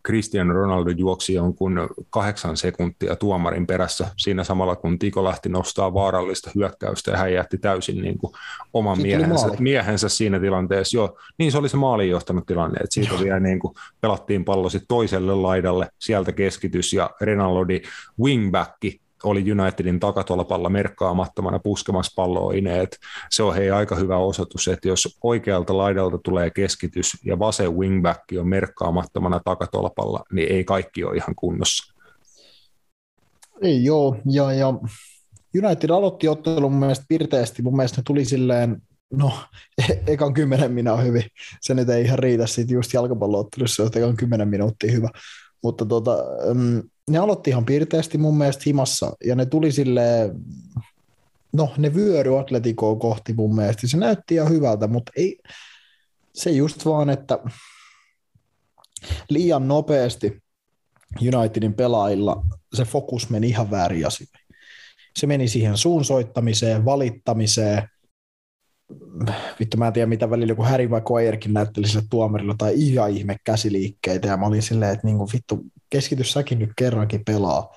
Cristiano 0.07 0.55
Ronaldo 0.55 0.91
juoksi 0.91 1.35
jonkun 1.35 1.89
kahdeksan 2.11 2.57
sekuntia 2.57 3.17
tuomarin 3.17 3.67
perässä. 3.67 4.07
Siinä 4.17 4.45
samalla, 4.45 4.77
kun 4.77 4.99
Tiko 4.99 5.25
lähti 5.25 5.49
nostaa 5.49 5.95
vaarallista 5.95 6.51
hyökkäystä 6.55 7.11
ja 7.11 7.17
hän 7.17 7.33
jätti 7.33 7.59
täysin 7.59 8.03
niin 8.03 8.19
kuin 8.19 8.33
oman 8.73 9.01
miehensä, 9.03 9.49
miehensä 9.59 10.09
siinä 10.09 10.41
tilanteessa. 10.41 10.97
Joo, 10.97 11.19
niin 11.39 11.53
se 11.53 11.59
oli 11.59 11.69
se 11.69 11.77
maaliin 11.77 12.11
johtanut 12.11 12.47
tilanne, 12.47 12.81
että 12.81 12.95
siitä 12.95 13.15
vielä 13.23 13.41
niin 13.41 13.59
kuin 13.59 13.75
pelattiin 14.01 14.45
pallo 14.45 14.69
toiselle 14.89 15.35
laidalle, 15.35 15.89
sieltä 15.99 16.33
keskitys 16.33 16.93
ja 16.93 17.11
Renaldi 17.21 17.83
wingbacki 18.21 19.04
oli 19.25 19.53
Unitedin 19.53 20.01
takatolpalla 20.01 20.69
merkkaamattomana 20.69 21.59
puskemassa 21.59 22.13
palloa 22.17 22.53
ineet. 22.53 22.99
Se 23.31 23.43
on 23.43 23.55
hei 23.55 23.71
aika 23.71 23.97
hyvä 23.97 24.17
osoitus, 24.17 24.69
että 24.69 24.89
jos 24.89 25.19
oikealta 25.23 25.77
laidalta 25.77 26.19
tulee 26.19 26.51
keskitys 26.51 27.13
ja 27.25 27.39
vasen 27.39 27.77
wingback 27.77 28.23
on 28.39 28.49
merkkaamattomana 28.49 29.41
takatolpalla, 29.45 30.23
niin 30.33 30.53
ei 30.53 30.65
kaikki 30.65 31.05
ole 31.05 31.17
ihan 31.17 31.35
kunnossa. 31.35 31.95
Ei 33.63 33.85
joo, 33.85 34.17
ja, 34.31 34.53
ja 34.53 34.75
United 35.65 35.91
aloitti 35.91 36.29
ottelun 36.29 36.73
mun 36.73 36.81
mielestä 36.81 37.05
pirteästi. 37.09 37.63
Mun 37.63 37.77
mielestä 37.77 37.99
ne 37.99 38.03
tuli 38.07 38.25
silleen, 38.25 38.83
no, 39.13 39.33
e- 39.89 40.13
ekan 40.13 40.35
kymmenen 40.35 40.73
minä 40.73 40.93
on 40.93 41.05
hyvin. 41.05 41.23
Se 41.61 41.75
nyt 41.75 41.89
ei 41.89 42.05
ihan 42.05 42.19
riitä 42.19 42.47
siitä 42.47 42.75
just 42.75 42.93
jalkapalloottelussa, 42.93 43.83
että 43.83 43.99
ekan 43.99 44.17
kymmenen 44.17 44.49
minuuttia 44.49 44.93
hyvä. 44.93 45.09
Mutta 45.65 45.87
tota, 45.87 46.17
ne 47.11 47.19
aloitti 47.19 47.51
ihan 47.51 47.65
piirteästi 47.65 48.19
mun 48.19 48.39
mielestä 48.39 48.63
himassa, 48.67 49.13
ja 49.25 49.35
ne 49.35 49.47
tuli 49.47 49.73
sille 49.73 50.03
no 51.53 51.73
ne 51.79 51.95
vyöry 51.95 52.39
Atletikoa 52.39 52.97
kohti 52.97 53.33
mun 53.33 53.55
mielestä, 53.55 53.87
se 53.87 53.97
näytti 53.97 54.35
ihan 54.35 54.51
hyvältä, 54.51 54.87
mutta 54.87 55.13
ei, 55.17 55.39
se 56.35 56.51
just 56.51 56.85
vaan, 56.85 57.11
että 57.11 57.39
liian 59.31 59.69
nopeasti 59.69 60.43
Unitedin 61.37 61.75
pelaajilla 61.75 62.43
se 62.75 62.85
fokus 62.85 63.31
meni 63.31 63.49
ihan 63.49 63.71
väärin 63.71 64.07
asioihin. 64.07 64.57
Se 65.17 65.27
meni 65.27 65.49
siihen 65.49 65.77
suunsoittamiseen, 65.77 66.85
valittamiseen, 66.85 67.89
vittu 69.61 69.77
mä 69.77 69.87
en 69.87 69.93
tiedä 69.93 70.07
mitä 70.07 70.31
välillä 70.31 70.51
joku 70.51 70.63
Harry 70.63 70.91
vai 70.91 71.03
Quayerkin 71.13 71.53
näytteli 71.53 71.89
sille 71.89 72.05
tuomarilla 72.11 72.55
tai 72.59 72.75
ihan 72.77 73.11
ihme 73.11 73.37
käsiliikkeitä. 73.45 74.29
Ja 74.29 74.37
mä 74.37 74.47
olin 74.47 74.63
silleen, 74.63 74.93
että 74.93 75.07
niinku, 75.07 75.29
vittu 75.33 75.65
keskitys 75.91 76.33
säkin 76.33 76.59
nyt 76.59 76.71
kerrankin 76.77 77.25
pelaa. 77.25 77.75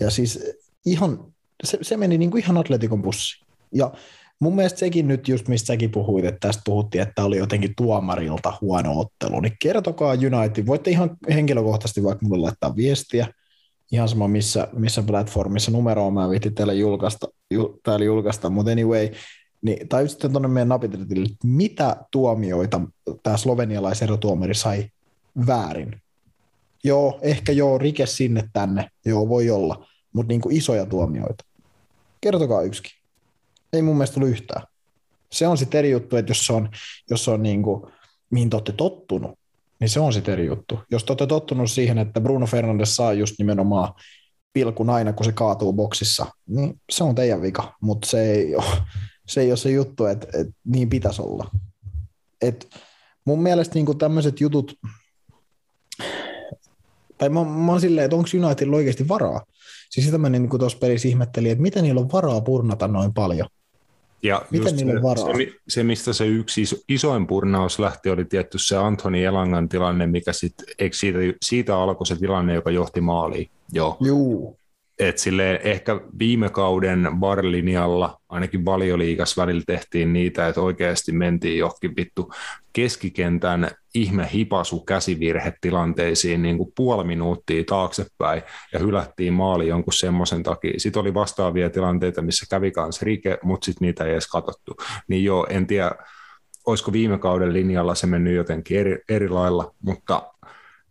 Ja 0.00 0.10
siis 0.10 0.40
ihan, 0.86 1.32
se, 1.64 1.78
se 1.82 1.96
meni 1.96 2.18
niinku 2.18 2.36
ihan 2.36 2.56
Atletikon 2.56 3.02
bussi. 3.02 3.44
Ja 3.74 3.92
mun 4.40 4.56
mielestä 4.56 4.78
sekin 4.78 5.08
nyt 5.08 5.28
just, 5.28 5.48
mistä 5.48 5.66
säkin 5.66 5.90
puhuit, 5.90 6.24
että 6.24 6.48
tästä 6.48 6.62
puhuttiin, 6.64 7.02
että 7.02 7.24
oli 7.24 7.36
jotenkin 7.36 7.74
tuomarilta 7.76 8.52
huono 8.60 9.00
ottelu, 9.00 9.40
niin 9.40 9.56
kertokaa 9.62 10.14
United, 10.14 10.66
voitte 10.66 10.90
ihan 10.90 11.16
henkilökohtaisesti 11.34 12.02
vaikka 12.02 12.26
mulle 12.26 12.42
laittaa 12.42 12.76
viestiä, 12.76 13.26
ihan 13.92 14.08
sama 14.08 14.28
missä, 14.28 14.68
missä 14.72 15.02
platformissa 15.02 15.70
numeroa 15.70 16.10
mä 16.10 16.30
viitin 16.30 16.54
teille 16.54 16.74
julkaista, 16.74 17.26
ju, 17.50 17.80
täällä 17.82 18.04
julkaista, 18.04 18.50
mutta 18.50 18.72
anyway, 18.72 19.10
niin, 19.66 19.88
tai 19.88 20.08
sitten 20.08 20.32
tuonne 20.32 20.48
meidän 20.48 20.68
napitretille, 20.68 21.28
mitä 21.44 21.96
tuomioita 22.10 22.80
tämä 23.22 23.36
slovenialaiserotuomari 23.36 24.54
sai 24.54 24.90
väärin? 25.46 26.02
Joo, 26.84 27.18
ehkä 27.22 27.52
joo, 27.52 27.78
rike 27.78 28.06
sinne 28.06 28.48
tänne, 28.52 28.90
joo, 29.04 29.28
voi 29.28 29.50
olla, 29.50 29.86
mutta 30.12 30.28
niin 30.28 30.40
isoja 30.50 30.86
tuomioita. 30.86 31.44
Kertokaa 32.20 32.62
yksikin. 32.62 32.92
Ei 33.72 33.82
mun 33.82 33.96
mielestä 33.96 34.14
tullut 34.14 34.30
yhtään. 34.30 34.62
Se 35.32 35.46
on 35.46 35.58
sitten 35.58 35.78
eri 35.78 35.90
juttu, 35.90 36.16
että 36.16 36.30
jos 36.30 36.46
se 36.46 36.52
on, 36.52 36.68
jos 37.10 37.24
se 37.24 37.30
on 37.30 37.42
niin 37.42 37.62
kuin, 37.62 37.92
mihin 38.30 38.50
te 38.50 38.56
olette 38.56 38.72
tottunut, 38.72 39.38
niin 39.80 39.88
se 39.88 40.00
on 40.00 40.12
sitten 40.12 40.32
eri 40.32 40.46
juttu. 40.46 40.78
Jos 40.90 41.04
te 41.04 41.12
olette 41.12 41.26
tottunut 41.26 41.70
siihen, 41.70 41.98
että 41.98 42.20
Bruno 42.20 42.46
Fernandes 42.46 42.96
saa 42.96 43.12
just 43.12 43.34
nimenomaan 43.38 43.94
pilkun 44.52 44.90
aina, 44.90 45.12
kun 45.12 45.24
se 45.24 45.32
kaatuu 45.32 45.72
boksissa, 45.72 46.26
niin 46.46 46.80
se 46.90 47.04
on 47.04 47.14
teidän 47.14 47.42
vika, 47.42 47.76
mutta 47.80 48.08
se 48.08 48.32
ei 48.32 48.56
ole, 48.56 48.64
se 49.26 49.40
ei 49.40 49.50
ole 49.50 49.56
se 49.56 49.70
juttu, 49.70 50.04
että, 50.06 50.26
että 50.34 50.52
niin 50.64 50.90
pitäisi 50.90 51.22
olla. 51.22 51.50
Et 52.42 52.68
mun 53.24 53.42
mielestä 53.42 53.74
niin 53.74 53.98
tämmöiset 53.98 54.40
jutut, 54.40 54.78
tai 57.18 57.28
mä, 57.28 57.44
mä 57.44 57.72
oon 57.72 57.80
silleen, 57.80 58.04
että 58.04 58.16
onko 58.16 58.28
Unitedilla 58.34 58.76
oikeasti 58.76 59.08
varaa? 59.08 59.44
Siis 59.90 60.06
sitä 60.06 60.18
mä 60.18 60.28
niin 60.28 60.48
tuossa 60.58 60.78
pelissä 60.78 61.08
ihmettelin, 61.08 61.50
että 61.50 61.62
miten 61.62 61.84
niillä 61.84 62.00
on 62.00 62.12
varaa 62.12 62.40
purnata 62.40 62.88
noin 62.88 63.14
paljon. 63.14 63.48
Ja 64.22 64.42
Miten 64.50 64.76
niillä 64.76 64.92
on 64.92 65.02
varaa? 65.02 65.36
Se, 65.36 65.52
se, 65.68 65.82
mistä 65.82 66.12
se 66.12 66.26
yksi 66.26 66.62
iso, 66.62 66.76
isoin 66.88 67.26
purnaus 67.26 67.78
lähti, 67.78 68.10
oli 68.10 68.24
tietty 68.24 68.58
se 68.58 68.76
Antoni 68.76 69.24
Elangan 69.24 69.68
tilanne, 69.68 70.06
mikä 70.06 70.32
sit, 70.32 70.54
eikö 70.78 70.96
siitä, 70.96 71.18
siitä 71.42 71.76
alkoi 71.78 72.06
se 72.06 72.16
tilanne, 72.16 72.54
joka 72.54 72.70
johti 72.70 73.00
maaliin. 73.00 73.50
Joo. 73.72 73.96
Juu 74.00 74.58
et 74.98 75.18
silleen, 75.18 75.60
ehkä 75.62 76.00
viime 76.18 76.48
kauden 76.48 77.08
barlinjalla, 77.18 78.20
ainakin 78.28 78.64
valioliigas 78.64 79.36
välillä 79.36 79.62
tehtiin 79.66 80.12
niitä, 80.12 80.48
että 80.48 80.60
oikeasti 80.60 81.12
mentiin 81.12 81.58
johonkin 81.58 81.96
vittu 81.96 82.32
keskikentän 82.72 83.70
ihme 83.94 84.28
hipasu 84.32 84.80
käsivirhetilanteisiin 84.80 86.42
niin 86.42 86.56
kuin 86.58 86.72
puoli 86.76 87.04
minuuttia 87.04 87.64
taaksepäin 87.64 88.42
ja 88.72 88.78
hylättiin 88.78 89.32
maali 89.32 89.68
jonkun 89.68 89.92
semmoisen 89.92 90.42
takia. 90.42 90.74
Sitten 90.76 91.00
oli 91.00 91.14
vastaavia 91.14 91.70
tilanteita, 91.70 92.22
missä 92.22 92.46
kävi 92.50 92.70
kanssa 92.70 93.06
rike, 93.06 93.38
mutta 93.42 93.64
sitten 93.64 93.86
niitä 93.86 94.04
ei 94.04 94.12
edes 94.12 94.28
katsottu. 94.28 94.76
Niin 95.08 95.24
joo, 95.24 95.46
en 95.50 95.66
tiedä, 95.66 95.90
olisiko 96.66 96.92
viime 96.92 97.18
kauden 97.18 97.52
linjalla 97.52 97.94
se 97.94 98.06
mennyt 98.06 98.34
jotenkin 98.34 98.78
eri, 98.78 98.98
eri 99.08 99.28
lailla, 99.28 99.74
mutta 99.82 100.32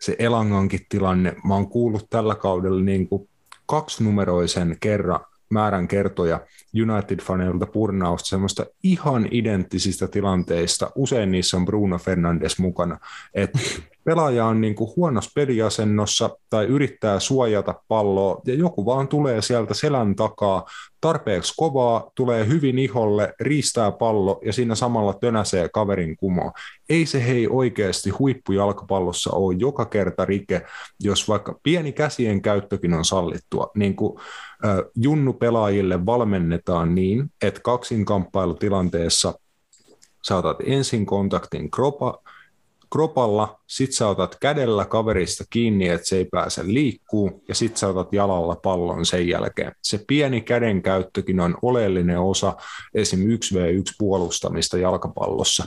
se 0.02 0.16
Elangankin 0.20 0.86
tilanne, 0.90 1.36
mä 1.48 1.54
oon 1.54 1.70
kuullut 1.70 2.10
tällä 2.10 2.36
kaudella 2.36 2.82
niin 2.82 3.08
kuin 3.08 3.30
kaksinumeroisen 3.66 4.78
kerran 4.80 5.26
määrän 5.50 5.88
kertoja 5.88 6.40
United-faneilta 6.82 7.66
purnausta 7.66 8.30
semmoista 8.30 8.66
ihan 8.84 9.28
identtisistä 9.32 10.08
tilanteista. 10.08 10.92
Usein 10.96 11.32
niissä 11.32 11.58
on 11.58 11.66
Bruno 11.66 11.98
Fernandes 11.98 12.60
mukana. 12.60 13.00
että 13.34 13.60
pelaaja 14.06 14.46
on 14.46 14.62
niin 14.62 14.76
kuin 14.76 14.92
huonossa 14.96 15.32
peliasennossa 15.36 16.38
tai 16.50 16.66
yrittää 16.66 17.20
suojata 17.20 17.82
palloa 17.88 18.42
ja 18.46 18.54
joku 18.54 18.86
vaan 18.86 19.08
tulee 19.08 19.42
sieltä 19.42 19.74
selän 19.74 20.16
takaa 20.16 20.66
tarpeeksi 21.02 21.54
kovaa, 21.58 22.12
tulee 22.16 22.48
hyvin 22.48 22.80
iholle, 22.80 23.34
riistää 23.40 23.92
pallo 23.92 24.42
ja 24.46 24.54
siinä 24.54 24.76
samalla 24.76 25.14
tönäsee 25.14 25.70
kaverin 25.70 26.18
kumoa. 26.18 26.52
Ei 26.90 27.06
se 27.06 27.28
hei 27.28 27.48
oikeasti 27.48 28.10
huippujalkapallossa 28.10 29.32
ole 29.32 29.56
joka 29.60 29.86
kerta 29.86 30.26
rike, 30.26 30.62
jos 31.00 31.30
vaikka 31.30 31.60
pieni 31.64 31.92
käsien 31.92 32.42
käyttökin 32.42 32.94
on 32.94 33.06
sallittua. 33.06 33.72
Niin 33.76 33.96
kuin, 33.96 34.20
äh, 34.66 34.78
junnu-pelaajille 34.96 36.06
valmennetaan 36.74 36.96
niin, 36.96 37.32
että 37.42 37.62
kaksinkamppailutilanteessa 37.62 39.34
saatat 40.24 40.58
ensin 40.66 41.06
kontaktin 41.06 41.72
kropa, 41.72 42.22
kropalla, 42.92 43.60
sit 43.68 43.92
sä 43.92 44.08
otat 44.08 44.38
kädellä 44.42 44.86
kaverista 44.86 45.44
kiinni, 45.50 45.88
että 45.88 46.08
se 46.08 46.18
ei 46.18 46.26
pääse 46.26 46.62
liikkuu, 46.66 47.44
ja 47.48 47.56
sit 47.56 47.78
sä 47.78 47.88
otat 47.88 48.14
jalalla 48.14 48.56
pallon 48.56 49.06
sen 49.06 49.28
jälkeen. 49.28 49.72
Se 49.82 50.04
pieni 50.08 50.42
käden 50.42 50.82
käyttökin 50.82 51.40
on 51.40 51.58
oleellinen 51.62 52.20
osa 52.20 52.54
esim. 52.94 53.20
1v1 53.20 53.96
puolustamista 53.98 54.78
jalkapallossa 54.78 55.66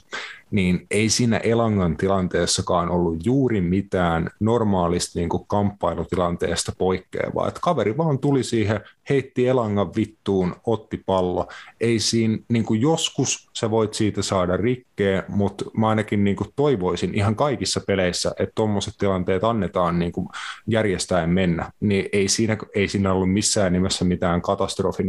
niin 0.50 0.86
ei 0.90 1.08
siinä 1.08 1.36
Elangan 1.36 1.96
tilanteessakaan 1.96 2.90
ollut 2.90 3.26
juuri 3.26 3.60
mitään 3.60 4.30
normaalista 4.40 5.18
niin 5.18 5.28
kuin 5.28 5.44
kamppailutilanteesta 5.46 6.72
poikkeavaa. 6.78 7.48
Että 7.48 7.60
kaveri 7.60 7.96
vaan 7.96 8.18
tuli 8.18 8.42
siihen, 8.42 8.80
heitti 9.08 9.46
Elangan 9.46 9.94
vittuun, 9.96 10.56
otti 10.66 11.02
pallo. 11.06 11.48
Ei 11.80 11.98
siinä, 11.98 12.38
niin 12.48 12.64
kuin 12.64 12.80
joskus 12.80 13.48
sä 13.56 13.70
voit 13.70 13.94
siitä 13.94 14.22
saada 14.22 14.56
rikkeä, 14.56 15.24
mutta 15.28 15.64
mä 15.76 15.88
ainakin 15.88 16.24
niin 16.24 16.36
kuin 16.36 16.50
toivoisin 16.56 17.14
ihan 17.14 17.36
kaikissa 17.36 17.80
peleissä, 17.88 18.32
että 18.38 18.52
tuommoiset 18.54 18.94
tilanteet 18.98 19.44
annetaan 19.44 19.98
niin 19.98 20.12
kuin 20.12 20.28
järjestäen 20.66 21.30
mennä. 21.30 21.72
Niin 21.80 22.08
ei 22.12 22.28
siinä, 22.28 22.56
ei 22.74 22.88
siinä 22.88 23.12
ollut 23.12 23.32
missään 23.32 23.72
nimessä 23.72 24.04
mitään 24.04 24.42
katastrofin 24.42 25.06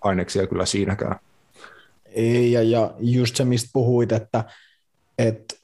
aineksia 0.00 0.46
kyllä 0.46 0.66
siinäkään. 0.66 1.16
Ei, 2.06 2.52
ja, 2.52 2.62
ja 2.62 2.94
just 2.98 3.36
se, 3.36 3.44
mistä 3.44 3.70
puhuit, 3.72 4.12
että 4.12 4.44
että 5.18 5.54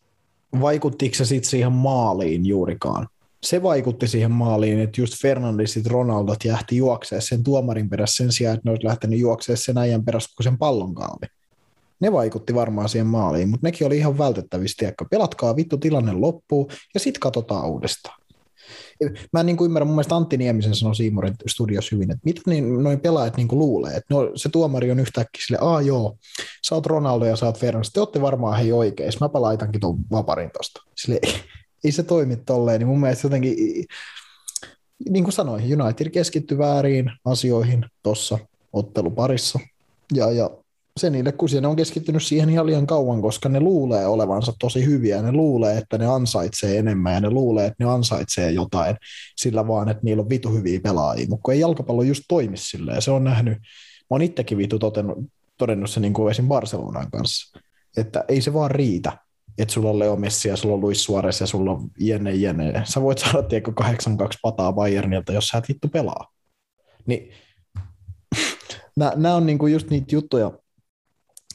vaikuttiko 0.61 1.14
se 1.14 1.25
sitten 1.25 1.51
siihen 1.51 1.72
maaliin 1.72 2.46
juurikaan. 2.46 3.09
Se 3.42 3.62
vaikutti 3.62 4.09
siihen 4.09 4.31
maaliin, 4.31 4.81
että 4.81 5.01
just 5.01 5.22
Fernandesit 5.22 5.87
Ronaldot 5.87 6.44
jähti 6.44 6.77
juoksee 6.77 7.20
sen 7.20 7.42
tuomarin 7.42 7.90
perässä 7.90 8.16
sen 8.16 8.33
sijaan, 8.33 8.55
että 8.55 8.68
ne 8.68 8.70
olisi 8.70 8.87
lähtenyt 8.87 9.18
juoksemaan 9.18 9.57
sen 9.57 9.79
ajan 9.79 10.05
perässä, 10.05 10.31
kun 10.37 10.44
sen 10.44 10.59
pallon 10.59 10.94
kaavi. 10.94 11.27
Ne 12.03 12.12
vaikutti 12.12 12.55
varmaan 12.55 12.88
siihen 12.88 13.07
maaliin, 13.07 13.49
mutta 13.49 13.67
nekin 13.67 13.87
oli 13.87 13.99
ihan 13.99 14.19
vältettävissä, 14.19 14.88
että 14.88 15.05
pelatkaa 15.11 15.57
vittu 15.57 15.79
tilanne 15.79 16.12
loppuu 16.12 16.71
ja 16.95 17.01
sitten 17.01 17.21
katsotaan 17.21 17.69
uudestaan. 17.71 18.23
Mä 19.33 19.41
en 19.41 19.47
niin 19.47 19.57
kuin 19.57 19.67
ymmärrä, 19.67 19.85
mun 19.85 19.95
mielestä 19.95 20.17
Antti 20.17 20.37
Niemisen 20.37 20.75
sanoi 20.75 20.95
Siimorin 20.95 21.35
studios 21.49 21.93
hyvin, 21.93 22.11
että 22.11 22.21
mitä 22.25 22.41
niin, 22.47 22.83
noin 22.83 23.01
pelaajat 23.01 23.37
niin 23.37 23.49
kuin 23.49 23.59
luulee, 23.59 23.97
että 23.97 24.15
no, 24.15 24.31
se 24.35 24.49
tuomari 24.49 24.91
on 24.91 25.01
yhtäkkiä 25.01 25.43
sille, 25.47 25.59
aa 25.61 25.83
joo, 25.83 26.17
sä 26.69 26.75
oot 26.75 26.87
Ronaldo 26.87 27.25
ja 27.25 27.37
sä 27.37 27.47
oot 27.47 27.59
Fernandes, 27.59 27.93
te 27.93 28.01
ootte 28.01 28.21
varmaan 28.21 28.59
hei 28.59 28.73
oikein, 28.73 29.12
mä 29.21 29.29
laitankin 29.33 29.81
tuon 29.81 29.99
vaparin 30.11 30.51
tosta. 30.51 30.83
Sille, 30.97 31.21
ei 31.85 31.93
se 31.93 32.03
toimi 32.03 32.37
tolleen, 32.37 32.79
niin 32.79 32.88
mun 32.88 33.01
mielestä 33.01 33.27
jotenkin, 33.27 33.57
niin 35.09 35.25
kuin 35.25 35.33
sanoin, 35.33 35.83
United 35.83 36.11
keskittyi 36.11 36.59
väärin 36.59 37.11
asioihin 37.25 37.87
tuossa 38.03 38.38
otteluparissa, 38.73 39.61
ja, 40.15 40.31
ja 40.31 40.51
se 41.00 41.11
niille, 41.11 41.33
kun 41.33 41.48
ne 41.61 41.66
on 41.66 41.76
keskittynyt 41.76 42.22
siihen 42.22 42.50
ihan 42.50 42.66
liian 42.66 42.87
kauan, 42.87 43.22
koska 43.22 43.48
ne 43.48 43.61
luulee 43.61 44.07
olevansa 44.07 44.52
tosi 44.59 44.85
hyviä, 44.85 45.22
ne 45.22 45.33
luulee, 45.33 45.78
että 45.78 45.98
ne 45.98 46.07
ansaitsee 46.07 46.78
enemmän 46.78 47.14
ja 47.14 47.20
ne 47.20 47.31
luulee, 47.31 47.66
että 47.66 47.85
ne 47.85 47.90
ansaitsee 47.90 48.50
jotain 48.50 48.96
sillä 49.37 49.68
vaan, 49.68 49.88
että 49.88 50.02
niillä 50.05 50.20
on 50.20 50.28
vitu 50.28 50.52
hyviä 50.52 50.81
pelaajia, 50.83 51.26
mutta 51.28 51.52
ei 51.52 51.61
jalkapallo 51.61 52.02
just 52.02 52.22
toimi 52.28 52.57
silleen, 52.57 53.02
se 53.02 53.11
on 53.11 53.24
nähnyt, 53.24 53.59
mä 53.59 54.07
oon 54.11 54.22
itsekin 54.22 54.59
vitu 54.59 54.78
todennut, 54.78 55.18
todennut 55.59 55.90
se 55.90 56.00
niin 56.00 56.12
kuin 56.12 56.31
esim. 56.31 56.48
Barcelonan 56.48 57.11
kanssa, 57.11 57.59
että 57.96 58.24
ei 58.28 58.40
se 58.40 58.52
vaan 58.52 58.70
riitä, 58.70 59.18
että 59.59 59.74
sulla 59.74 59.90
on 59.90 59.98
Leo 59.98 60.16
Messi 60.16 60.48
ja 60.48 60.57
sulla 60.57 60.74
on 60.74 60.81
Luis 60.81 61.05
Suarez 61.05 61.40
ja 61.40 61.46
sulla 61.46 61.70
on 61.70 61.90
jene 61.98 62.35
jene. 62.35 62.83
Sä 62.85 63.02
voit 63.02 63.18
saada 63.18 63.42
tiedätkö 63.42 63.72
8-2 63.83 63.85
pataa 64.42 64.72
Bayernilta, 64.72 65.33
jos 65.33 65.48
sä 65.48 65.59
et 65.59 65.68
vittu 65.68 65.88
pelaa. 65.88 66.28
Niin 67.07 67.31
nämä 68.96 69.35
on 69.35 69.46
niinku 69.46 69.66
just 69.66 69.90
niitä 69.90 70.14
juttuja, 70.14 70.52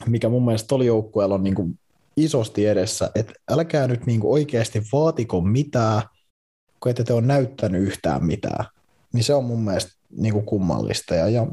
mikä 0.05 0.29
mun 0.29 0.45
mielestä 0.45 0.75
oli 0.75 0.85
joukkueella 0.85 1.35
on 1.35 1.43
niinku 1.43 1.69
isosti 2.17 2.65
edessä, 2.65 3.11
että 3.15 3.33
älkää 3.49 3.87
nyt 3.87 4.05
niinku 4.05 4.33
oikeasti 4.33 4.81
vaatiko 4.91 5.41
mitään, 5.41 6.01
kun 6.79 6.89
ette 6.89 7.03
te 7.03 7.13
ole 7.13 7.21
näyttänyt 7.21 7.83
yhtään 7.83 8.25
mitään. 8.25 8.65
Niin 9.13 9.23
se 9.23 9.33
on 9.33 9.43
mun 9.43 9.61
mielestä 9.61 9.91
niinku 10.17 10.41
kummallista. 10.41 11.15
Ja, 11.15 11.29
ja 11.29 11.47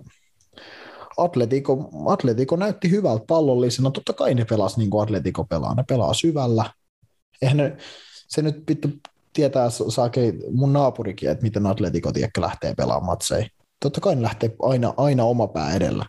Atletico, 1.16 1.90
Atletico 2.06 2.56
näytti 2.56 2.90
hyvältä 2.90 3.24
pallollisena. 3.28 3.90
Totta 3.90 4.12
kai 4.12 4.34
ne 4.34 4.44
pelasi 4.44 4.78
niin 4.78 4.90
kuin 4.90 5.02
Atletico 5.02 5.44
pelaa. 5.44 5.74
Ne 5.74 5.84
pelaa 5.88 6.14
syvällä. 6.14 6.70
Eihän 7.42 7.56
ne, 7.56 7.76
se 8.28 8.42
nyt 8.42 8.66
pitää 8.66 8.90
tietää 9.32 9.70
saakei 9.88 10.32
mun 10.52 10.72
naapurikin, 10.72 11.30
että 11.30 11.42
miten 11.42 11.66
Atletico 11.66 12.12
tiedäkö 12.12 12.40
lähtee 12.40 12.74
pelaamaan 12.74 13.06
matseja. 13.06 13.46
Totta 13.80 14.00
kai 14.00 14.14
ne 14.14 14.22
lähtee 14.22 14.56
aina, 14.62 14.94
aina 14.96 15.24
oma 15.24 15.46
pää 15.46 15.74
edellä. 15.74 16.06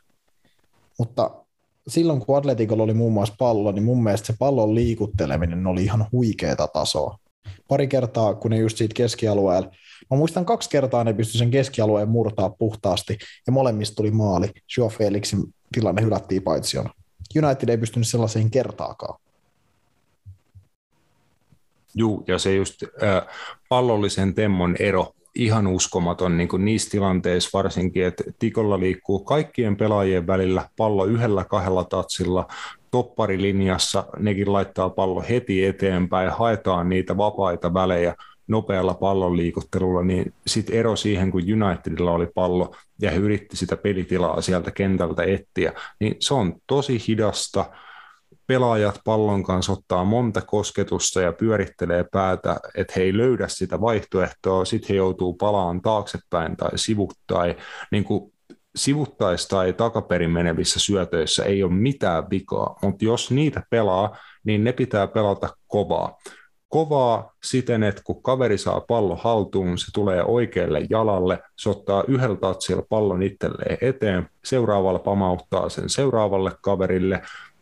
Mutta 0.99 1.44
silloin 1.87 2.19
kun 2.19 2.37
Atleticolla 2.37 2.83
oli 2.83 2.93
muun 2.93 3.13
muassa 3.13 3.35
pallo, 3.37 3.71
niin 3.71 3.83
mun 3.83 4.03
mielestä 4.03 4.27
se 4.27 4.33
pallon 4.39 4.75
liikutteleminen 4.75 5.67
oli 5.67 5.83
ihan 5.83 6.05
huikeeta 6.11 6.67
tasoa. 6.67 7.17
Pari 7.67 7.87
kertaa, 7.87 8.33
kun 8.33 8.51
ne 8.51 8.57
just 8.57 8.77
siitä 8.77 8.93
keskialueella 8.93 9.71
Mä 10.11 10.17
muistan 10.17 10.45
kaksi 10.45 10.69
kertaa 10.69 11.03
ne 11.03 11.13
pystyi 11.13 11.39
sen 11.39 11.51
keskialueen 11.51 12.09
murtaa 12.09 12.49
puhtaasti, 12.49 13.17
ja 13.47 13.53
molemmista 13.53 13.95
tuli 13.95 14.11
maali. 14.11 14.51
Joe 14.77 14.89
Felixin 14.89 15.43
tilanne 15.71 16.01
hylättiin 16.01 16.43
paitsiona. 16.43 16.89
United 17.43 17.69
ei 17.69 17.77
pystynyt 17.77 18.07
sellaiseen 18.07 18.51
kertaakaan. 18.51 19.19
Juu, 21.95 22.23
ja 22.27 22.39
se 22.39 22.55
just 22.55 22.83
äh, 22.83 23.27
pallollisen 23.69 24.33
temmon 24.33 24.75
ero, 24.79 25.13
ihan 25.35 25.67
uskomaton 25.67 26.37
niin 26.37 26.47
kuin 26.47 26.65
niissä 26.65 26.91
tilanteissa 26.91 27.49
varsinkin, 27.53 28.05
että 28.05 28.23
Tikolla 28.39 28.79
liikkuu 28.79 29.19
kaikkien 29.19 29.77
pelaajien 29.77 30.27
välillä 30.27 30.69
pallo 30.77 31.05
yhdellä 31.05 31.43
kahdella 31.43 31.83
tatsilla, 31.83 32.47
topparilinjassa, 32.91 34.05
nekin 34.19 34.53
laittaa 34.53 34.89
pallo 34.89 35.23
heti 35.29 35.65
eteenpäin, 35.65 36.29
haetaan 36.29 36.89
niitä 36.89 37.17
vapaita 37.17 37.73
välejä, 37.73 38.15
nopealla 38.47 38.93
pallon 38.93 39.37
liikuttelulla, 39.37 40.03
niin 40.03 40.33
sitten 40.47 40.75
ero 40.75 40.95
siihen, 40.95 41.31
kun 41.31 41.41
Unitedilla 41.41 42.11
oli 42.11 42.27
pallo 42.35 42.75
ja 43.01 43.11
he 43.11 43.17
yritti 43.17 43.57
sitä 43.57 43.77
pelitilaa 43.77 44.41
sieltä 44.41 44.71
kentältä 44.71 45.23
etsiä, 45.23 45.73
niin 45.99 46.15
se 46.19 46.33
on 46.33 46.55
tosi 46.67 47.03
hidasta. 47.07 47.65
Pelaajat 48.47 48.99
pallon 49.05 49.43
kanssa 49.43 49.73
ottaa 49.73 50.03
monta 50.03 50.41
kosketusta 50.41 51.21
ja 51.21 51.33
pyörittelee 51.33 52.05
päätä, 52.11 52.55
että 52.77 52.93
he 52.95 53.01
ei 53.01 53.17
löydä 53.17 53.47
sitä 53.47 53.81
vaihtoehtoa, 53.81 54.65
sitten 54.65 54.89
he 54.89 54.95
joutuu 54.95 55.33
palaan 55.33 55.81
taaksepäin 55.81 56.57
tai 56.57 56.77
sivuttai. 56.77 57.55
Niin 57.91 58.03
kuin 58.03 58.33
sivuttais 58.75 59.47
tai 59.47 59.73
takaperin 59.73 60.31
menevissä 60.31 60.79
syötöissä 60.79 61.43
ei 61.43 61.63
ole 61.63 61.73
mitään 61.73 62.29
vikaa, 62.29 62.75
mutta 62.81 63.05
jos 63.05 63.31
niitä 63.31 63.63
pelaa, 63.69 64.17
niin 64.43 64.63
ne 64.63 64.73
pitää 64.73 65.07
pelata 65.07 65.49
kovaa 65.67 66.17
kovaa 66.75 67.33
siten, 67.43 67.83
että 67.83 68.01
kun 68.05 68.23
kaveri 68.23 68.57
saa 68.57 68.81
pallon 68.81 69.17
haltuun, 69.21 69.77
se 69.77 69.85
tulee 69.93 70.23
oikealle 70.23 70.81
jalalle, 70.89 71.39
se 71.57 71.69
ottaa 71.69 72.03
yhdellä 72.07 72.35
tatsilla 72.35 72.83
pallon 72.89 73.23
itselleen 73.23 73.77
eteen, 73.81 74.29
seuraavalla 74.45 74.99
pamauttaa 74.99 75.69
sen 75.69 75.89
seuraavalle 75.89 76.51
kaverille. 76.61 77.21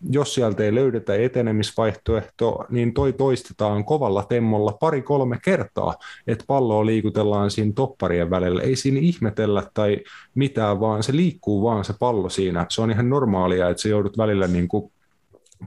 Jos 0.10 0.34
sieltä 0.34 0.64
ei 0.64 0.76
löydetä 0.76 1.16
etenemisvaihtoehtoa, 1.16 2.66
niin 2.70 2.94
toi 2.94 3.14
toistetaan 3.14 3.86
kovalla 3.86 4.24
temmolla 4.24 4.78
pari-kolme 4.80 5.40
kertaa, 5.44 5.96
että 6.28 6.46
palloa 6.48 6.86
liikutellaan 6.86 7.52
siinä 7.52 7.72
topparien 7.76 8.30
välillä. 8.30 8.62
Ei 8.62 8.76
siinä 8.76 9.00
ihmetellä 9.00 9.64
tai 9.74 9.98
mitään, 10.36 10.80
vaan 10.80 11.04
se 11.04 11.16
liikkuu 11.16 11.64
vaan 11.64 11.86
se 11.86 11.94
pallo 12.00 12.30
siinä. 12.30 12.66
Se 12.70 12.82
on 12.82 12.92
ihan 12.92 13.10
normaalia, 13.10 13.70
että 13.70 13.82
se 13.82 13.90
joudut 13.90 14.18
välillä 14.18 14.48
niin 14.48 14.68
kuin 14.68 14.92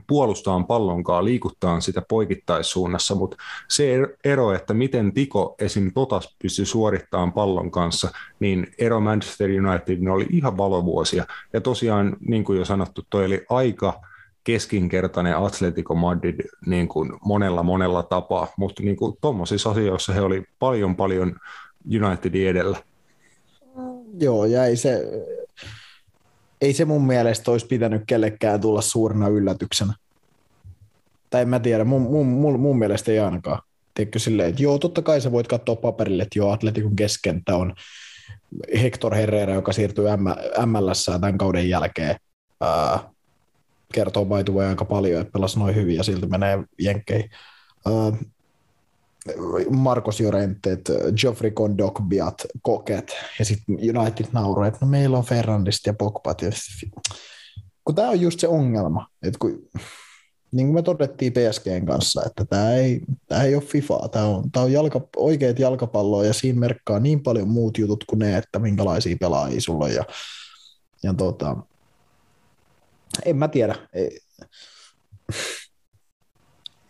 puolustaan 0.07 0.65
pallonkaan, 0.65 1.25
liikuttaa 1.25 1.79
sitä 1.79 2.01
poikittaissuunnassa, 2.09 3.15
mutta 3.15 3.37
se 3.67 3.95
er-, 3.95 4.17
ero, 4.23 4.53
että 4.53 4.73
miten 4.73 5.13
Tiko 5.13 5.55
esim. 5.59 5.91
Totas 5.93 6.35
pystyy 6.41 6.65
suorittamaan 6.65 7.33
pallon 7.33 7.71
kanssa, 7.71 8.11
niin 8.39 8.67
ero 8.77 8.99
Manchester 8.99 9.49
United 9.49 10.07
oli 10.07 10.25
ihan 10.29 10.57
valovuosia. 10.57 11.25
Ja 11.53 11.61
tosiaan, 11.61 12.17
niin 12.27 12.43
kuin 12.43 12.59
jo 12.59 12.65
sanottu, 12.65 13.05
toi 13.09 13.25
oli 13.25 13.45
aika 13.49 14.01
keskinkertainen 14.47 15.37
Atletico 15.37 15.95
Madrid 15.95 16.39
niin 16.65 16.87
kuin 16.87 17.11
monella 17.25 17.63
monella 17.63 18.03
tapaa, 18.03 18.47
mutta 18.57 18.83
niin 18.83 18.95
kuin 18.95 19.17
tuommoisissa 19.21 19.69
asioissa 19.69 20.13
he 20.13 20.21
oli 20.21 20.43
paljon 20.59 20.95
paljon 20.95 21.35
Unitedin 22.05 22.47
edellä. 22.47 22.77
Joo, 24.19 24.45
ja 24.45 24.65
ei 24.65 24.77
se, 24.77 25.03
ei 26.61 26.73
se 26.73 26.85
mun 26.85 27.07
mielestä 27.07 27.51
olisi 27.51 27.65
pitänyt 27.65 28.03
kellekään 28.07 28.61
tulla 28.61 28.81
suurena 28.81 29.27
yllätyksenä. 29.27 29.93
Tai 31.29 31.41
en 31.41 31.49
mä 31.49 31.59
tiedä, 31.59 31.83
mun, 31.83 32.01
mun, 32.01 32.27
mun, 32.27 32.59
mun 32.59 32.79
mielestä 32.79 33.11
ei 33.11 33.19
ainakaan. 33.19 33.61
Tiedätkö 33.93 34.19
silleen, 34.19 34.49
että 34.49 34.63
joo, 34.63 34.77
totta 34.79 35.01
kai 35.01 35.21
sä 35.21 35.31
voit 35.31 35.47
katsoa 35.47 35.75
paperille, 35.75 36.23
että 36.23 36.39
joo, 36.39 36.51
Atletikon 36.51 36.95
keskenttä 36.95 37.55
on 37.55 37.73
Hector 38.81 39.15
Herrera, 39.15 39.53
joka 39.53 39.73
siirtyy 39.73 40.05
MLS 40.65 41.05
tämän 41.05 41.37
kauden 41.37 41.69
jälkeen. 41.69 42.15
Ää, 42.61 43.16
kertoo 43.93 44.25
by 44.25 44.63
aika 44.69 44.85
paljon, 44.85 45.21
että 45.21 45.31
pelasi 45.31 45.59
noin 45.59 45.75
hyvin 45.75 45.95
ja 45.95 46.03
silti 46.03 46.27
menee 46.27 46.63
jenkkeihin. 46.79 47.29
Marcos 49.69 50.19
Jorentet, 50.19 50.91
Geoffrey 51.21 51.51
Kondokbiat, 51.51 52.45
Koket 52.61 53.15
ja 53.39 53.45
sitten 53.45 53.75
United 53.75 54.25
nauroi, 54.31 54.67
että 54.67 54.85
no 54.85 54.87
meillä 54.87 55.17
on 55.17 55.23
Ferrandista 55.23 55.89
ja 55.89 55.93
Pogbat. 55.93 56.41
Ja 56.41 56.51
kun 57.83 57.95
tämä 57.95 58.09
on 58.09 58.21
just 58.21 58.39
se 58.39 58.47
ongelma, 58.47 59.07
että 59.23 59.39
kun, 59.39 59.69
niin 60.51 60.67
kuin 60.67 60.75
me 60.75 60.81
todettiin 60.81 61.33
PSGn 61.33 61.85
kanssa, 61.85 62.21
että 62.25 62.45
tämä 62.45 62.73
ei, 62.73 63.01
tämä 63.27 63.43
ei 63.43 63.55
ole 63.55 63.63
FIFA, 63.63 64.09
tämä 64.11 64.25
on, 64.25 64.51
tämä 64.51 64.63
on 64.63 64.71
jalka, 64.71 65.01
oikeat 65.15 65.59
jalkapalloa 65.59 66.25
ja 66.25 66.33
siinä 66.33 66.59
merkkaa 66.59 66.99
niin 66.99 67.23
paljon 67.23 67.47
muut 67.47 67.77
jutut 67.77 68.03
kuin 68.09 68.19
ne, 68.19 68.37
että 68.37 68.59
minkälaisia 68.59 69.17
pelaajia 69.19 69.61
sulla 69.61 69.85
on. 69.85 69.93
Ja, 69.93 70.03
ja 71.03 71.13
tota, 71.13 71.57
en 73.25 73.37
mä 73.37 73.47
tiedä. 73.47 73.75
Ei, 73.93 74.19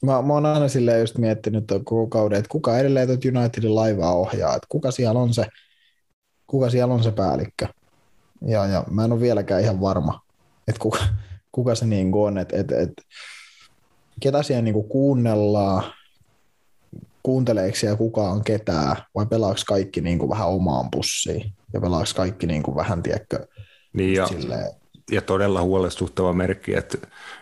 Mä, 0.02 0.22
mä 0.22 0.34
oon 0.34 0.46
aina 0.46 0.68
silleen 0.68 1.00
just 1.00 1.18
miettinyt 1.18 1.66
koko 1.68 2.08
kauden, 2.08 2.40
että 2.40 2.50
kuka 2.50 2.80
edelleen 2.80 3.08
tuot 3.08 3.26
Unitedin 3.26 3.76
laivaa 3.76 4.14
ohjaa, 4.16 4.56
että 4.56 4.68
kuka 4.70 4.92
siellä 4.92 5.20
on 5.20 5.34
se, 5.34 5.46
kuka 6.48 6.70
siellä 6.70 6.94
on 6.94 7.04
se 7.04 7.12
päällikkö. 7.12 7.68
Ja, 8.48 8.66
ja 8.66 8.84
mä 8.92 9.06
en 9.06 9.12
ole 9.12 9.22
vieläkään 9.22 9.62
ihan 9.62 9.82
varma, 9.82 10.22
että 10.68 10.80
kuka, 10.80 11.00
kuka 11.52 11.76
se 11.76 11.86
niin 11.86 12.12
on, 12.14 12.38
että, 12.38 12.58
että, 12.58 12.80
että 12.80 13.04
ketä 14.20 14.44
siellä 14.44 14.62
niin 14.62 14.74
kuin 14.74 14.90
kuunnellaan, 14.90 15.84
kuunteleeko 17.24 17.76
siellä 17.76 17.98
kukaan 17.98 18.44
ketään, 18.44 18.96
vai 19.16 19.26
pelaako 19.26 19.62
kaikki 19.68 20.02
niin 20.02 20.20
kuin 20.20 20.30
vähän 20.30 20.48
omaan 20.48 20.92
pussiin, 20.92 21.54
ja 21.74 21.82
pelaako 21.82 22.12
kaikki 22.16 22.48
niin 22.48 22.64
kuin 22.64 22.76
vähän, 22.76 23.04
tiedätkö, 23.04 23.48
niin 23.94 24.14
ja, 24.14 24.28
silleen, 24.28 24.72
ja 25.12 25.22
todella 25.22 25.62
huolestuttava 25.62 26.34
merkki, 26.34 26.76
että 26.76 26.98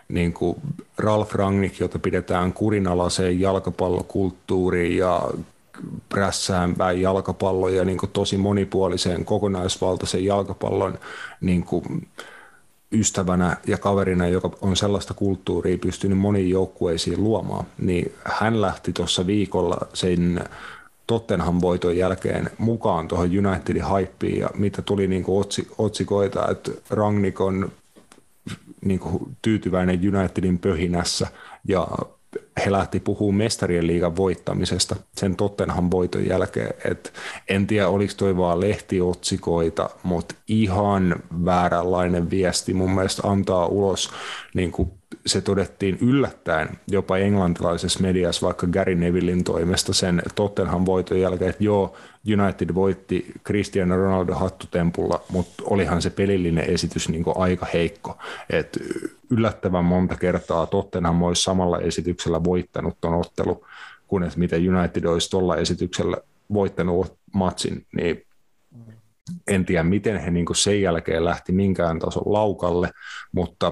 niin 0.10 0.34
kuin 0.34 0.58
Ralf 0.98 1.34
Rangnick, 1.34 1.80
jota 1.80 2.00
pidetään 2.00 2.54
kurinalaiseen 2.54 3.40
jalkapallokulttuuriin 3.40 4.98
ja 4.98 5.22
prässäämpään 6.10 7.02
jalkapallon 7.02 7.76
ja 7.76 7.86
niin 7.86 7.98
kuin 7.98 8.12
tosi 8.12 8.38
monipuoliseen 8.38 9.26
kokonaisvaltaisen 9.26 10.26
jalkapallon 10.26 11.00
niin 11.42 11.64
kuin 11.64 12.08
ystävänä 12.92 13.58
ja 13.68 13.78
kaverina, 13.78 14.28
joka 14.28 14.50
on 14.62 14.76
sellaista 14.76 15.14
kulttuuria 15.14 15.78
pystynyt 15.78 16.18
moniin 16.18 16.50
joukkueisiin 16.50 17.24
luomaan, 17.24 17.66
niin 17.78 18.12
hän 18.26 18.62
lähti 18.62 18.94
tuossa 18.94 19.28
viikolla 19.28 19.78
sen 19.94 20.44
Tottenham 21.08 21.62
voiton 21.62 21.98
jälkeen 21.98 22.50
mukaan 22.58 23.08
tuohon 23.08 23.48
Unitedin 23.48 23.84
haippiin 23.84 24.40
ja 24.40 24.50
mitä 24.54 24.82
tuli 24.82 25.08
niin 25.08 25.24
kuin 25.24 25.40
otsi, 25.42 25.68
otsikoita, 25.78 26.48
että 26.52 26.72
Rangnick 26.90 27.42
on 27.42 27.72
niin 28.86 29.00
kuin 29.00 29.38
tyytyväinen 29.42 30.16
Unitedin 30.16 30.60
pöhinässä 30.60 31.28
ja 31.68 31.88
he 32.66 32.72
lähti 32.72 33.00
puhumaan 33.00 33.38
mestarien 33.38 33.88
liigan 33.88 34.16
voittamisesta 34.16 34.96
sen 35.18 35.36
Tottenham 35.36 35.88
voiton 35.92 36.28
jälkeen. 36.28 36.74
Et 36.86 37.14
en 37.50 37.68
tiedä, 37.68 37.88
oliko 37.88 38.14
toi 38.18 38.38
vaan 38.38 38.62
lehtiotsikoita, 38.62 39.90
mutta 40.04 40.36
ihan 40.48 41.16
vääränlainen 41.46 42.30
viesti 42.30 42.74
mun 42.74 42.92
mielestä 42.92 43.28
antaa 43.28 43.66
ulos 43.66 44.10
niin 44.54 44.72
kuin 44.72 44.92
se 45.26 45.42
todettiin 45.42 45.98
yllättäen 46.02 46.70
jopa 46.88 47.18
englantilaisessa 47.18 48.00
mediassa, 48.00 48.46
vaikka 48.46 48.68
Gary 48.68 48.96
Nevillin 48.96 49.44
toimesta 49.44 49.94
sen 49.94 50.22
Tottenham 50.36 50.86
voiton 50.86 51.20
jälkeen, 51.20 51.50
että 51.50 51.64
joo, 51.64 51.96
United 52.40 52.74
voitti 52.74 53.32
Cristiano 53.46 53.98
Ronaldo 53.98 54.34
hattutempulla, 54.34 55.22
mutta 55.30 55.64
olihan 55.66 56.02
se 56.02 56.10
pelillinen 56.10 56.70
esitys 56.70 57.10
niin 57.10 57.24
aika 57.36 57.68
heikko. 57.74 58.18
Et 58.50 58.80
yllättävän 59.30 59.86
monta 59.86 60.16
kertaa 60.16 60.66
Tottenham 60.66 61.22
olisi 61.22 61.44
samalla 61.44 61.80
esityksellä 61.80 62.44
voittanut 62.44 62.98
tuon 63.02 63.14
ottelu, 63.14 63.66
kun 64.08 64.24
että 64.24 64.40
miten 64.40 64.76
United 64.76 65.04
olisi 65.04 65.30
tuolla 65.30 65.58
esityksellä 65.58 66.18
voittanut 66.54 67.18
matsin, 67.34 67.86
niin 67.96 68.26
en 69.48 69.66
tiedä, 69.66 69.84
miten 69.84 70.18
he 70.18 70.32
niin 70.32 70.46
sen 70.56 70.82
jälkeen 70.82 71.26
lähti 71.26 71.52
minkään 71.52 72.00
tason 72.00 72.34
laukalle, 72.34 72.90
mutta 73.32 73.72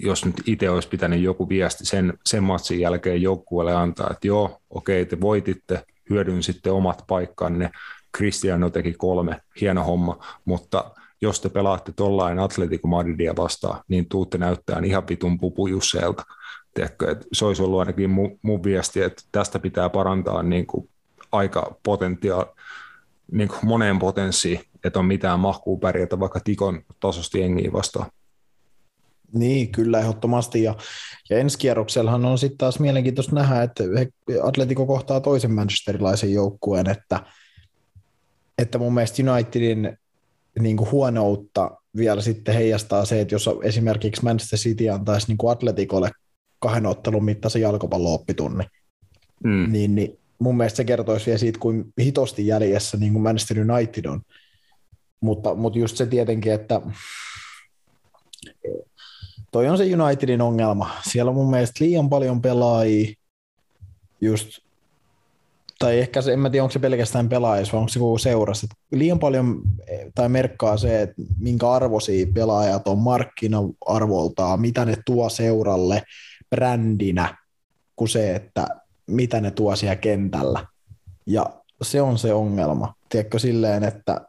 jos 0.00 0.24
nyt 0.24 0.42
itse 0.46 0.70
olisi 0.70 0.88
pitänyt 0.88 1.20
joku 1.20 1.48
viesti 1.48 1.84
sen, 1.84 2.12
sen 2.26 2.42
matsin 2.42 2.80
jälkeen 2.80 3.22
joukkueelle 3.22 3.74
antaa, 3.74 4.08
että 4.10 4.26
joo, 4.26 4.60
okei, 4.70 5.06
te 5.06 5.20
voititte, 5.20 5.84
hyödynsitte 6.10 6.70
omat 6.70 7.04
paikkanne, 7.06 7.70
Cristiano 8.16 8.70
teki 8.70 8.94
kolme, 8.98 9.40
hieno 9.60 9.84
homma, 9.84 10.18
mutta 10.44 10.90
jos 11.22 11.40
te 11.40 11.48
pelaatte 11.48 11.92
tuollain 11.92 12.38
Atletico 12.38 12.88
Madridia 12.88 13.36
vastaan, 13.36 13.80
niin 13.88 14.08
tuutte 14.08 14.38
näyttää 14.38 14.80
ihan 14.84 15.08
vitun 15.08 15.38
pupujusseelta. 15.38 16.22
Tiedätkö, 16.74 17.10
että 17.10 17.26
se 17.32 17.44
olisi 17.44 17.62
ollut 17.62 17.80
ainakin 17.80 18.10
mun, 18.10 18.38
mun 18.42 18.62
viesti, 18.62 19.02
että 19.02 19.22
tästä 19.32 19.58
pitää 19.58 19.90
parantaa 19.90 20.42
niin 20.42 20.66
kuin 20.66 20.88
aika 21.32 21.76
potentiaali, 21.82 22.46
niin 23.32 23.48
kuin 23.48 23.58
moneen 23.62 23.98
potenssiin, 23.98 24.60
että 24.84 24.98
on 24.98 25.04
mitään 25.04 25.40
mahkuu 25.40 25.78
pärjätä 25.78 26.20
vaikka 26.20 26.40
Tikon 26.40 26.82
tasosti 27.00 27.40
jengiä 27.40 27.72
vastaan. 27.72 28.10
Niin, 29.34 29.72
kyllä 29.72 30.00
ehdottomasti. 30.00 30.62
Ja, 30.62 30.74
ja 31.30 31.38
ensi 31.38 31.58
kierroksellahan 31.58 32.24
on 32.24 32.38
sitten 32.38 32.58
taas 32.58 32.80
mielenkiintoista 32.80 33.34
nähdä, 33.34 33.62
että 33.62 33.84
Atletico 34.42 34.86
kohtaa 34.86 35.20
toisen 35.20 35.52
manchesterilaisen 35.52 36.32
joukkueen, 36.32 36.90
että, 36.90 37.20
että 38.58 38.78
mun 38.78 38.94
mielestä 38.94 39.32
Unitedin 39.32 39.98
niin 40.60 40.76
kuin 40.76 40.90
huonoutta 40.90 41.70
vielä 41.96 42.22
sitten 42.22 42.54
heijastaa 42.54 43.04
se, 43.04 43.20
että 43.20 43.34
jos 43.34 43.50
esimerkiksi 43.62 44.24
Manchester 44.24 44.58
City 44.58 44.88
antaisi 44.88 45.28
niin 45.28 45.38
kuin 45.38 45.52
Atleticolle 45.52 46.10
kahden 46.58 46.86
ottelun 46.86 47.24
mittaisen 47.24 47.62
jalkapallo-oppitunni, 47.62 48.64
mm. 49.44 49.72
niin, 49.72 49.94
niin 49.94 50.18
mun 50.42 50.56
mielestä 50.56 50.76
se 50.76 50.84
kertoisi 50.84 51.26
vielä 51.26 51.38
siitä, 51.38 51.58
kuin 51.58 51.84
hitosti 52.00 52.46
jäljessä 52.46 52.96
niin 52.96 53.12
kuin 53.12 53.22
Manchester 53.22 53.70
United 53.70 54.04
on. 54.04 54.22
Mutta, 55.20 55.54
mutta 55.54 55.78
just 55.78 55.96
se 55.96 56.06
tietenkin, 56.06 56.52
että 56.52 56.80
toi 59.52 59.68
on 59.68 59.78
se 59.78 59.84
Unitedin 59.84 60.40
ongelma. 60.40 60.90
Siellä 61.10 61.28
on 61.28 61.34
mun 61.34 61.50
mielestä 61.50 61.84
liian 61.84 62.08
paljon 62.08 62.42
pelaajia 62.42 63.14
just 64.20 64.58
tai 65.78 65.98
ehkä 65.98 66.22
se, 66.22 66.32
en 66.32 66.38
mä 66.38 66.50
tiedä, 66.50 66.62
onko 66.62 66.72
se 66.72 66.78
pelkästään 66.78 67.28
pelaajissa 67.28 67.72
vai 67.72 67.78
onko 67.78 67.88
se 67.88 67.98
koko 67.98 68.18
seurassa. 68.18 68.66
Liian 68.92 69.18
paljon 69.18 69.62
tai 70.14 70.28
merkkaa 70.28 70.76
se, 70.76 71.02
että 71.02 71.22
minkä 71.38 71.70
arvoisia 71.70 72.26
pelaajat 72.34 72.88
on 72.88 72.98
markkina-arvoltaan, 72.98 74.60
mitä 74.60 74.84
ne 74.84 74.96
tuo 75.06 75.28
seuralle 75.28 76.02
brändinä, 76.50 77.36
kuin 77.96 78.08
se, 78.08 78.34
että 78.34 78.66
mitä 79.12 79.40
ne 79.40 79.50
tuo 79.50 79.76
siellä 79.76 79.96
kentällä. 79.96 80.66
Ja 81.26 81.46
se 81.82 82.02
on 82.02 82.18
se 82.18 82.32
ongelma. 82.32 82.94
Tiedätkö 83.08 83.38
silleen, 83.38 83.84
että 83.84 84.20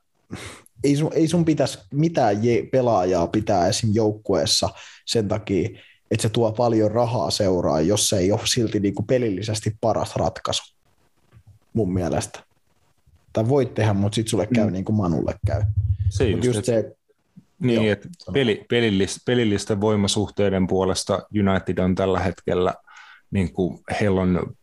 ei 0.84 0.96
sun, 0.96 1.12
ei 1.14 1.28
sun 1.28 1.46
pitäisi 1.46 1.80
mitään 1.94 2.36
je- 2.44 2.68
pelaajaa 2.72 3.28
pitää 3.28 3.68
esim. 3.68 3.90
joukkueessa 3.94 4.70
sen 5.06 5.28
takia, 5.28 5.70
että 6.12 6.22
se 6.22 6.30
tuo 6.30 6.52
paljon 6.52 6.92
rahaa 6.92 7.32
seuraa, 7.32 7.82
jos 7.82 8.10
se 8.10 8.18
ei 8.18 8.32
ole 8.32 8.42
silti 8.46 8.80
niinku 8.80 9.04
pelillisesti 9.04 9.78
paras 9.82 10.16
ratkaisu 10.16 10.76
mun 11.74 11.94
mielestä. 11.94 12.40
Tai 13.34 13.50
voit 13.50 13.74
tehdä, 13.74 13.94
mutta 13.94 14.16
sitten 14.16 14.30
sulle 14.30 14.48
käy 14.48 14.66
mm. 14.66 14.74
niin 14.74 14.86
kuin 14.86 14.96
Manulle 14.96 15.36
käy. 15.48 15.62
Se 16.10 16.30
just, 16.30 16.44
just 16.44 16.66
se, 16.66 16.96
niin, 17.60 17.92
että 17.92 18.10
peli, 18.34 18.66
pelillistä, 18.70 19.22
pelillisten 19.26 19.82
voimasuhteiden 19.82 20.68
puolesta 20.68 21.28
United 21.40 21.78
on 21.78 21.96
tällä 21.96 22.20
hetkellä, 22.20 22.74
niin 23.32 23.54
kuin 23.54 23.80
heillä 24.00 24.22
on 24.22 24.56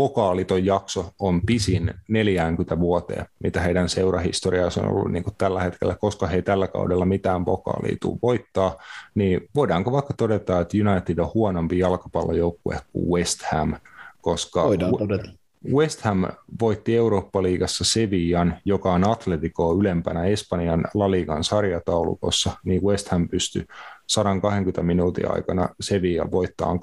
pokaaliton 0.00 0.66
jakso 0.66 1.12
on 1.18 1.40
pisin 1.46 1.94
40 2.08 2.78
vuoteen, 2.78 3.26
mitä 3.44 3.60
heidän 3.60 3.88
seurahistoriassa 3.88 4.80
on 4.82 4.88
ollut 4.88 5.12
niin 5.12 5.24
kuin 5.24 5.34
tällä 5.38 5.62
hetkellä, 5.62 5.96
koska 6.00 6.26
he 6.26 6.36
ei 6.36 6.42
tällä 6.42 6.68
kaudella 6.68 7.04
mitään 7.04 7.44
pokaalia 7.44 7.96
tuu 8.00 8.18
voittaa, 8.22 8.76
niin 9.14 9.48
voidaanko 9.54 9.92
vaikka 9.92 10.14
todeta, 10.16 10.60
että 10.60 10.76
United 10.90 11.18
on 11.18 11.30
huonompi 11.34 11.78
jalkapallojoukkue 11.78 12.78
kuin 12.92 13.08
West 13.10 13.42
Ham, 13.52 13.74
koska 14.20 14.62
Voidaan 14.62 14.96
todeta. 14.98 15.30
West 15.72 16.00
Ham 16.00 16.24
voitti 16.60 16.96
Eurooppa-liigassa 16.96 17.84
Sevillan, 17.84 18.56
joka 18.64 18.92
on 18.92 19.10
Atletico 19.10 19.76
ylempänä 19.80 20.24
Espanjan 20.24 20.84
La 20.94 21.10
Ligan 21.10 21.44
sarjataulukossa, 21.44 22.50
niin 22.64 22.82
West 22.82 23.08
Ham 23.08 23.28
pystyi 23.28 23.64
120 24.06 24.82
minuutin 24.82 25.32
aikana 25.32 25.68
Sevilla 25.80 26.30
voittaa 26.30 26.74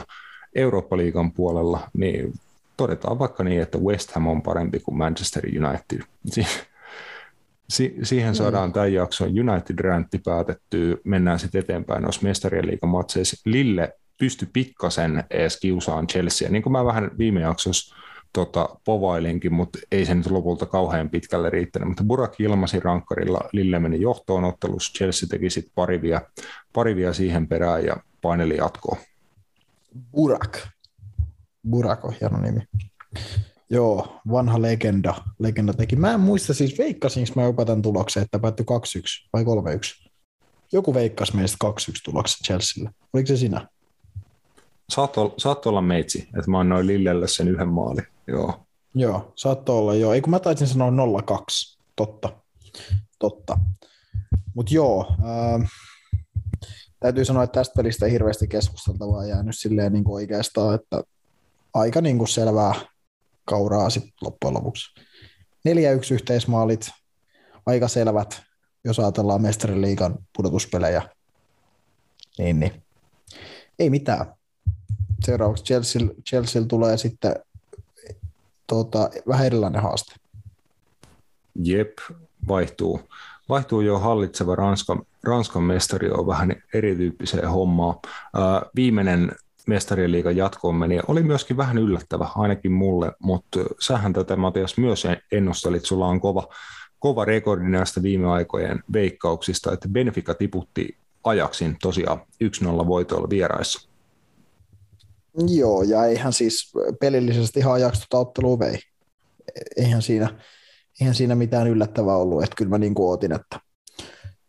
2-0. 0.00 0.04
Eurooppa-liigan 0.54 1.32
puolella, 1.32 1.80
niin 1.92 2.32
todetaan 2.76 3.18
vaikka 3.18 3.44
niin, 3.44 3.62
että 3.62 3.78
West 3.78 4.10
Ham 4.10 4.26
on 4.26 4.42
parempi 4.42 4.80
kuin 4.80 4.98
Manchester 4.98 5.44
United. 5.46 6.00
Si- 6.26 6.46
si- 7.68 7.96
siihen 8.02 8.34
saadaan 8.34 8.68
mm. 8.68 8.72
tämän 8.72 8.92
jakson 8.92 9.28
United-räntti 9.28 10.18
päätettyä. 10.24 10.96
Mennään 11.04 11.38
sitten 11.38 11.58
eteenpäin 11.58 12.02
noissa 12.02 12.22
mestarien 12.22 12.66
liigan 12.66 12.90
matseissa. 12.90 13.42
Lille 13.44 13.92
pysty 14.18 14.48
pikkasen 14.52 15.24
edes 15.30 15.60
kiusaan 15.60 16.06
Chelsea. 16.06 16.50
Niin 16.50 16.62
kuin 16.62 16.72
mä 16.72 16.84
vähän 16.84 17.10
viime 17.18 17.40
jaksossa 17.40 17.96
tota, 18.32 18.68
povailinkin, 18.84 19.52
mutta 19.52 19.78
ei 19.92 20.06
se 20.06 20.14
nyt 20.14 20.30
lopulta 20.30 20.66
kauhean 20.66 21.10
pitkälle 21.10 21.50
riittänyt. 21.50 21.88
Mutta 21.88 22.04
Burak 22.04 22.40
ilmasi 22.40 22.80
rankkarilla, 22.80 23.40
Lille 23.52 23.78
meni 23.78 24.00
johtoon 24.00 24.44
ottelussa, 24.44 24.92
Chelsea 24.98 25.28
teki 25.28 25.50
sitten 25.50 25.72
parivia, 25.74 26.20
parivia 26.72 27.12
siihen 27.12 27.48
perään 27.48 27.84
ja 27.84 27.96
paineli 28.22 28.56
jatkoa. 28.56 28.96
Burak. 30.12 30.58
Burak 31.70 32.04
on 32.04 32.14
hieno 32.20 32.40
nimi. 32.40 32.60
Joo, 33.70 34.20
vanha 34.30 34.62
legenda. 34.62 35.14
legenda 35.38 35.72
teki. 35.72 35.96
Mä 35.96 36.12
en 36.12 36.20
muista 36.20 36.54
siis, 36.54 36.78
veikkasinko 36.78 37.30
mä 37.36 37.42
jopa 37.42 37.64
tämän 37.64 37.82
tuloksen, 37.82 38.22
että 38.22 38.38
päättyi 38.38 38.66
2-1 38.66 39.28
vai 39.32 39.44
3-1. 39.44 40.08
Joku 40.72 40.94
veikkasi 40.94 41.36
meistä 41.36 41.56
2-1 41.64 41.74
tuloksen 42.04 42.44
Chelsealle. 42.44 42.90
Oliko 43.12 43.26
se 43.26 43.36
sinä? 43.36 43.68
Saat 45.38 45.66
olla 45.66 45.82
meitsi, 45.82 46.28
että 46.38 46.50
mä 46.50 46.60
annoin 46.60 46.86
Lillelle 46.86 47.28
sen 47.28 47.48
yhden 47.48 47.68
maalin. 47.68 48.06
Joo. 48.26 48.66
Joo, 48.94 49.32
saattoi 49.36 49.78
olla 49.78 49.94
joo. 49.94 50.12
Ei 50.12 50.20
kun 50.20 50.30
mä 50.30 50.38
taisin 50.38 50.66
sanoa 50.66 50.90
0-2. 50.90 51.78
Totta. 51.96 52.32
Totta. 53.18 53.58
Mutta 54.54 54.74
joo, 54.74 55.16
ää, 55.24 55.60
täytyy 57.00 57.24
sanoa, 57.24 57.42
että 57.42 57.60
tästä 57.60 57.72
pelistä 57.76 58.06
ei 58.06 58.12
hirveästi 58.12 58.48
keskusteltavaa 58.48 59.26
jäänyt 59.26 59.58
silleen 59.58 59.92
niin 59.92 60.04
kuin 60.04 60.14
oikeastaan, 60.14 60.74
että 60.74 61.02
aika 61.74 62.00
niin 62.00 62.18
kuin 62.18 62.28
selvää 62.28 62.74
kauraa 63.44 63.90
sitten 63.90 64.12
loppujen 64.20 64.54
lopuksi. 64.54 65.00
4-1 65.68 66.14
yhteismaalit, 66.14 66.90
aika 67.66 67.88
selvät, 67.88 68.42
jos 68.84 68.98
ajatellaan 68.98 69.42
mestariliigan 69.42 70.18
pudotuspelejä, 70.36 71.02
niin, 72.38 72.60
niin 72.60 72.82
ei 73.78 73.90
mitään. 73.90 74.26
Seuraavaksi 75.24 75.64
Chelsea, 75.64 76.02
Chelsea 76.28 76.62
tulee 76.64 76.96
sitten 76.96 77.34
tuota, 78.66 79.10
vähän 79.28 79.46
erilainen 79.46 79.82
haaste. 79.82 80.14
Jep, 81.54 81.98
vaihtuu, 82.48 83.00
vaihtuu 83.48 83.80
jo 83.80 83.98
hallitseva 83.98 84.56
Ranskan, 84.56 85.02
Ranskan 85.24 85.62
mestari 85.62 86.10
on 86.10 86.26
vähän 86.26 86.62
erityyppiseen 86.74 87.48
hommaan. 87.48 87.94
Ää, 88.34 88.62
viimeinen 88.74 89.32
mestarien 89.66 90.12
liigan 90.12 90.36
jatkoon 90.36 90.74
meni 90.74 91.00
oli 91.08 91.22
myöskin 91.22 91.56
vähän 91.56 91.78
yllättävä, 91.78 92.28
ainakin 92.34 92.72
mulle, 92.72 93.12
mutta 93.18 93.60
sähän 93.80 94.12
tätä 94.12 94.36
Matias 94.36 94.78
myös 94.78 95.06
ennustelit, 95.32 95.84
sulla 95.84 96.06
on 96.06 96.20
kova, 96.20 96.48
kova 96.98 97.24
rekordi 97.24 97.68
näistä 97.68 98.02
viime 98.02 98.30
aikojen 98.30 98.82
veikkauksista, 98.92 99.72
että 99.72 99.88
Benfica 99.88 100.34
tiputti 100.34 100.96
ajaksin 101.24 101.76
tosiaan 101.82 102.20
1-0 102.44 102.86
voitoilla 102.86 103.30
vieraissa. 103.30 103.88
Joo, 105.48 105.82
ja 105.82 106.04
eihän 106.04 106.32
siis 106.32 106.72
pelillisesti 107.00 107.60
ihan 107.60 107.72
ajaksi 107.72 108.00
tuota 108.00 108.28
ottelua 108.28 108.58
vei. 108.58 108.78
Eihän 109.76 110.02
siinä, 110.02 110.38
eihän 111.00 111.14
siinä 111.14 111.34
mitään 111.34 111.68
yllättävää 111.68 112.16
ollut, 112.16 112.42
että 112.42 112.56
kyllä 112.56 112.70
mä 112.70 112.78
niin 112.78 112.94
kuin 112.94 113.08
ootin, 113.08 113.32
että, 113.32 113.60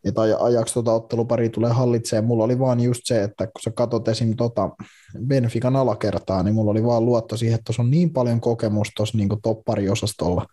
että 0.04 0.22
ajaksi 0.22 0.74
tota 0.74 0.94
ottelupari 0.94 1.50
tulee 1.50 1.72
hallitsemaan. 1.72 2.26
Mulla 2.26 2.44
oli 2.44 2.60
vaan 2.60 2.80
just 2.80 3.02
se, 3.04 3.24
että 3.24 3.46
kun 3.46 3.62
sä 3.64 3.72
katsot 3.72 4.08
esim. 4.08 4.36
Tota 4.36 4.70
Benfican 5.28 5.76
alakertaa, 5.76 6.44
niin 6.44 6.56
mulla 6.56 6.72
oli 6.72 6.84
vaan 6.84 7.06
luotto 7.06 7.38
siihen, 7.38 7.60
että 7.60 7.74
on 7.80 7.92
niin 7.92 8.14
paljon 8.14 8.42
kokemusta 8.42 8.92
tuossa 8.98 9.18
niin 9.18 9.30
toppariosastolla, 9.44 10.46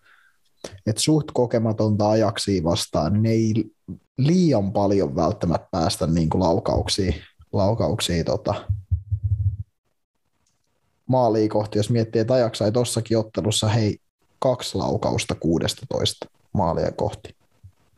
että 0.86 1.02
suht 1.02 1.26
kokematonta 1.34 2.10
ajaksi 2.10 2.64
vastaan, 2.64 3.12
niin 3.12 3.26
ei 3.26 3.64
liian 4.18 4.72
paljon 4.72 5.16
välttämättä 5.16 5.68
päästä 5.70 6.06
niin 6.06 6.28
kuin 6.28 6.42
laukauksia, 6.42 7.12
laukauksia 7.52 8.24
tota, 8.24 8.54
maaliin 11.06 11.48
kohti, 11.48 11.78
jos 11.78 11.90
miettii, 11.90 12.20
että 12.20 12.34
ajaksi 12.34 12.58
sai 12.58 12.72
tossakin 12.72 13.18
ottelussa 13.18 13.68
hei 13.68 13.98
kaksi 14.38 14.78
laukausta 14.78 15.34
16 15.34 16.26
maalia 16.52 16.92
kohti. 16.92 17.39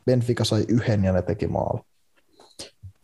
Benfica 0.05 0.43
sai 0.43 0.65
yhden 0.67 1.03
ja 1.03 1.13
ne 1.13 1.21
teki 1.21 1.47
maali. 1.47 1.81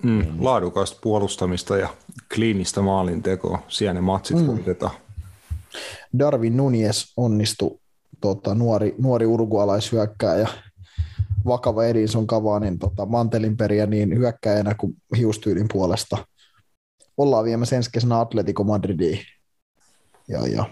Mm, 0.04 0.26
laadukasta 0.39 1.00
puolustamista 1.02 1.78
ja 1.78 1.89
kliinistä 2.36 2.82
maalintekoa. 2.82 3.60
Siellä 3.68 3.93
ne 3.93 4.02
matsit 4.02 4.38
mm. 4.38 4.47
voitetaan. 4.47 4.91
Darwin 6.20 6.58
Nunes 6.58 7.14
onnistui 7.18 7.80
tota, 8.22 8.56
nuori, 8.56 8.95
nuori 8.97 9.26
urgualaishyökkääjä 9.26 10.47
vakava 11.45 11.86
Edinson 11.86 12.28
Cavanin 12.28 12.80
tota, 12.80 13.06
mantelinperiä 13.06 13.86
niin 13.86 14.18
hyökkäjänä 14.18 14.76
kuin 14.76 14.93
hiustyylin 15.18 15.68
puolesta. 15.74 16.18
Ollaan 17.18 17.45
viemässä 17.45 17.76
ensi 17.76 17.91
kesänä 17.91 18.20
Atletico 18.20 18.64
Madridiin. 18.64 19.20
Ja, 20.28 20.47
ja 20.47 20.66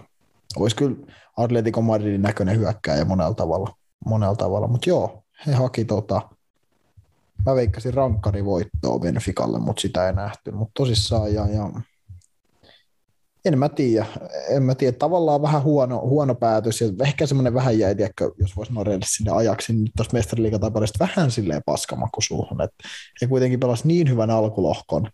olisi 0.56 0.76
kyllä 0.76 0.96
Atletico 1.36 1.82
Madridin 1.82 2.22
näköinen 2.22 2.56
hyökkääjä 2.58 3.04
monella 3.04 3.34
tavalla. 3.34 3.74
Monella 4.06 4.36
tavalla. 4.36 4.68
Mutta 4.68 4.90
joo, 4.90 5.22
he 5.46 5.52
haki 5.52 5.84
tota, 5.84 6.22
mä 7.46 7.54
veikkasin 7.54 7.94
rankkarivoittoa 7.94 8.98
Benficalle, 8.98 9.58
mutta 9.58 9.80
sitä 9.80 10.06
ei 10.06 10.12
nähty. 10.12 10.50
Mutta 10.50 10.72
tosissaan, 10.74 11.34
ja, 11.34 11.46
ja 11.46 11.70
en 13.44 13.58
mä 13.58 13.68
tiedä, 13.68 14.06
en 14.48 14.62
mä 14.62 14.74
tiedä, 14.74 14.96
tavallaan 14.98 15.42
vähän 15.42 15.62
huono, 15.62 16.00
huono 16.00 16.34
päätös, 16.34 16.80
ja 16.80 16.88
ehkä 17.04 17.26
semmoinen 17.26 17.54
vähän 17.54 17.78
jäi, 17.78 17.94
tiedäkö, 17.94 18.30
jos 18.38 18.56
voisi 18.56 18.72
Norjalle 18.72 19.06
sinne 19.08 19.32
ajaksi, 19.32 19.72
niin 19.72 19.90
tuosta 19.96 20.16
mestariliikataparista 20.16 21.04
vähän 21.04 21.30
silleen 21.30 21.62
paskamakku 21.66 22.20
suuhun, 22.20 22.62
että 22.62 22.88
he 23.22 23.26
kuitenkin 23.26 23.60
pelasi 23.60 23.88
niin 23.88 24.10
hyvän 24.10 24.30
alkulohkon, 24.30 25.10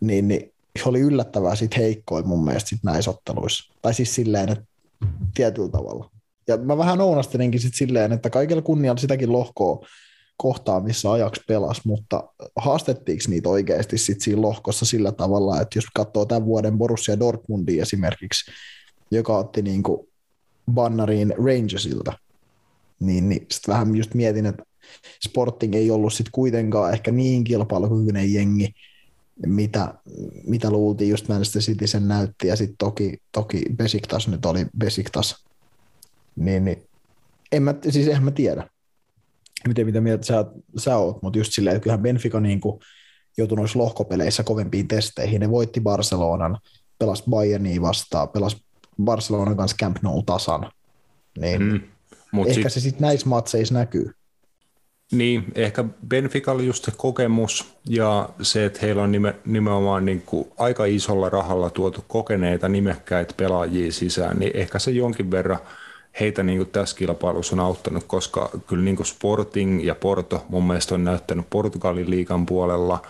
niin, 0.00 0.28
niin 0.28 0.52
oli 0.84 1.00
yllättävää 1.00 1.54
sit 1.54 1.76
heikkoin 1.76 2.28
mun 2.28 2.44
mielestä 2.44 2.68
sit 2.68 2.84
näissä 2.84 3.10
otteluissa. 3.10 3.74
Tai 3.82 3.94
siis 3.94 4.14
silleen, 4.14 4.48
että 4.48 4.64
tietyllä 5.34 5.68
tavalla. 5.68 6.10
Ja 6.48 6.56
mä 6.56 6.78
vähän 6.78 7.00
ounastelinkin 7.00 7.60
sit 7.60 7.74
silleen, 7.74 8.12
että 8.12 8.30
kaikilla 8.30 8.62
kunnialla 8.62 9.00
sitäkin 9.00 9.32
lohkoa 9.32 9.86
kohtaa, 10.36 10.80
missä 10.80 11.12
ajaksi 11.12 11.42
pelas, 11.48 11.84
mutta 11.84 12.28
haastettiinko 12.56 13.24
niitä 13.28 13.48
oikeasti 13.48 13.98
sit 13.98 14.20
siinä 14.20 14.42
lohkossa 14.42 14.84
sillä 14.86 15.12
tavalla, 15.12 15.60
että 15.60 15.78
jos 15.78 15.84
katsoo 15.94 16.24
tämän 16.24 16.44
vuoden 16.44 16.78
Borussia 16.78 17.18
Dortmundia 17.18 17.82
esimerkiksi, 17.82 18.50
joka 19.10 19.38
otti 19.38 19.62
niin 19.62 19.82
kuin 19.82 20.08
bannariin 20.72 21.34
Rangersilta, 21.46 22.12
niin, 23.00 23.28
niin 23.28 23.46
sitten 23.50 23.72
vähän 23.72 23.96
just 23.96 24.14
mietin, 24.14 24.46
että 24.46 24.62
Sporting 25.24 25.74
ei 25.74 25.90
ollut 25.90 26.12
sitten 26.12 26.32
kuitenkaan 26.32 26.92
ehkä 26.92 27.10
niin 27.10 27.44
kilpailukykyinen 27.44 28.32
jengi, 28.32 28.74
mitä, 29.46 29.94
mitä 30.46 30.70
luultiin 30.70 31.10
just 31.10 31.28
Manchester 31.28 31.62
City 31.62 31.86
sen 31.86 32.08
näytti, 32.08 32.48
ja 32.48 32.56
sitten 32.56 32.76
toki, 32.78 33.18
toki 33.32 33.64
Besiktas 33.76 34.28
nyt 34.28 34.46
oli 34.46 34.66
Besiktas, 34.78 35.44
niin, 36.36 36.64
niin 36.64 36.88
en 37.52 37.62
mä, 37.62 37.74
siis 37.90 38.08
en 38.08 38.22
mä 38.22 38.30
tiedä. 38.30 38.68
Miten 39.68 39.86
mitä 39.86 40.00
mieltä 40.00 40.26
sä, 40.26 40.44
sä 40.76 40.96
oot, 40.96 41.22
mutta 41.22 41.38
just 41.38 41.52
silleen, 41.52 41.76
että 41.76 41.82
kyllähän 41.82 42.02
Benfica 42.02 42.40
niin 42.40 42.60
kuin 42.60 42.80
joutui 43.36 43.56
noissa 43.56 43.78
lohkopeleissä 43.78 44.42
kovempiin 44.42 44.88
testeihin. 44.88 45.40
Ne 45.40 45.50
voitti 45.50 45.80
Barcelonan, 45.80 46.58
pelas 46.98 47.22
Bayernia 47.30 47.80
vastaan, 47.80 48.28
pelas 48.28 48.64
Barcelonan 49.04 49.56
kanssa 49.56 49.76
Camp 49.80 49.96
Nou 50.02 50.22
tasan. 50.22 50.70
Niin 51.38 51.62
mm, 51.62 51.80
mut 52.32 52.48
ehkä 52.48 52.68
sit... 52.68 52.72
se 52.72 52.80
sitten 52.80 53.02
näissä 53.02 53.28
matseissa 53.28 53.74
näkyy. 53.74 54.10
Niin, 55.12 55.44
ehkä 55.54 55.84
Benficalla 56.08 56.62
just 56.62 56.84
se 56.84 56.92
kokemus 56.96 57.74
ja 57.88 58.28
se, 58.42 58.64
että 58.64 58.78
heillä 58.82 59.02
on 59.02 59.12
nime, 59.12 59.34
nimenomaan 59.44 60.04
niin 60.04 60.22
kuin 60.26 60.48
aika 60.58 60.84
isolla 60.84 61.28
rahalla 61.28 61.70
tuotu 61.70 62.04
kokeneita 62.08 62.68
nimekkäitä 62.68 63.34
pelaajia 63.36 63.92
sisään, 63.92 64.38
niin 64.38 64.50
ehkä 64.54 64.78
se 64.78 64.90
jonkin 64.90 65.30
verran– 65.30 65.58
heitä 66.20 66.42
niin 66.42 66.58
kuin 66.58 66.70
tässä 66.70 66.96
kilpailussa 66.96 67.56
on 67.56 67.60
auttanut, 67.60 68.04
koska 68.04 68.50
kyllä 68.66 68.84
niin 68.84 68.96
kuin 68.96 69.06
Sporting 69.06 69.84
ja 69.84 69.94
Porto 69.94 70.44
mun 70.48 70.66
mielestä 70.66 70.94
on 70.94 71.04
näyttänyt 71.04 71.46
Portugalin 71.50 72.10
liikan 72.10 72.46
puolella 72.46 73.02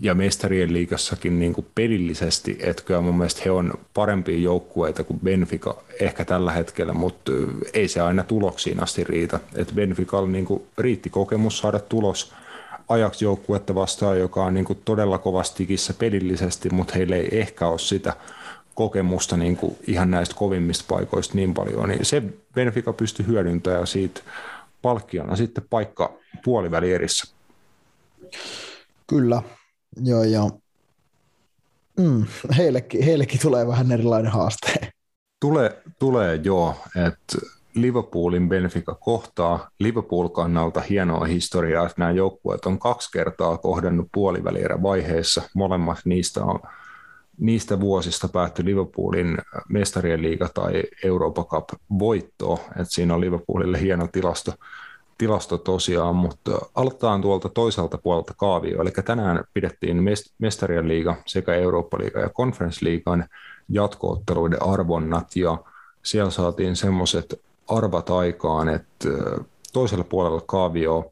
ja 0.00 0.14
mestarien 0.14 0.72
liigassakin 0.72 1.38
niin 1.38 1.52
kuin 1.52 1.66
pelillisesti, 1.74 2.58
että 2.60 2.82
kyllä 2.82 3.00
mun 3.00 3.18
mielestä 3.18 3.42
he 3.44 3.50
on 3.50 3.74
parempia 3.94 4.38
joukkueita 4.38 5.04
kuin 5.04 5.20
Benfica 5.20 5.76
ehkä 6.00 6.24
tällä 6.24 6.52
hetkellä, 6.52 6.92
mutta 6.92 7.32
ei 7.72 7.88
se 7.88 8.00
aina 8.00 8.22
tuloksiin 8.22 8.82
asti 8.82 9.04
riitä. 9.04 9.40
että 9.54 9.74
Benficalla 9.74 10.28
niin 10.28 10.44
kuin 10.44 10.62
riitti 10.78 11.10
kokemus 11.10 11.58
saada 11.58 11.78
tulos 11.78 12.32
ajaksi 12.88 13.24
joukkuetta 13.24 13.74
vastaan, 13.74 14.18
joka 14.18 14.44
on 14.44 14.54
niin 14.54 14.64
kuin 14.64 14.78
todella 14.84 15.18
kovastikissä 15.18 15.94
pelillisesti, 15.94 16.70
mutta 16.70 16.94
heillä 16.94 17.16
ei 17.16 17.28
ehkä 17.40 17.68
ole 17.68 17.78
sitä– 17.78 18.12
kokemusta 18.78 19.36
niin 19.36 19.56
kuin 19.56 19.76
ihan 19.86 20.10
näistä 20.10 20.34
kovimmista 20.34 20.84
paikoista 20.88 21.34
niin 21.34 21.54
paljon, 21.54 21.88
niin 21.88 22.04
se 22.04 22.22
Benfica 22.54 22.92
pystyi 22.92 23.26
hyödyntämään 23.26 23.86
siitä 23.86 24.20
palkkiona 24.82 25.36
sitten 25.36 25.64
paikka 25.70 26.12
puolivälierissä. 26.44 27.34
Kyllä, 29.06 29.42
joo, 30.02 30.24
ja 30.24 30.42
mm, 31.98 32.26
heillekin, 32.56 33.04
heillekin 33.04 33.40
tulee 33.40 33.66
vähän 33.66 33.92
erilainen 33.92 34.32
haaste. 34.32 34.92
Tulee, 35.40 35.82
tulee 35.98 36.40
joo, 36.44 36.74
että 37.06 37.38
Liverpoolin 37.74 38.48
Benfica 38.48 38.94
kohtaa. 38.94 39.70
Liverpool 39.78 40.28
kannalta 40.28 40.80
hienoa 40.80 41.24
historiaa, 41.24 41.86
että 41.86 41.94
nämä 41.98 42.10
joukkueet 42.10 42.66
on 42.66 42.78
kaksi 42.78 43.10
kertaa 43.12 43.58
kohdannut 43.58 44.08
puolivälierä 44.12 44.82
vaiheessa. 44.82 45.42
Molemmat 45.54 45.98
niistä 46.04 46.44
on 46.44 46.60
niistä 47.38 47.80
vuosista 47.80 48.28
päättyi 48.28 48.64
Liverpoolin 48.64 49.38
mestarien 49.68 50.22
liiga 50.22 50.48
tai 50.54 50.82
Europa 51.04 51.44
Cup 51.44 51.68
voitto, 51.98 52.60
että 52.70 52.84
siinä 52.94 53.14
on 53.14 53.20
Liverpoolille 53.20 53.80
hieno 53.80 54.08
tilasto, 54.12 54.52
tilasto 55.18 55.58
tosiaan, 55.58 56.16
mutta 56.16 56.58
aloitetaan 56.74 57.22
tuolta 57.22 57.48
toiselta 57.48 57.98
puolelta 57.98 58.34
kaavio, 58.36 58.82
eli 58.82 58.90
tänään 58.90 59.44
pidettiin 59.54 60.04
mestarien 60.38 60.88
liiga 60.88 61.16
sekä 61.26 61.54
Eurooppa-liiga 61.54 62.20
ja 62.20 62.30
Conference-liigan 62.30 63.28
jatkootteluiden 63.68 64.62
arvonnat, 64.62 65.36
ja 65.36 65.58
siellä 66.02 66.30
saatiin 66.30 66.76
semmoiset 66.76 67.40
arvat 67.68 68.10
aikaan, 68.10 68.68
että 68.68 69.08
toisella 69.72 70.04
puolella 70.04 70.42
kaavio 70.46 71.10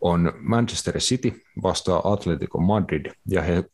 on 0.00 0.32
Manchester 0.40 0.98
City 0.98 1.42
vastaa 1.62 2.12
Atletico 2.12 2.58
Madrid, 2.58 3.12
ja 3.26 3.42
he 3.42 3.64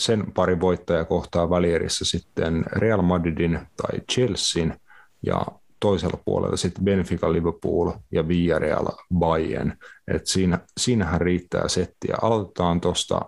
sen 0.00 0.32
pari 0.34 0.60
voittaja 0.60 1.04
kohtaa 1.04 1.50
välierissä 1.50 2.04
sitten 2.04 2.64
Real 2.72 3.02
Madridin 3.02 3.60
tai 3.76 4.00
Chelsean 4.12 4.74
ja 5.22 5.42
toisella 5.80 6.18
puolella 6.24 6.56
sitten 6.56 6.84
Benfica, 6.84 7.32
Liverpool 7.32 7.92
ja 8.12 8.28
Villarreal 8.28 8.86
Bayern. 9.14 9.72
Et 10.08 10.26
siinä, 10.26 10.58
siinähän 10.78 11.20
riittää 11.20 11.68
settiä. 11.68 12.16
Aloitetaan 12.22 12.80
tuosta 12.80 13.20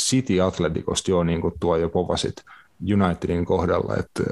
City 0.00 0.40
Atleticosta 0.40 1.10
jo 1.10 1.24
niin 1.24 1.40
kuin 1.40 1.54
tuo 1.60 1.76
jo 1.76 1.88
povasit 1.88 2.34
Unitedin 2.94 3.44
kohdalla, 3.44 3.94
että 3.96 4.22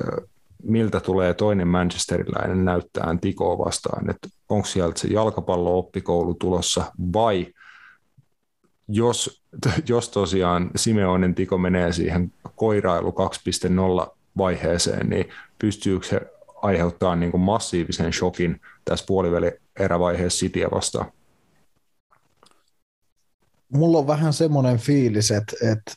miltä 0.62 1.00
tulee 1.00 1.34
toinen 1.34 1.68
manchesteriläinen 1.68 2.64
näyttää 2.64 3.16
Tikoa 3.20 3.58
vastaan, 3.58 4.10
että 4.10 4.28
onko 4.48 4.66
sieltä 4.66 5.00
se 5.00 5.08
jalkapallo-oppikoulu 5.08 6.34
tulossa 6.34 6.92
vai 7.12 7.46
jos, 8.90 9.42
jos 9.88 10.08
tosiaan 10.08 10.70
Simeonen 10.76 11.34
tiko 11.34 11.58
menee 11.58 11.92
siihen 11.92 12.32
koirailu 12.56 13.14
2.0 14.06 14.16
vaiheeseen, 14.36 15.08
niin 15.08 15.28
pystyykö 15.58 16.06
se 16.06 16.20
aiheuttaa 16.62 17.16
niin 17.16 17.30
kuin 17.30 17.40
massiivisen 17.40 18.12
shokin 18.12 18.60
tässä 18.84 19.04
puoliväli 19.08 19.52
erävaiheessa 19.78 20.38
Cityä 20.38 20.68
vastaan? 20.70 21.12
Mulla 23.68 23.98
on 23.98 24.06
vähän 24.06 24.32
semmoinen 24.32 24.78
fiilis, 24.78 25.30
että, 25.30 25.56
että 25.72 25.92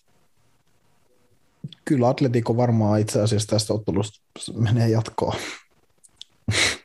kyllä 1.86 2.08
Atletico 2.10 2.58
varmaan 2.58 3.00
itse 3.00 3.22
asiassa 3.22 3.48
tästä 3.48 3.74
ottelusta 3.74 4.22
menee 4.54 4.90
jatkoon. 4.90 5.36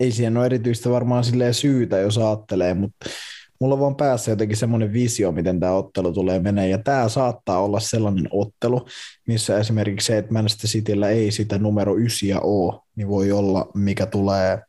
Ei 0.00 0.12
siihen 0.12 0.36
ole 0.36 0.46
erityistä 0.46 0.90
varmaan 0.90 1.24
syytä, 1.52 1.98
jos 1.98 2.18
ajattelee, 2.18 2.74
mutta 2.74 3.10
mulla 3.58 3.78
vaan 3.78 3.96
päässä 3.96 4.30
jotenkin 4.30 4.56
semmoinen 4.56 4.92
visio, 4.92 5.32
miten 5.32 5.60
tämä 5.60 5.72
ottelu 5.72 6.12
tulee 6.12 6.40
menee, 6.40 6.68
ja 6.68 6.78
tämä 6.78 7.08
saattaa 7.08 7.62
olla 7.62 7.80
sellainen 7.80 8.28
ottelu, 8.30 8.86
missä 9.26 9.58
esimerkiksi 9.58 10.06
se, 10.06 10.18
että 10.18 10.32
Manchester 10.32 10.70
Cityllä 10.70 11.08
ei 11.08 11.30
sitä 11.30 11.58
numero 11.58 11.98
ysiä 11.98 12.40
ole, 12.40 12.80
niin 12.96 13.08
voi 13.08 13.32
olla, 13.32 13.70
mikä 13.74 14.06
tulee 14.06 14.62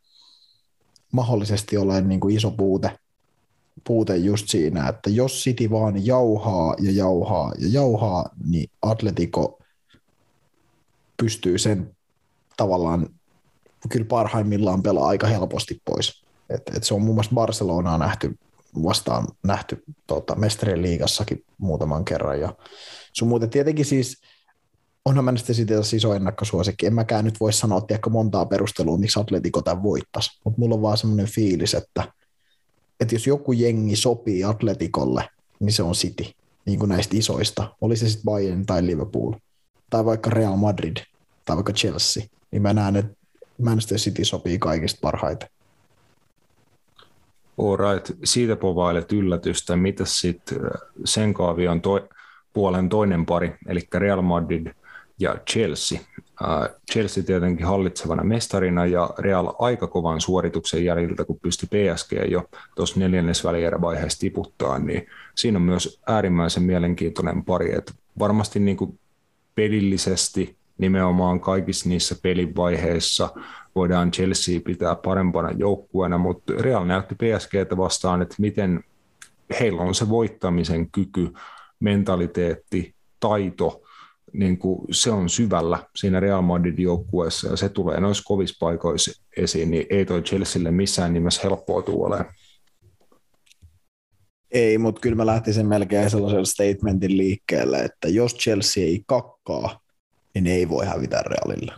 mahdollisesti 1.12 1.78
olemaan 1.78 2.10
niin 2.10 2.20
kuin 2.20 2.36
iso 2.36 2.52
puute. 2.52 2.92
puute 3.84 4.18
just 4.18 4.50
siinä, 4.50 4.88
että 4.88 5.10
jos 5.10 5.44
City 5.44 5.70
vaan 5.70 6.06
jauhaa 6.06 6.76
ja 6.82 6.92
jauhaa 6.92 7.52
ja 7.58 7.68
jauhaa, 7.72 8.30
niin 8.46 8.70
Atletico 8.82 9.60
pystyy 11.18 11.58
sen 11.58 11.96
tavallaan 12.58 13.10
kyllä 13.90 14.06
parhaimmillaan 14.06 14.84
pelaa 14.84 15.08
aika 15.08 15.28
helposti 15.28 15.82
pois. 15.86 16.24
Et, 16.50 16.62
et 16.76 16.84
se 16.84 16.94
on 16.94 17.02
muun 17.02 17.16
muassa 17.16 17.36
Barcelonaa 17.36 17.98
nähty 17.98 18.38
vastaan 18.84 19.28
nähty 19.44 19.84
tota, 20.08 20.36
mestarien 20.36 20.82
liigassakin 20.82 21.46
muutaman 21.58 22.06
kerran. 22.06 22.40
Ja 22.40 22.56
sun 23.14 23.28
muuten 23.28 23.50
tietenkin 23.50 23.86
siis, 23.86 24.22
onhan 25.06 25.26
mä 25.26 25.38
sitten 25.38 25.56
siitä 25.56 25.74
iso 25.96 26.14
ennakkosuosikki. 26.14 26.86
En 26.86 26.94
mäkään 26.94 27.26
nyt 27.26 27.40
voi 27.40 27.54
sanoa 27.54 27.82
tiedätkö, 27.82 28.10
montaa 28.10 28.46
perustelua, 28.46 28.98
miksi 28.98 29.20
Atletico 29.20 29.62
tämän 29.62 29.84
voittaisi, 29.84 30.40
mutta 30.46 30.60
mulla 30.60 30.76
on 30.76 30.82
vaan 30.82 30.98
semmoinen 30.98 31.28
fiilis, 31.28 31.74
että, 31.74 32.14
että 33.00 33.16
jos 33.16 33.28
joku 33.28 33.52
jengi 33.52 33.96
sopii 33.96 34.44
Atletikolle, 34.44 35.30
niin 35.60 35.74
se 35.74 35.84
on 35.84 35.94
City, 35.94 36.26
niin 36.66 36.80
kuin 36.80 36.90
näistä 36.90 37.18
isoista. 37.18 37.76
Oli 37.82 37.96
se 37.98 38.10
sitten 38.10 38.26
Bayern 38.26 38.66
tai 38.66 38.86
Liverpool, 38.86 39.34
tai 39.90 40.06
vaikka 40.06 40.30
Real 40.30 40.56
Madrid, 40.56 40.98
tai 41.46 41.56
vaikka 41.56 41.74
Chelsea, 41.74 42.24
niin 42.52 42.62
mä 42.62 42.74
näen, 42.74 42.96
että 42.96 43.14
Manchester 43.62 43.98
City 43.98 44.26
sopii 44.26 44.60
kaikista 44.60 45.00
parhaiten. 45.02 45.50
Alright, 47.60 48.12
siitä 48.24 48.56
povailet 48.56 49.12
yllätystä. 49.12 49.76
Mitä 49.76 50.06
sitten 50.06 50.58
äh, 50.66 50.72
sen 51.06 51.34
kaavion 51.34 51.82
to- 51.82 52.10
puolen 52.54 52.90
toinen 52.90 53.26
pari, 53.26 53.56
eli 53.68 53.80
Real 53.94 54.22
Madrid 54.22 54.68
ja 55.20 55.38
Chelsea. 55.50 56.00
Uh, 56.42 56.76
Chelsea 56.92 57.24
tietenkin 57.24 57.66
hallitsevana 57.66 58.24
mestarina 58.24 58.86
ja 58.86 59.10
Real 59.18 59.54
aika 59.60 59.88
kovan 59.88 60.22
suorituksen 60.22 60.86
jäljiltä, 60.86 61.26
kun 61.26 61.40
pystyi 61.42 61.70
PSG 61.70 62.12
jo 62.32 62.50
tuossa 62.76 63.00
neljännesvälierävaiheessa 63.00 64.20
tiputtaa, 64.20 64.80
niin 64.80 65.08
siinä 65.36 65.58
on 65.58 65.62
myös 65.62 66.00
äärimmäisen 66.08 66.64
mielenkiintoinen 66.64 67.46
pari, 67.46 67.76
että 67.76 67.94
varmasti 68.20 68.60
niin 68.60 68.78
kuin 68.78 69.00
pelillisesti 69.56 70.59
nimenomaan 70.80 71.40
kaikissa 71.40 71.90
niissä 71.90 72.16
pelivaiheissa 72.24 73.30
voidaan 73.76 74.12
Chelsea 74.12 74.60
pitää 74.66 74.96
parempana 74.96 75.52
joukkueena, 75.52 76.18
mutta 76.18 76.54
Real 76.60 76.86
näytti 76.86 77.16
PSGtä 77.16 77.78
vastaan, 77.78 78.22
että 78.22 78.36
miten 78.40 78.84
heillä 79.60 79.82
on 79.82 79.96
se 79.96 80.10
voittamisen 80.10 80.92
kyky, 80.92 81.34
mentaliteetti, 81.80 82.96
taito, 83.20 83.82
niin 84.34 84.58
kuin 84.58 84.82
se 84.92 85.12
on 85.12 85.30
syvällä 85.30 85.80
siinä 85.96 86.20
Real 86.20 86.42
Madrid 86.42 86.80
joukkueessa 86.80 87.48
ja 87.48 87.58
se 87.58 87.70
tulee 87.70 88.00
noissa 88.00 88.24
kovissa 88.28 88.58
paikoissa 88.60 89.24
esiin, 89.38 89.72
niin 89.72 89.86
ei 89.90 90.06
toi 90.06 90.22
Chelsealle 90.22 90.72
missään 90.72 91.14
nimessä 91.14 91.42
helppoa 91.44 91.82
tuoleen. 91.82 92.26
Ei, 94.52 94.78
mutta 94.78 95.02
kyllä 95.02 95.16
mä 95.16 95.26
lähtisin 95.26 95.68
melkein 95.68 96.10
sellaisella 96.10 96.46
statementin 96.46 97.18
liikkeelle, 97.18 97.80
että 97.80 98.08
jos 98.08 98.36
Chelsea 98.36 98.84
ei 98.84 99.04
kakkaa, 99.08 99.80
niin 100.42 100.54
ne 100.54 100.60
ei 100.60 100.70
voi 100.70 100.86
hävitä 100.86 101.24
Realille. 101.26 101.74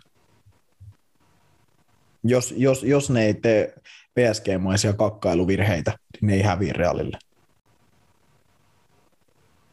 Jos, 2.24 2.54
jos, 2.58 2.84
jos 2.84 3.10
ne 3.10 3.26
ei 3.26 3.34
tee 3.34 3.74
PSG-maisia 4.20 4.94
kakkailuvirheitä, 4.94 5.92
niin 6.14 6.28
ne 6.28 6.34
ei 6.34 6.42
häviä 6.42 6.74
Realille. 6.74 7.18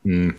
Mm. 0.05 0.34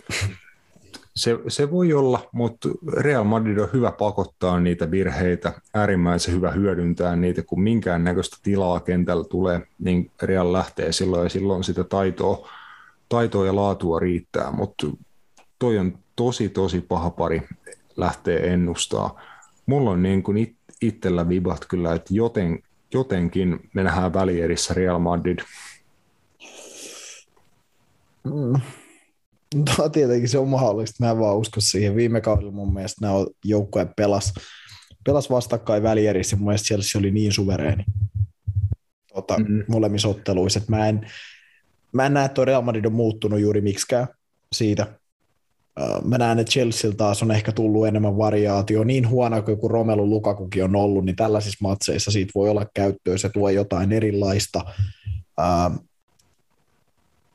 Se, 1.16 1.40
se 1.48 1.72
voi 1.72 1.94
olla, 1.94 2.30
mutta 2.32 2.70
Real 2.98 3.24
Madrid 3.24 3.58
on 3.58 3.70
hyvä 3.74 3.92
pakottaa 3.92 4.60
niitä 4.60 4.92
virheitä, 4.92 5.54
äärimmäisen 5.74 6.34
hyvä 6.34 6.52
hyödyntää 6.52 7.16
niitä, 7.16 7.44
kun 7.44 7.62
minkään 7.62 8.04
näköistä 8.04 8.38
tilaa 8.44 8.80
kentällä 8.80 9.24
tulee, 9.24 9.62
niin 9.80 10.12
Real 10.22 10.54
lähtee 10.54 10.92
silloin 10.92 11.24
ja 11.24 11.30
silloin 11.30 11.64
sitä 11.64 11.84
taitoa, 11.84 12.50
taitoa 13.10 13.46
ja 13.46 13.56
laatua 13.56 14.00
riittää, 14.00 14.52
mutta 14.52 14.88
toi 15.60 15.78
on 15.78 15.98
tosi 16.16 16.50
tosi 16.50 16.82
paha 16.82 17.10
pari 17.10 17.42
lähtee 18.00 18.54
ennustaa. 18.54 19.22
Mulla 19.66 19.90
on 19.90 20.04
niin 20.04 20.24
kuin 20.24 20.38
it, 20.38 20.56
itsellä 20.82 21.30
vibat 21.30 21.66
kyllä, 21.66 21.94
että 21.94 22.14
joten, 22.14 22.60
jotenkin 22.94 23.70
me 23.74 23.84
nähdään 23.84 24.14
välierissä 24.14 24.74
Real 24.74 25.00
Madrid. 25.00 25.40
Mm. 28.24 28.62
No, 29.56 29.90
tietenkin 29.90 30.30
se 30.30 30.38
on 30.38 30.48
mahdollista, 30.48 31.06
mä 31.06 31.12
en 31.12 31.20
vaan 31.20 31.38
usko 31.38 31.62
siihen. 31.62 31.96
Viime 31.96 32.22
kaudella 32.22 32.52
mun 32.52 32.74
mielestä 32.74 33.02
nämä 33.02 33.14
joukkoja 33.46 33.86
pelas, 33.86 34.34
pelas 35.06 35.30
vastakkain 35.30 35.84
välierissä, 35.84 36.36
mun 36.36 36.46
mielestä 36.46 36.66
Chelsea 36.66 37.00
oli 37.00 37.12
niin 37.12 37.32
suvereeni 37.32 37.84
tota, 39.14 39.40
mm-hmm. 39.40 39.64
molemmissa 39.68 40.08
otteluissa, 40.08 40.60
että 40.60 40.72
mä 40.72 40.88
en, 40.88 41.12
mä 41.92 42.06
en 42.06 42.14
näe, 42.14 42.26
että 42.26 42.46
Real 42.46 42.62
Madrid 42.62 42.86
on 42.86 42.94
muuttunut 42.94 43.40
juuri 43.40 43.62
miksikään 43.62 44.08
siitä. 44.52 44.99
Mä 46.04 46.18
näen, 46.18 46.40
että 46.40 46.52
Chelsea 46.52 46.92
taas 46.92 47.24
on 47.24 47.32
ehkä 47.32 47.52
tullut 47.52 47.88
enemmän 47.88 48.18
variaatio. 48.18 48.84
Niin 48.84 49.10
huono 49.10 49.42
kuin 49.42 49.72
Romelu 49.72 50.10
Lukakukin 50.10 50.64
on 50.64 50.76
ollut, 50.76 51.06
niin 51.06 51.16
tällaisissa 51.16 51.58
matseissa 51.62 52.12
siitä 52.12 52.32
voi 52.36 52.50
olla 52.50 52.66
käyttöä, 52.74 53.18
se 53.18 53.30
tuo 53.30 53.50
jotain 53.50 53.92
erilaista 53.92 54.62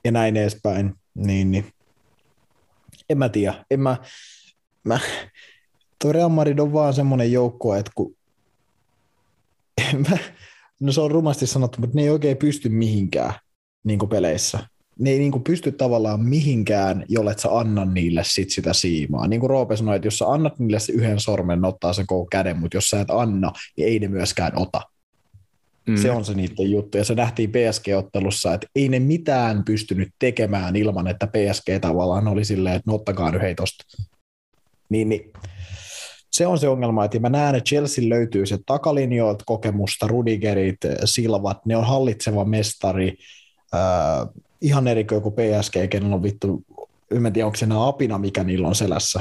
ja 0.05 0.12
näin 0.12 0.36
edespäin. 0.36 0.95
Niin, 1.14 1.51
niin. 1.51 1.66
En 3.11 3.18
mä 3.18 3.28
tiedä. 3.28 3.64
En 3.70 3.80
mä, 3.80 3.97
mä, 4.84 4.99
tuo 6.03 6.12
Real 6.12 6.28
Madrid 6.28 6.59
on 6.59 6.72
vaan 6.72 6.95
semmoinen 6.95 7.32
joukko, 7.32 7.74
että 7.74 7.92
kun 7.95 8.16
mä, 10.11 10.18
no 10.80 10.92
se 10.92 11.01
on 11.01 11.11
rumasti 11.11 11.47
sanottu, 11.47 11.80
mutta 11.80 11.97
ne 11.97 12.03
ei 12.03 12.11
oikein 12.11 12.36
pysty 12.36 12.68
mihinkään 12.68 13.34
niin 13.84 14.09
peleissä 14.11 14.73
ne 14.99 15.11
ei 15.11 15.18
niin 15.18 15.45
pysty 15.45 15.72
tavallaan 15.72 16.24
mihinkään, 16.24 17.05
jollet 17.09 17.38
sä 17.38 17.59
anna 17.59 17.84
niille 17.84 18.22
sit 18.24 18.51
sitä 18.51 18.72
siimaa. 18.72 19.26
Niin 19.26 19.40
kuin 19.40 19.51
Roope 19.51 19.76
sanoi, 19.76 19.97
että 19.97 20.07
jos 20.07 20.18
sä 20.18 20.28
annat 20.28 20.59
niille 20.59 20.80
se 20.80 20.92
yhden 20.92 21.20
sormen, 21.20 21.61
ne 21.61 21.68
ottaa 21.68 21.92
sen 21.92 22.07
koko 22.07 22.26
käden, 22.30 22.59
mutta 22.59 22.76
jos 22.76 22.90
sä 22.90 23.01
et 23.01 23.11
anna, 23.11 23.53
niin 23.76 23.88
ei 23.88 23.99
ne 23.99 24.09
myöskään 24.09 24.53
ota. 24.57 24.80
Mm. 25.86 25.97
Se 25.97 26.11
on 26.11 26.24
se 26.24 26.34
niiden 26.34 26.70
juttu. 26.70 26.99
Ja 26.99 27.05
se 27.05 27.14
nähtiin 27.14 27.51
PSG-ottelussa, 27.51 28.55
että 28.55 28.66
ei 28.76 28.88
ne 28.88 28.99
mitään 28.99 29.64
pystynyt 29.64 30.09
tekemään 30.18 30.76
ilman, 30.76 31.07
että 31.07 31.26
PSG 31.26 31.80
tavallaan 31.80 32.28
oli 32.28 32.45
silleen, 32.45 32.76
että 32.76 32.90
no 32.90 32.95
ottakaa 32.95 33.30
nyt 33.30 33.42
hei 33.42 33.55
tosta. 33.55 33.84
Niin, 34.88 35.09
niin 35.09 35.32
se 36.30 36.47
on 36.47 36.59
se 36.59 36.68
ongelma, 36.68 37.05
että 37.05 37.18
mä 37.18 37.28
näen, 37.28 37.55
että 37.55 37.68
Chelsea 37.68 38.09
löytyy 38.09 38.47
se 38.47 38.59
takalinjoilta 38.66 39.45
kokemusta, 39.47 40.07
Rudigerit, 40.07 40.78
Silvat, 41.05 41.66
ne 41.66 41.76
on 41.76 41.86
hallitseva 41.86 42.45
mestari, 42.45 43.16
ihan 44.64 44.88
eri 44.88 45.04
kuin 45.04 45.34
PSG, 45.34 45.74
kenellä 45.90 46.14
on 46.14 46.22
vittu, 46.22 46.64
en 47.10 47.32
tiedä 47.32 47.46
onko 47.46 47.56
se 47.56 47.64
enää 47.64 47.86
apina, 47.86 48.18
mikä 48.18 48.44
niillä 48.44 48.68
on 48.68 48.74
selässä 48.74 49.20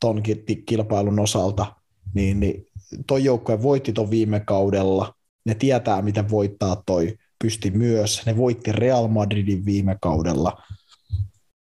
ton 0.00 0.22
kilpailun 0.66 1.20
osalta, 1.20 1.74
niin, 2.14 2.40
niin 2.40 2.66
toi 3.06 3.24
joukkue 3.24 3.62
voitti 3.62 3.92
ton 3.92 4.10
viime 4.10 4.40
kaudella, 4.40 5.14
ne 5.44 5.54
tietää, 5.54 6.02
miten 6.02 6.30
voittaa 6.30 6.82
toi 6.86 7.16
pysti 7.44 7.70
myös, 7.70 8.26
ne 8.26 8.36
voitti 8.36 8.72
Real 8.72 9.08
Madridin 9.08 9.64
viime 9.64 9.96
kaudella. 10.02 10.62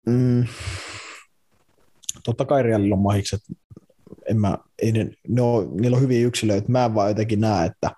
Mm. 0.06 0.46
Totta 2.24 2.46
kai 2.46 2.64
Realilla 2.64 2.96
on 2.96 3.02
mahikset, 3.02 3.42
en 4.30 4.40
mä, 4.40 4.58
ei 4.82 4.92
ne, 4.92 5.10
ne 5.28 5.42
on, 5.42 5.78
niillä 5.78 5.96
on 5.96 6.04
hyviä 6.04 6.28
yksilöitä, 6.28 6.72
mä 6.72 6.86
en 6.86 6.96
vaan 6.96 7.10
jotenkin 7.10 7.42
näe, 7.42 7.66
että, 7.66 7.92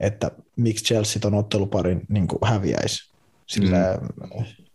että 0.00 0.30
miksi 0.56 0.84
Chelsea 0.84 1.20
ton 1.20 1.34
otteluparin 1.34 2.00
niin 2.08 2.26
häviäisi. 2.44 3.11
Sillä 3.52 3.98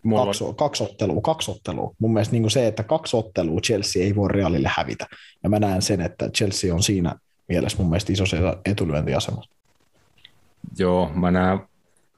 mm. 0.03 0.13
kaksi, 0.15 0.43
kaksi, 0.55 0.83
ottelua, 0.83 1.21
kaksi 1.21 1.51
ottelua. 1.51 1.93
Mun 1.99 2.13
mielestä 2.13 2.31
niin 2.31 2.51
se, 2.51 2.67
että 2.67 2.83
kaksi 2.83 3.17
ottelua 3.17 3.59
Chelsea 3.59 4.03
ei 4.03 4.15
voi 4.15 4.29
Realille 4.29 4.69
hävitä. 4.75 5.07
Ja 5.43 5.49
mä 5.49 5.59
näen 5.59 5.81
sen, 5.81 6.01
että 6.01 6.29
Chelsea 6.29 6.73
on 6.73 6.83
siinä 6.83 7.15
mielessä 7.47 7.77
mun 7.77 7.89
mielestä 7.89 8.13
isossa 8.13 8.37
etulyöntiasemassa. 8.65 9.51
Joo, 10.79 11.11
mä 11.15 11.31
näen, 11.31 11.59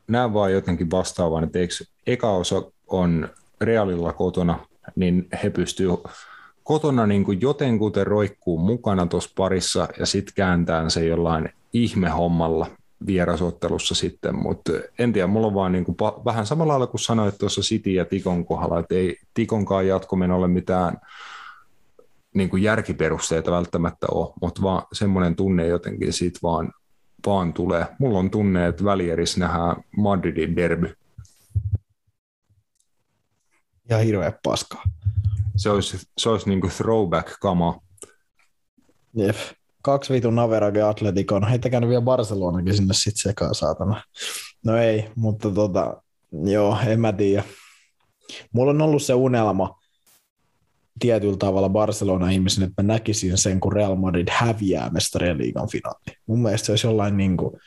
näen 0.07 0.33
vaan 0.33 0.53
jotenkin 0.53 0.91
vastaavan, 0.91 1.43
että 1.43 1.59
eikö 1.59 1.73
eka 2.07 2.31
osa 2.31 2.63
on 2.87 3.29
Realilla 3.61 4.13
kotona, 4.13 4.59
niin 4.95 5.27
he 5.43 5.49
pystyvät 5.49 5.99
kotona 6.63 7.07
niin 7.07 7.23
kuin 7.23 7.41
jotenkuten 7.41 8.07
roikkuu 8.07 8.57
mukana 8.57 9.05
tuossa 9.05 9.31
parissa 9.35 9.87
ja 9.99 10.05
sitten 10.05 10.33
kääntää 10.35 10.89
se 10.89 11.05
jollain 11.05 11.49
ihmehommalla 11.73 12.67
vierasottelussa 13.07 13.95
sitten, 13.95 14.35
mutta 14.35 14.71
en 14.99 15.13
tiedä, 15.13 15.27
mulla 15.27 15.47
on 15.47 15.53
vaan 15.53 15.71
niin 15.71 15.85
kuin 15.85 15.97
vähän 16.25 16.45
samalla 16.45 16.71
lailla 16.71 16.87
kuin 16.87 17.01
sanoit 17.01 17.37
tuossa 17.37 17.61
City 17.61 17.89
ja 17.89 18.05
Tikon 18.05 18.45
kohdalla, 18.45 18.79
että 18.79 18.95
ei 18.95 19.17
Tikonkaan 19.33 19.87
jatkomenolle 19.87 20.47
mitään 20.47 20.97
niin 22.33 22.49
kuin 22.49 22.63
järkiperusteita 22.63 23.51
välttämättä 23.51 24.07
ole, 24.11 24.33
mutta 24.41 24.61
vaan 24.61 24.83
semmoinen 24.93 25.35
tunne 25.35 25.67
jotenkin 25.67 26.13
siitä 26.13 26.39
vaan, 26.43 26.73
vaan 27.25 27.53
tulee. 27.53 27.85
Mulla 27.99 28.19
on 28.19 28.31
tunne, 28.31 28.67
että 28.67 28.83
välierissä 28.83 29.39
nähdään 29.39 29.75
Madridin 29.97 30.55
derby. 30.55 30.95
Ja 33.89 33.97
hirveä 33.97 34.33
paskaa. 34.43 34.83
Se 35.55 35.69
olisi, 35.69 36.07
se 36.17 36.29
olisi 36.29 36.49
niin 36.49 36.61
kuin 36.61 36.73
throwback-kama. 36.77 37.81
Jep 39.13 39.35
kaksi 39.81 40.13
vitun 40.13 40.35
Naverage 40.35 40.81
Atleticon. 40.81 41.47
Heittäkää 41.47 41.89
vielä 41.89 42.01
Barcelonakin 42.01 42.75
sinne 42.75 42.93
sitten 42.93 43.21
sekaan, 43.21 43.55
saatana. 43.55 44.03
No 44.65 44.77
ei, 44.77 45.09
mutta 45.15 45.51
tota, 45.51 46.01
Joo, 46.31 46.77
en 46.87 46.99
mä 46.99 47.13
tiedä. 47.13 47.43
Mulla 48.51 48.71
on 48.71 48.81
ollut 48.81 49.03
se 49.03 49.13
unelma 49.13 49.79
tietyllä 50.99 51.37
tavalla 51.37 51.69
Barcelona-ihmisen, 51.69 52.63
että 52.63 52.83
mä 52.83 52.87
näkisin 52.87 53.37
sen, 53.37 53.59
kun 53.59 53.73
Real 53.73 53.95
Madrid 53.95 54.27
häviää 54.31 54.89
mestarien 54.89 55.37
liigan 55.37 55.69
finaali. 55.69 56.17
Mun 56.27 56.41
mielestä 56.41 56.65
se 56.65 56.71
olisi 56.71 56.87
jollain 56.87 57.17
niin 57.17 57.37
kuin 57.37 57.59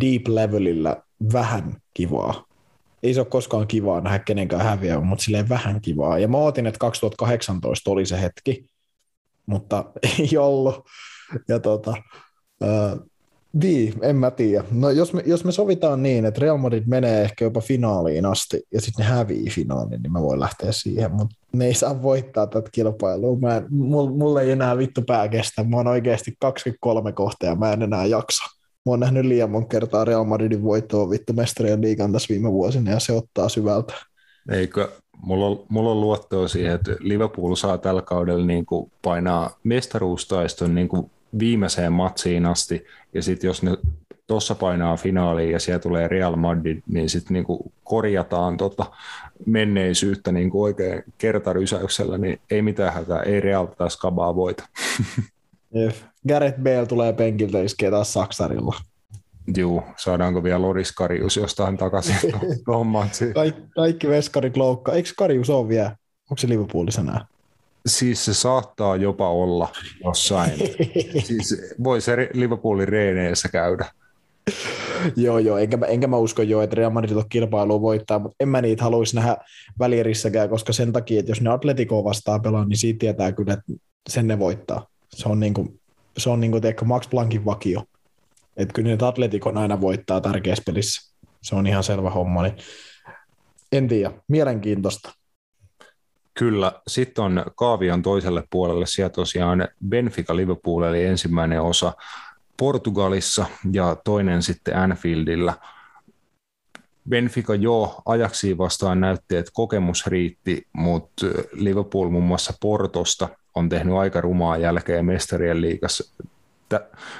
deep 0.00 0.28
levelillä 0.28 1.02
vähän 1.32 1.76
kivaa. 1.94 2.44
Ei 3.02 3.14
se 3.14 3.20
ole 3.20 3.26
koskaan 3.26 3.66
kivaa 3.66 4.00
nähdä 4.00 4.18
kenenkään 4.18 4.64
häviää, 4.64 5.00
mutta 5.00 5.24
silleen 5.24 5.48
vähän 5.48 5.80
kivaa. 5.80 6.18
Ja 6.18 6.28
mä 6.28 6.38
ootin, 6.38 6.66
että 6.66 6.78
2018 6.78 7.90
oli 7.90 8.06
se 8.06 8.20
hetki, 8.20 8.66
mutta 9.46 9.84
ei 10.18 10.38
ollut. 10.38 10.84
Ja 11.48 11.60
tota, 11.60 11.94
äh, 12.62 12.98
niin, 13.54 13.94
en 14.02 14.16
mä 14.16 14.30
tiedä. 14.30 14.64
No 14.70 14.90
jos 14.90 15.12
me, 15.12 15.22
jos 15.26 15.44
me 15.44 15.52
sovitaan 15.52 16.02
niin, 16.02 16.24
että 16.24 16.40
Real 16.40 16.56
Madrid 16.56 16.82
menee 16.86 17.22
ehkä 17.22 17.44
jopa 17.44 17.60
finaaliin 17.60 18.26
asti 18.26 18.62
ja 18.72 18.80
sitten 18.80 19.06
ne 19.06 19.12
hävii 19.12 19.50
finaaliin, 19.50 20.02
niin 20.02 20.12
mä 20.12 20.22
voin 20.22 20.40
lähteä 20.40 20.72
siihen, 20.72 21.12
mutta 21.12 21.36
ne 21.52 21.66
ei 21.66 21.74
saa 21.74 22.02
voittaa 22.02 22.46
tätä 22.46 22.70
kilpailua. 22.72 23.38
Mä 23.38 23.56
en, 23.56 23.66
mulla 23.70 24.40
ei 24.40 24.50
enää 24.50 24.78
vittu 24.78 25.02
pää 25.02 25.28
kestä. 25.28 25.64
Mä 25.64 25.76
oon 25.76 25.86
oikeasti 25.86 26.34
23 26.40 27.12
kohtaa 27.12 27.54
mä 27.54 27.72
en 27.72 27.82
enää 27.82 28.06
jaksa. 28.06 28.44
Mä 28.86 28.90
oon 28.90 29.00
nähnyt 29.00 29.24
liian 29.24 29.50
monta 29.50 29.68
kertaa 29.68 30.04
Real 30.04 30.24
Madridin 30.24 30.62
voittoa 30.62 31.10
vittu 31.10 31.32
mestarien 31.32 31.80
liigan 31.80 32.12
tässä 32.12 32.28
viime 32.28 32.52
vuosina 32.52 32.90
ja 32.90 33.00
se 33.00 33.12
ottaa 33.12 33.48
syvältä. 33.48 33.94
Eikö, 34.52 34.88
mulla 35.22 35.46
on, 35.46 35.64
mulla 35.68 35.90
on 35.90 36.00
luottoa 36.00 36.48
siihen, 36.48 36.74
että 36.74 36.96
Liverpool 37.00 37.54
saa 37.54 37.78
tällä 37.78 38.02
kaudella 38.02 38.46
niin 38.46 38.66
kuin 38.66 38.92
painaa 39.02 39.58
mestaruustaiston 39.64 40.74
niin 40.74 40.88
kuin 40.88 41.10
viimeiseen 41.38 41.92
matsiin 41.92 42.46
asti, 42.46 42.84
ja 43.14 43.22
sitten 43.22 43.48
jos 43.48 43.62
ne 43.62 43.76
tuossa 44.26 44.54
painaa 44.54 44.96
finaaliin 44.96 45.52
ja 45.52 45.60
siellä 45.60 45.78
tulee 45.78 46.08
Real 46.08 46.36
Madrid, 46.36 46.82
niin 46.86 47.08
sitten 47.08 47.34
niinku 47.34 47.72
korjataan 47.84 48.56
tota 48.56 48.86
menneisyyttä 49.46 50.32
niinku 50.32 50.62
oikein 50.62 51.02
kertarysäyksellä, 51.18 52.18
niin 52.18 52.40
ei 52.50 52.62
mitään 52.62 52.94
hätää, 52.94 53.22
ei 53.22 53.40
Real 53.40 53.66
taas 53.66 53.96
kabaa 53.96 54.36
voita. 54.36 54.68
Jep. 55.74 55.94
Gareth 56.28 56.60
Bale 56.60 56.86
tulee 56.86 57.12
penkiltä 57.12 57.62
iskee 57.62 57.90
taas 57.90 58.12
Saksarilla. 58.12 58.74
Juu, 59.56 59.82
saadaanko 59.96 60.42
vielä 60.42 60.62
Loris 60.62 60.92
Karius 60.92 61.36
jostain 61.36 61.76
takaisin 61.76 62.16
tuohon 62.64 62.86
matsiin? 62.86 63.34
Kaik, 63.34 63.54
kaikki 63.74 64.08
veskarit 64.08 64.56
loukkaa. 64.56 64.94
Eikö 64.94 65.08
Karius 65.16 65.50
ole 65.50 65.68
vielä? 65.68 65.96
Onko 66.30 66.38
se 66.38 66.48
Liverpoolissa 66.48 67.00
enää? 67.00 67.26
Siis 67.86 68.24
se 68.24 68.34
saattaa 68.34 68.96
jopa 68.96 69.30
olla 69.30 69.68
jossain. 70.04 70.52
siis 71.26 71.74
voi 71.84 72.00
se 72.00 72.30
Liverpoolin 72.32 72.88
reeneissä 72.88 73.48
käydä. 73.48 73.86
joo, 75.16 75.38
joo, 75.38 75.58
enkä, 75.58 75.78
enkä 75.88 76.06
mä 76.06 76.16
usko 76.16 76.42
jo, 76.42 76.62
että 76.62 76.76
Real 76.76 76.90
Madrid 76.90 77.16
on 77.16 77.28
kilpailua 77.28 77.80
voittaa, 77.80 78.18
mutta 78.18 78.36
en 78.40 78.48
mä 78.48 78.60
niitä 78.60 78.84
haluaisi 78.84 79.16
nähdä 79.16 79.36
välierissäkään, 79.78 80.48
koska 80.48 80.72
sen 80.72 80.92
takia, 80.92 81.20
että 81.20 81.30
jos 81.30 81.40
ne 81.40 81.50
Atletico 81.50 82.04
vastaan 82.04 82.42
pelaa, 82.42 82.64
niin 82.64 82.76
siitä 82.76 82.98
tietää 82.98 83.32
kyllä, 83.32 83.52
että 83.52 83.72
sen 84.08 84.26
ne 84.26 84.38
voittaa. 84.38 84.86
Se 85.14 85.28
on 85.28 85.40
niin 85.40 85.54
kuin, 85.54 85.80
se 86.18 86.30
on 86.30 86.40
niin 86.40 86.50
kuin 86.50 86.62
teikö 86.62 86.84
Max 86.84 87.10
Planckin 87.10 87.44
vakio. 87.44 87.82
Että 88.56 88.72
kyllä 88.72 88.96
ne 88.96 89.06
Atletikon 89.06 89.58
aina 89.58 89.80
voittaa 89.80 90.20
tärkeässä 90.20 90.62
pelissä. 90.66 91.14
Se 91.42 91.54
on 91.54 91.66
ihan 91.66 91.84
selvä 91.84 92.10
homma. 92.10 92.42
Niin 92.42 92.54
en 93.72 93.88
tiedä, 93.88 94.12
mielenkiintoista. 94.28 95.12
Kyllä, 96.38 96.72
sitten 96.86 97.24
on 97.24 97.44
Kaavion 97.54 98.02
toiselle 98.02 98.44
puolelle, 98.50 98.86
siellä 98.86 99.10
tosiaan 99.10 99.68
Benfica 99.88 100.36
Liverpool 100.36 100.82
eli 100.82 101.04
ensimmäinen 101.04 101.62
osa 101.62 101.92
Portugalissa 102.56 103.46
ja 103.72 103.96
toinen 104.04 104.42
sitten 104.42 104.76
Anfieldillä. 104.76 105.54
Benfica 107.08 107.54
jo 107.54 108.02
ajaksi 108.06 108.58
vastaan 108.58 109.00
näytti, 109.00 109.36
että 109.36 109.50
kokemus 109.54 110.06
riitti, 110.06 110.66
mutta 110.72 111.26
Liverpool 111.52 112.08
muun 112.08 112.24
muassa 112.24 112.52
Portosta 112.60 113.28
on 113.54 113.68
tehnyt 113.68 113.94
aika 113.94 114.20
rumaa 114.20 114.56
jälkeen 114.56 115.04
mestarien 115.04 115.60
liigassa 115.60 116.24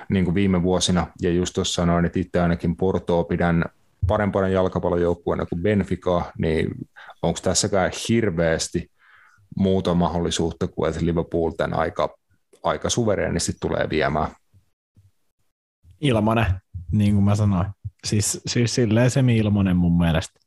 niin 0.09 0.25
kuin 0.25 0.35
viime 0.35 0.63
vuosina, 0.63 1.07
ja 1.23 1.31
just 1.31 1.55
tuossa 1.55 1.75
sanoin, 1.75 2.05
että 2.05 2.19
itse 2.19 2.41
ainakin 2.41 2.77
Portoa 2.77 3.25
pidän 3.25 3.65
parempana 4.07 4.49
jalkapallojoukkueena 4.49 5.47
kuin 5.47 5.63
Benfica, 5.63 6.33
niin 6.39 6.71
onko 7.23 7.39
tässäkään 7.43 7.91
hirveästi 8.09 8.91
muuta 9.57 9.95
mahdollisuutta 9.95 10.69
kuin, 10.69 10.91
että 10.91 11.07
Liverpool 11.07 11.51
tämän 11.51 11.79
aika, 11.79 12.19
aika 12.63 12.91
suvereenisti 12.91 13.53
tulee 13.61 13.87
viemään. 13.91 14.31
Ilmanen, 16.01 16.47
niin 16.93 17.15
kuin 17.15 17.25
mä 17.25 17.35
sanoin. 17.35 17.67
Siis, 18.07 18.41
siis 18.47 18.75
silleen 18.75 19.11
semi-ilmanen 19.11 19.77
mun 19.77 19.99
mielestä. 19.99 20.41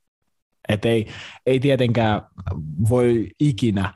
Et 0.69 0.85
ei, 0.85 1.07
ei 1.45 1.59
tietenkään 1.59 2.21
voi 2.89 3.27
ikinä 3.39 3.93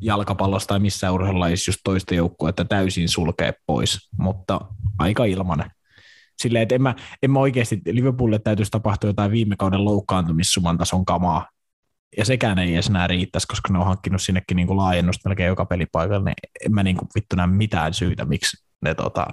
jalkapallosta 0.00 0.68
tai 0.68 0.80
missään 0.80 1.14
urheilulajissa 1.14 1.68
just 1.68 1.80
toista 1.84 2.14
joukkuetta 2.14 2.64
täysin 2.64 3.08
sulkea 3.08 3.52
pois, 3.66 4.10
mutta 4.18 4.60
aika 4.98 5.24
ilmanen. 5.24 5.70
Silleen, 6.38 6.62
että 6.62 6.74
en 6.74 6.82
mä, 6.82 6.94
en 7.22 7.30
mä 7.30 7.38
oikeasti, 7.40 7.82
Liverpoolille 7.86 8.38
täytyisi 8.38 8.70
tapahtua 8.70 9.10
jotain 9.10 9.30
viime 9.30 9.56
kauden 9.56 9.84
loukkaantumissuman 9.84 10.78
tason 10.78 11.04
kamaa, 11.04 11.48
ja 12.16 12.24
sekään 12.24 12.58
ei 12.58 12.74
edes 12.74 12.86
enää 12.86 13.06
riittäisi, 13.06 13.46
koska 13.46 13.72
ne 13.72 13.78
on 13.78 13.86
hankkinut 13.86 14.22
sinnekin 14.22 14.56
niin 14.56 14.66
kuin 14.66 14.76
laajennusta 14.76 15.28
melkein 15.28 15.46
joka 15.46 15.66
pelipaikalle, 15.66 16.24
niin 16.30 16.66
en 16.66 16.74
mä 16.74 16.82
niin 16.82 16.96
kuin 16.96 17.08
vittu 17.14 17.36
näe 17.36 17.46
mitään 17.46 17.94
syytä, 17.94 18.24
miksi 18.24 18.66
ne 18.82 18.94
tota, 18.94 19.26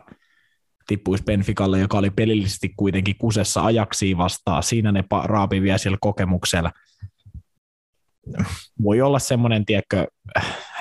tippuisi 0.87 1.23
Benficalle, 1.23 1.79
joka 1.79 1.97
oli 1.97 2.09
pelillisesti 2.09 2.73
kuitenkin 2.77 3.15
kusessa 3.17 3.65
ajaksi 3.65 4.17
vastaan. 4.17 4.63
Siinä 4.63 4.91
ne 4.91 5.03
raapi 5.23 5.61
vielä 5.61 5.77
siellä 5.77 5.97
kokemuksella. 6.01 6.71
Voi 8.83 9.01
olla 9.01 9.19
semmoinen, 9.19 9.65
tiedätkö, 9.65 10.07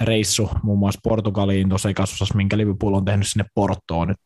reissu 0.01 0.51
muun 0.63 0.79
muassa 0.79 1.01
Portugaliin 1.03 1.69
tuossa 1.69 1.91
ekasosassa, 1.91 2.35
minkä 2.35 2.59
Liverpool 2.59 2.95
on 2.95 3.05
tehnyt 3.05 3.29
sinne 3.29 3.45
Portoon 3.55 4.09
nyt 4.09 4.17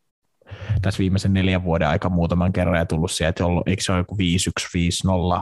tässä 0.83 0.99
viimeisen 0.99 1.33
neljän 1.33 1.64
vuoden 1.64 1.89
aika 1.89 2.09
muutaman 2.09 2.53
kerran 2.53 2.79
ja 2.79 2.87
tullut 2.87 3.11
sieltä, 3.11 3.45
eikö 3.67 3.83
se 3.83 3.93
ole 3.93 4.01
joku 4.01 4.17
5-1, 4.17 4.19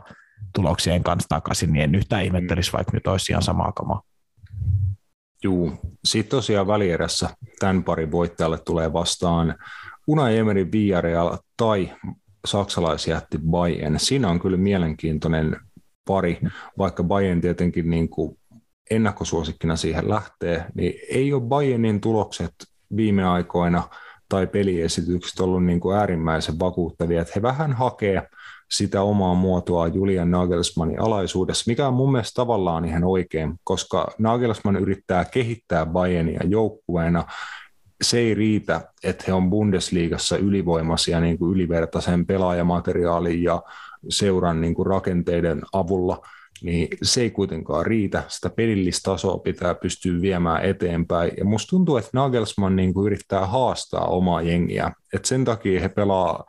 5-0, 0.07 0.15
tuloksien 0.53 1.03
kanssa 1.03 1.29
takaisin, 1.29 1.73
niin 1.73 1.83
en 1.83 1.95
yhtään 1.95 2.25
ihmettelisi, 2.25 2.73
vaikka 2.73 2.93
nyt 2.95 3.07
olisi 3.07 3.33
ihan 3.33 3.43
samaa 3.43 3.73
kamaa. 3.73 4.03
Juu, 5.43 5.73
sitten 6.05 6.37
tosiaan 6.37 6.67
välierässä 6.67 7.29
tämän 7.59 7.85
parin 7.85 8.11
voittajalle 8.13 8.59
tulee 8.59 8.93
vastaan 8.93 9.55
Unai 10.07 10.39
Emery 10.39 10.73
Villarreal 10.73 11.37
tai 11.57 11.93
saksalaisjätti 12.47 13.39
Bayern. 13.51 14.01
Siinä 14.01 14.29
on 14.29 14.41
kyllä 14.41 14.57
mielenkiintoinen 14.57 15.57
pari, 16.07 16.41
vaikka 16.79 17.05
Bayern 17.05 17.41
tietenkin 17.41 17.91
niin 17.91 18.09
kuin 18.09 18.39
ennakkosuosikkina 18.91 19.77
siihen 19.77 20.09
lähtee, 20.09 20.67
niin 20.75 20.95
ei 21.11 21.33
ole 21.33 21.43
Bayernin 21.43 22.01
tulokset 22.01 22.55
viime 22.97 23.25
aikoina 23.25 23.89
tai 24.29 24.47
peliesitykset 24.47 25.41
ollut 25.41 25.65
niin 25.65 25.81
kuin 25.81 25.97
äärimmäisen 25.97 26.59
vakuuttavia, 26.59 27.21
että 27.21 27.33
he 27.37 27.43
vähän 27.43 27.73
hakee 27.73 28.29
sitä 28.77 29.03
omaa 29.03 29.35
muotoa 29.35 29.89
Julian 29.89 30.31
Nagelsmannin 30.31 31.01
alaisuudessa, 31.01 31.65
mikä 31.67 31.89
on 31.89 31.95
mun 31.95 32.13
mielestä 32.13 32.35
tavallaan 32.35 32.85
ihan 32.85 33.05
oikein, 33.05 33.55
koska 33.65 34.09
Nagelsmann 34.19 34.77
yrittää 34.77 35.25
kehittää 35.25 35.87
Bayernia 35.87 36.41
joukkueena. 36.45 37.25
Se 38.03 38.19
ei 38.19 38.35
riitä, 38.35 38.81
että 39.05 39.25
he 39.27 39.33
on 39.33 39.51
Bundesliigassa 39.51 40.37
ylivoimaisia 40.37 41.21
niin 41.21 41.39
kuin 41.39 41.55
ylivertaisen 41.55 42.27
pelaajamateriaalin 42.27 43.43
ja 43.43 43.63
seuran 44.09 44.61
niin 44.61 44.75
kuin 44.75 44.87
rakenteiden 44.87 45.63
avulla, 45.73 46.21
niin 46.63 46.89
se 47.03 47.21
ei 47.21 47.31
kuitenkaan 47.31 47.87
riitä. 47.87 48.23
Sitä 48.29 48.51
pelillistä 48.51 49.11
tasoa 49.11 49.39
pitää 49.39 49.75
pystyä 49.75 50.21
viemään 50.21 50.65
eteenpäin. 50.65 51.33
Ja 51.39 51.45
musta 51.45 51.71
tuntuu, 51.71 51.97
että 51.97 52.11
Nagelsmann 52.13 52.77
niin 52.77 52.95
kuin 52.95 53.07
yrittää 53.07 53.47
haastaa 53.47 54.07
omaa 54.07 54.43
jengiä. 54.43 54.93
Et 55.13 55.25
sen 55.25 55.45
takia 55.45 55.81
he 55.81 55.89
pelaa 55.89 56.45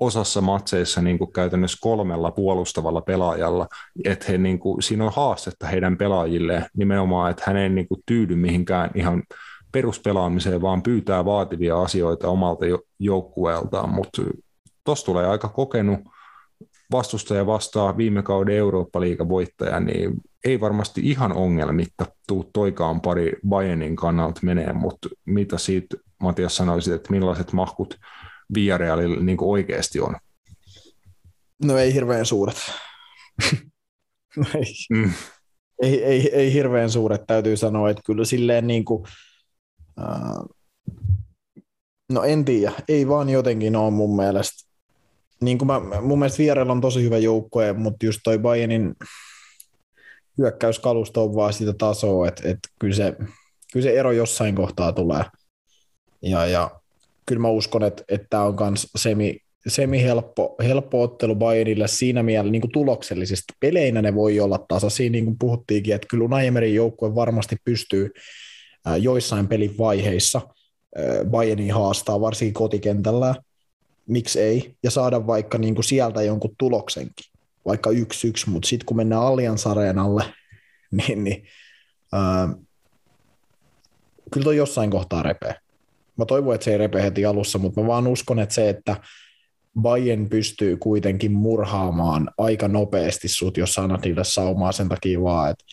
osassa 0.00 0.40
matseissa 0.40 1.02
niin 1.02 1.18
kuin 1.18 1.32
käytännössä 1.32 1.78
kolmella 1.80 2.30
puolustavalla 2.30 3.00
pelaajalla, 3.00 3.68
että 4.04 4.26
he, 4.28 4.38
niin 4.38 4.58
kuin, 4.58 4.82
siinä 4.82 5.04
on 5.04 5.12
haastetta 5.16 5.66
heidän 5.66 5.96
pelaajille 5.96 6.66
nimenomaan, 6.76 7.30
että 7.30 7.42
hän 7.46 7.56
ei 7.56 7.68
niin 7.68 7.88
kuin, 7.88 8.00
tyydy 8.06 8.34
mihinkään 8.36 8.90
ihan 8.94 9.22
peruspelaamiseen, 9.72 10.62
vaan 10.62 10.82
pyytää 10.82 11.24
vaativia 11.24 11.82
asioita 11.82 12.28
omalta 12.28 12.64
joukkueeltaan, 12.98 13.88
mutta 13.88 14.22
tuossa 14.84 15.06
tulee 15.06 15.26
aika 15.26 15.48
kokenut 15.48 16.00
vastustaja 16.92 17.46
vastaa 17.46 17.96
viime 17.96 18.22
kauden 18.22 18.56
Eurooppa-liigan 18.56 19.28
voittaja, 19.28 19.80
niin 19.80 20.12
ei 20.44 20.60
varmasti 20.60 21.00
ihan 21.04 21.32
ongelmitta 21.32 22.06
tuu 22.26 22.50
toikaan 22.52 23.00
pari 23.00 23.32
Bayernin 23.48 23.96
kannalta 23.96 24.40
menee, 24.42 24.72
mutta 24.72 25.08
mitä 25.24 25.58
siitä 25.58 25.96
Matias 26.20 26.56
sanoisit, 26.56 26.94
että 26.94 27.10
millaiset 27.10 27.52
mahkut 27.52 27.98
Villarealilla 28.54 29.22
niin 29.22 29.36
oikeasti 29.40 30.00
on? 30.00 30.16
No 31.64 31.78
ei 31.78 31.94
hirveän 31.94 32.26
suuret. 32.26 32.56
ei. 34.54 34.74
Mm. 34.90 35.12
Ei, 35.82 36.04
ei, 36.04 36.30
ei, 36.34 36.52
hirveän 36.52 36.90
suuret, 36.90 37.26
täytyy 37.26 37.56
sanoa, 37.56 37.90
että 37.90 38.02
kyllä 38.06 38.24
silleen 38.24 38.66
niin 38.66 38.84
kuin, 38.84 39.04
uh, 40.00 40.56
no 42.12 42.22
en 42.22 42.44
tiedä, 42.44 42.72
ei 42.88 43.08
vaan 43.08 43.28
jotenkin 43.28 43.76
ole 43.76 43.90
mun 43.90 44.16
mielestä 44.16 44.74
niin 45.40 45.58
kuin 45.58 45.66
mä, 45.66 46.00
mun 46.00 46.18
mielestä 46.18 46.38
Vierellä 46.38 46.72
on 46.72 46.80
tosi 46.80 47.02
hyvä 47.02 47.18
joukkue, 47.18 47.72
mutta 47.72 48.06
just 48.06 48.20
toi 48.24 48.38
Bayernin 48.38 48.94
hyökkäyskalusto 50.38 51.24
on 51.24 51.34
vaan 51.34 51.52
sitä 51.52 51.72
tasoa, 51.72 52.28
että, 52.28 52.48
että 52.48 52.68
kyllä, 52.80 52.94
se, 52.94 53.16
kyllä 53.72 53.84
se 53.84 53.98
ero 53.98 54.12
jossain 54.12 54.54
kohtaa 54.54 54.92
tulee. 54.92 55.24
Ja, 56.22 56.46
ja 56.46 56.80
kyllä 57.26 57.40
mä 57.40 57.48
uskon, 57.48 57.82
että, 57.82 58.04
että 58.08 58.26
tämä 58.30 58.42
on 58.42 58.56
myös 58.60 58.88
semi, 58.96 59.36
semi 59.66 60.02
helppo, 60.02 60.56
helppo 60.64 61.02
ottelu 61.02 61.34
Bayernille 61.34 61.88
siinä 61.88 62.22
mielessä 62.22 62.52
niin 62.52 62.72
tuloksellisesti. 62.72 63.52
Peleinä 63.60 64.02
ne 64.02 64.14
voi 64.14 64.40
olla 64.40 64.64
tasaisia, 64.68 65.10
niin 65.10 65.24
kuin 65.24 65.38
puhuttiinkin, 65.38 65.94
että 65.94 66.08
kyllä 66.10 66.24
Unai 66.24 66.74
joukkue 66.74 67.14
varmasti 67.14 67.56
pystyy 67.64 68.10
joissain 69.00 69.48
pelin 69.48 69.78
vaiheissa 69.78 70.40
Bayernin 71.30 71.74
haastaa, 71.74 72.20
varsinkin 72.20 72.54
kotikentällä, 72.54 73.34
miksi 74.06 74.40
ei, 74.40 74.76
ja 74.82 74.90
saada 74.90 75.26
vaikka 75.26 75.58
niin 75.58 75.74
kuin 75.74 75.84
sieltä 75.84 76.22
jonkun 76.22 76.54
tuloksenkin, 76.58 77.32
vaikka 77.66 77.90
yksi 77.90 78.28
yksi, 78.28 78.50
mutta 78.50 78.68
sitten 78.68 78.86
kun 78.86 78.96
mennään 78.96 79.22
Allianz 79.22 79.66
Areenalle, 79.66 80.24
niin, 81.08 81.24
niin 81.24 81.46
ää, 82.12 82.48
kyllä 84.30 84.44
toi 84.44 84.56
jossain 84.56 84.90
kohtaa 84.90 85.22
repee. 85.22 85.63
Mä 86.16 86.24
toivon, 86.24 86.54
että 86.54 86.64
se 86.64 86.70
ei 86.72 86.78
repe 86.78 87.02
heti 87.02 87.24
alussa, 87.24 87.58
mutta 87.58 87.80
mä 87.80 87.86
vaan 87.86 88.06
uskon, 88.06 88.38
että 88.38 88.54
se, 88.54 88.68
että 88.68 88.96
Bayern 89.80 90.28
pystyy 90.28 90.76
kuitenkin 90.76 91.32
murhaamaan 91.32 92.30
aika 92.38 92.68
nopeasti 92.68 93.28
sut, 93.28 93.56
jos 93.56 93.78
annat 93.78 94.04
niille 94.04 94.24
saumaa 94.24 94.72
sen 94.72 94.88
takia 94.88 95.22
vaan, 95.22 95.50
että 95.50 95.64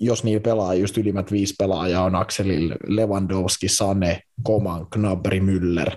jos 0.00 0.24
niillä 0.24 0.40
pelaa 0.40 0.74
just 0.74 0.98
ylimmät 0.98 1.32
viisi 1.32 1.54
pelaajaa 1.58 2.04
on 2.04 2.14
Axelil 2.14 2.74
Lewandowski, 2.86 3.68
Sane, 3.68 4.22
Koman, 4.42 4.86
Knabri, 4.90 5.40
Müller 5.40 5.96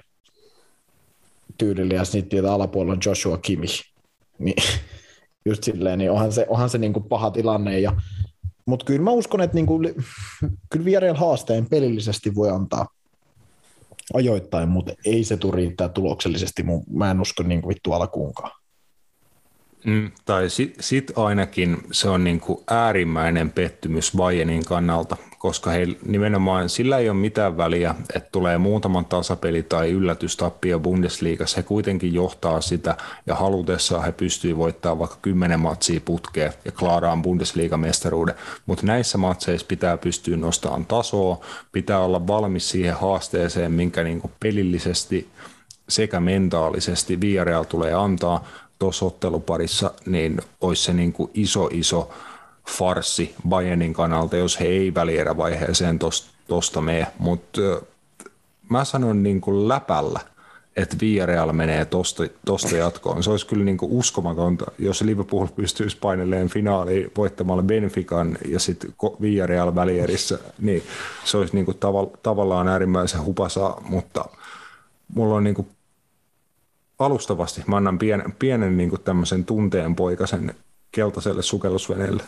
tyylillä 1.58 1.94
ja 1.94 2.06
sitten 2.06 2.46
alapuolella 2.46 2.94
on 2.94 3.00
Joshua 3.06 3.38
Kimmich. 3.38 3.84
Niin, 4.40 4.64
just 5.50 5.64
silleen, 5.64 6.00
niin 6.00 6.12
onhan 6.12 6.32
se, 6.32 6.46
onhan 6.50 6.70
se 6.70 6.78
niin 6.78 6.94
kuin 6.94 7.04
paha 7.04 7.32
tilanne. 7.32 7.80
Ja, 7.80 7.96
mutta 8.66 8.86
kyllä 8.86 9.02
mä 9.02 9.12
uskon, 9.12 9.42
että 9.42 9.56
niin 9.56 9.66
kuin, 9.66 9.96
kyllä 10.70 11.14
haasteen 11.16 11.70
pelillisesti 11.70 12.36
voi 12.36 12.50
antaa 12.50 12.88
ajoittain, 14.14 14.70
mutta 14.70 14.93
ei 15.06 15.24
se 15.24 15.38
tule 15.38 15.56
riittää 15.56 15.89
tuloksellisesti. 15.89 16.64
Mä 16.93 17.12
en 17.12 17.22
usko 17.22 17.43
niin 17.43 17.68
vittu 17.68 17.93
alkuunkaan. 17.93 18.61
Mm, 19.86 20.12
tai 20.26 20.50
sitten 20.50 20.84
sit 20.84 21.12
ainakin 21.16 21.78
se 21.92 22.10
on 22.10 22.24
niin 22.24 22.40
kuin 22.40 22.60
äärimmäinen 22.70 23.52
pettymys 23.52 24.12
Bayernin 24.18 24.66
kannalta, 24.66 25.18
koska 25.40 25.72
he 25.72 25.88
nimenomaan 26.06 26.70
sillä 26.70 26.98
ei 26.98 27.10
ole 27.10 27.18
mitään 27.18 27.58
väliä, 27.58 27.96
että 28.16 28.30
tulee 28.32 28.58
muutaman 28.58 29.06
tasapeli 29.06 29.64
tai 29.64 29.92
yllätystappio 29.92 30.80
Bundesliigassa. 30.80 31.58
He 31.58 31.64
kuitenkin 31.64 32.14
johtaa 32.14 32.62
sitä 32.62 32.98
ja 33.28 33.36
halutessaan 33.36 34.04
he 34.04 34.12
pystyy 34.12 34.58
voittamaan 34.58 35.00
vaikka 35.00 35.18
kymmenen 35.22 35.60
matsia 35.60 36.02
putkeen 36.06 36.54
ja 36.66 36.72
klaaraan 36.72 37.22
Bundesliiga-mestaruuden. 37.22 38.36
Mutta 38.66 38.86
näissä 38.86 39.18
matseissa 39.18 39.68
pitää 39.68 39.98
pystyä 39.98 40.38
nostamaan 40.38 40.86
tasoa, 40.86 41.46
pitää 41.72 42.00
olla 42.00 42.28
valmis 42.28 42.70
siihen 42.70 42.96
haasteeseen, 42.96 43.72
minkä 43.72 44.04
niin 44.04 44.22
kuin 44.22 44.32
pelillisesti 44.40 45.28
sekä 45.90 46.20
mentaalisesti 46.20 47.22
Villarreal 47.22 47.64
tulee 47.64 47.94
antaa, 47.94 48.46
tuossa 48.82 49.06
otteluparissa, 49.06 49.92
niin 50.06 50.42
olisi 50.62 50.84
se 50.84 50.94
niin 50.94 51.14
kuin 51.14 51.32
iso, 51.34 51.70
iso 51.72 52.10
farsi 52.70 53.36
Bayernin 53.50 53.94
kannalta, 53.94 54.38
jos 54.38 54.60
he 54.60 54.66
ei 54.66 54.94
välierävaiheeseen 54.94 56.00
tuosta 56.48 56.82
mene. 56.82 57.08
Mutta 57.20 57.62
mä 58.70 58.86
sanon 58.86 59.24
niin 59.24 59.42
kuin 59.42 59.68
läpällä, 59.68 60.20
että 60.76 60.98
Villarreal 61.02 61.54
menee 61.54 61.86
tosta 62.46 62.78
jatkoon. 62.78 63.24
Se 63.24 63.32
olisi 63.32 63.48
kyllä 63.48 63.66
niin 63.66 63.78
kuin 63.78 63.92
uskomatonta, 63.92 64.66
jos 64.80 65.02
Liverpool 65.02 65.48
pystyisi 65.56 65.98
painelleen 65.98 66.50
finaaliin 66.50 67.12
voittamalla 67.18 67.64
Benfican 67.64 68.38
ja 68.48 68.60
sitten 68.60 68.94
Villarreal 69.22 69.76
välierissä, 69.76 70.40
niin 70.60 70.84
se 71.24 71.38
olisi 71.38 71.56
niin 71.56 71.66
kuin 71.66 71.78
tav- 71.78 72.18
tavallaan 72.24 72.68
äärimmäisen 72.68 73.26
hupasa, 73.26 73.78
mutta 73.90 74.26
mulla 75.16 75.36
on 75.36 75.44
niin 75.44 75.56
kuin 75.56 75.68
alustavasti. 77.06 77.64
Mä 77.68 77.78
annan 77.78 77.99
pienen, 77.99 78.34
pienen 78.39 78.78
niin 78.78 78.89
kuin 78.89 79.02
tämmöisen 79.02 79.45
tunteen 79.45 79.95
poikasen 79.95 80.56
keltaiselle 80.91 81.41
sukellusveneelle. 81.41 82.24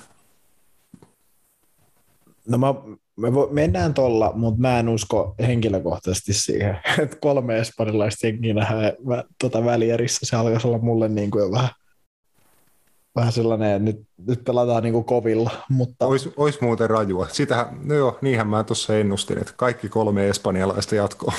No 2.47 2.57
mä, 2.57 2.73
me 3.15 3.33
vo, 3.33 3.49
mennään 3.51 3.93
tuolla, 3.93 4.31
mutta 4.35 4.61
mä 4.61 4.79
en 4.79 4.89
usko 4.89 5.35
henkilökohtaisesti 5.39 6.33
siihen, 6.33 6.79
että 7.03 7.17
kolme 7.21 7.59
espanjalaista 7.59 8.27
jengiä 8.27 8.53
nähdään 8.53 8.93
tota 9.41 9.65
välierissä. 9.65 10.19
Se 10.23 10.35
alkaisi 10.35 10.67
olla 10.67 10.77
mulle 10.77 11.09
niin 11.09 11.31
kuin 11.31 11.41
jo 11.41 11.51
vähän 11.51 11.69
vähän 13.15 13.31
sellainen, 13.31 13.71
että 13.71 13.83
nyt, 13.83 14.07
nyt 14.27 14.43
pelataan 14.43 14.83
niin 14.83 14.93
kuin 14.93 15.05
kovilla. 15.05 15.51
Mutta... 15.69 16.07
Ois, 16.07 16.29
ois 16.37 16.61
muuten 16.61 16.89
rajua. 16.89 17.27
Sitähän, 17.31 17.67
no 17.83 17.95
joo, 17.95 18.17
niinhän 18.21 18.47
mä 18.47 18.63
tuossa 18.63 18.97
ennustin, 18.97 19.37
että 19.37 19.53
kaikki 19.57 19.89
kolme 19.89 20.29
espanjalaista 20.29 20.95
jatkoa. 20.95 21.33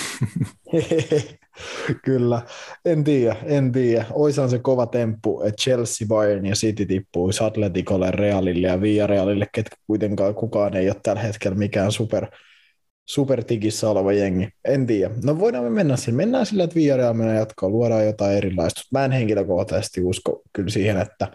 Kyllä, 2.04 2.42
en 2.84 3.04
tiedä, 3.04 3.36
en 3.44 3.72
tiedä. 3.72 4.06
Oishan 4.12 4.50
se 4.50 4.58
kova 4.58 4.86
temppu, 4.86 5.42
että 5.42 5.62
Chelsea, 5.62 6.08
Bayern 6.08 6.46
ja 6.46 6.54
City 6.54 6.86
tippuu 6.86 7.30
Atleticolle, 7.46 8.10
Realille 8.10 8.66
ja 8.66 8.80
Villarealille, 8.80 9.46
ketkä 9.52 9.76
kuitenkaan 9.86 10.34
kukaan 10.34 10.76
ei 10.76 10.88
ole 10.88 10.96
tällä 11.02 11.22
hetkellä 11.22 11.56
mikään 11.56 11.92
super, 11.92 12.26
supertikissä 13.06 13.90
oleva 13.90 14.12
jengi. 14.12 14.48
En 14.64 14.86
tiedä. 14.86 15.14
No 15.24 15.38
voidaan 15.38 15.64
me 15.64 15.70
mennä 15.70 15.96
sille. 15.96 16.16
Mennään 16.16 16.46
sillä, 16.46 16.64
että 16.64 16.74
Villarreal 16.74 17.14
menee 17.14 17.38
jatkoon, 17.38 17.72
luodaan 17.72 18.06
jotain 18.06 18.36
erilaista. 18.36 18.82
Mä 18.92 19.04
en 19.04 19.12
henkilökohtaisesti 19.12 20.00
usko 20.04 20.42
kyllä 20.52 20.70
siihen, 20.70 21.00
että 21.00 21.28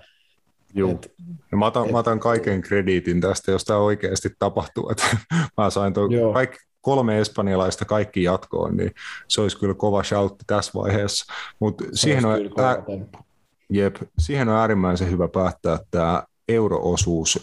Joo. 0.73 0.91
Et, 0.91 1.11
no 1.51 1.57
mä, 1.57 1.65
otan, 1.65 1.85
et, 1.85 1.91
mä 1.91 1.97
otan 1.97 2.19
kaiken 2.19 2.61
krediitin 2.61 3.21
tästä, 3.21 3.51
jos 3.51 3.63
tämä 3.63 3.79
oikeasti 3.79 4.29
tapahtuu. 4.39 4.89
Että 4.89 5.17
mä 5.57 5.69
sain 5.69 5.93
tuo 5.93 6.09
kaikki, 6.33 6.57
kolme 6.81 7.19
espanjalaista 7.19 7.85
kaikki 7.85 8.23
jatkoon, 8.23 8.77
niin 8.77 8.91
se 9.27 9.41
olisi 9.41 9.59
kyllä 9.59 9.73
kova 9.73 10.03
shoutti 10.03 10.43
tässä 10.47 10.71
vaiheessa. 10.75 11.33
Mutta 11.59 11.83
siihen, 11.93 12.25
on, 12.25 12.39
ää, 12.57 12.83
jep, 13.69 13.95
siihen 14.19 14.49
on 14.49 14.55
äärimmäisen 14.55 15.11
hyvä 15.11 15.27
päättää 15.27 15.79
tämä 15.91 16.23
euroosuus 16.47 17.39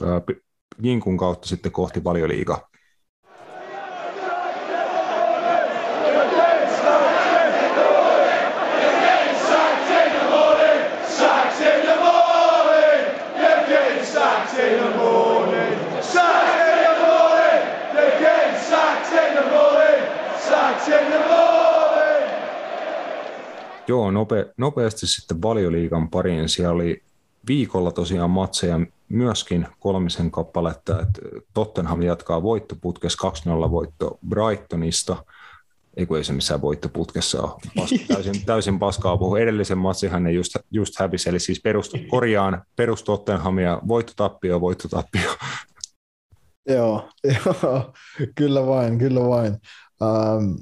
Jinkun 0.82 1.16
kautta 1.16 1.48
sitten 1.48 1.72
kohti 1.72 2.04
valioliigaa. 2.04 2.68
Joo, 23.88 24.10
nope, 24.10 24.52
nopeasti 24.56 25.06
sitten 25.06 25.42
valioliigan 25.42 26.10
pariin. 26.10 26.48
Siellä 26.48 26.72
oli 26.72 27.02
viikolla 27.48 27.92
tosiaan 27.92 28.30
matseja 28.30 28.80
myöskin 29.08 29.66
kolmisen 29.80 30.30
kappaletta, 30.30 31.00
että 31.00 31.20
Tottenham 31.54 32.02
jatkaa 32.02 32.42
voittoputkessa 32.42 33.30
2-0 33.66 33.70
voitto 33.70 34.18
Brightonista, 34.28 35.24
ei 35.96 36.06
kun 36.06 36.16
ei 36.16 36.24
se 36.24 36.32
missään 36.32 36.60
voittoputkessa 36.60 37.42
ole, 37.42 37.60
Pas, 37.76 37.90
täysin, 38.08 38.44
täysin 38.46 38.78
paskaa 38.78 39.16
puhu. 39.16 39.36
Edellisen 39.36 39.78
matsihan 39.78 40.22
ne 40.22 40.32
just, 40.32 40.56
just 40.70 40.98
hävisi, 40.98 41.28
eli 41.28 41.40
siis 41.40 41.60
perust, 41.60 41.92
korjaan 42.08 42.62
perus 42.76 43.02
Tottenhamia, 43.02 43.80
voittotappio, 43.88 44.60
voittotappio. 44.60 45.36
Joo, 46.68 47.08
joo, 47.44 47.92
kyllä 48.34 48.66
vain, 48.66 48.98
kyllä 48.98 49.20
vain. 49.20 49.56
Um, 50.00 50.56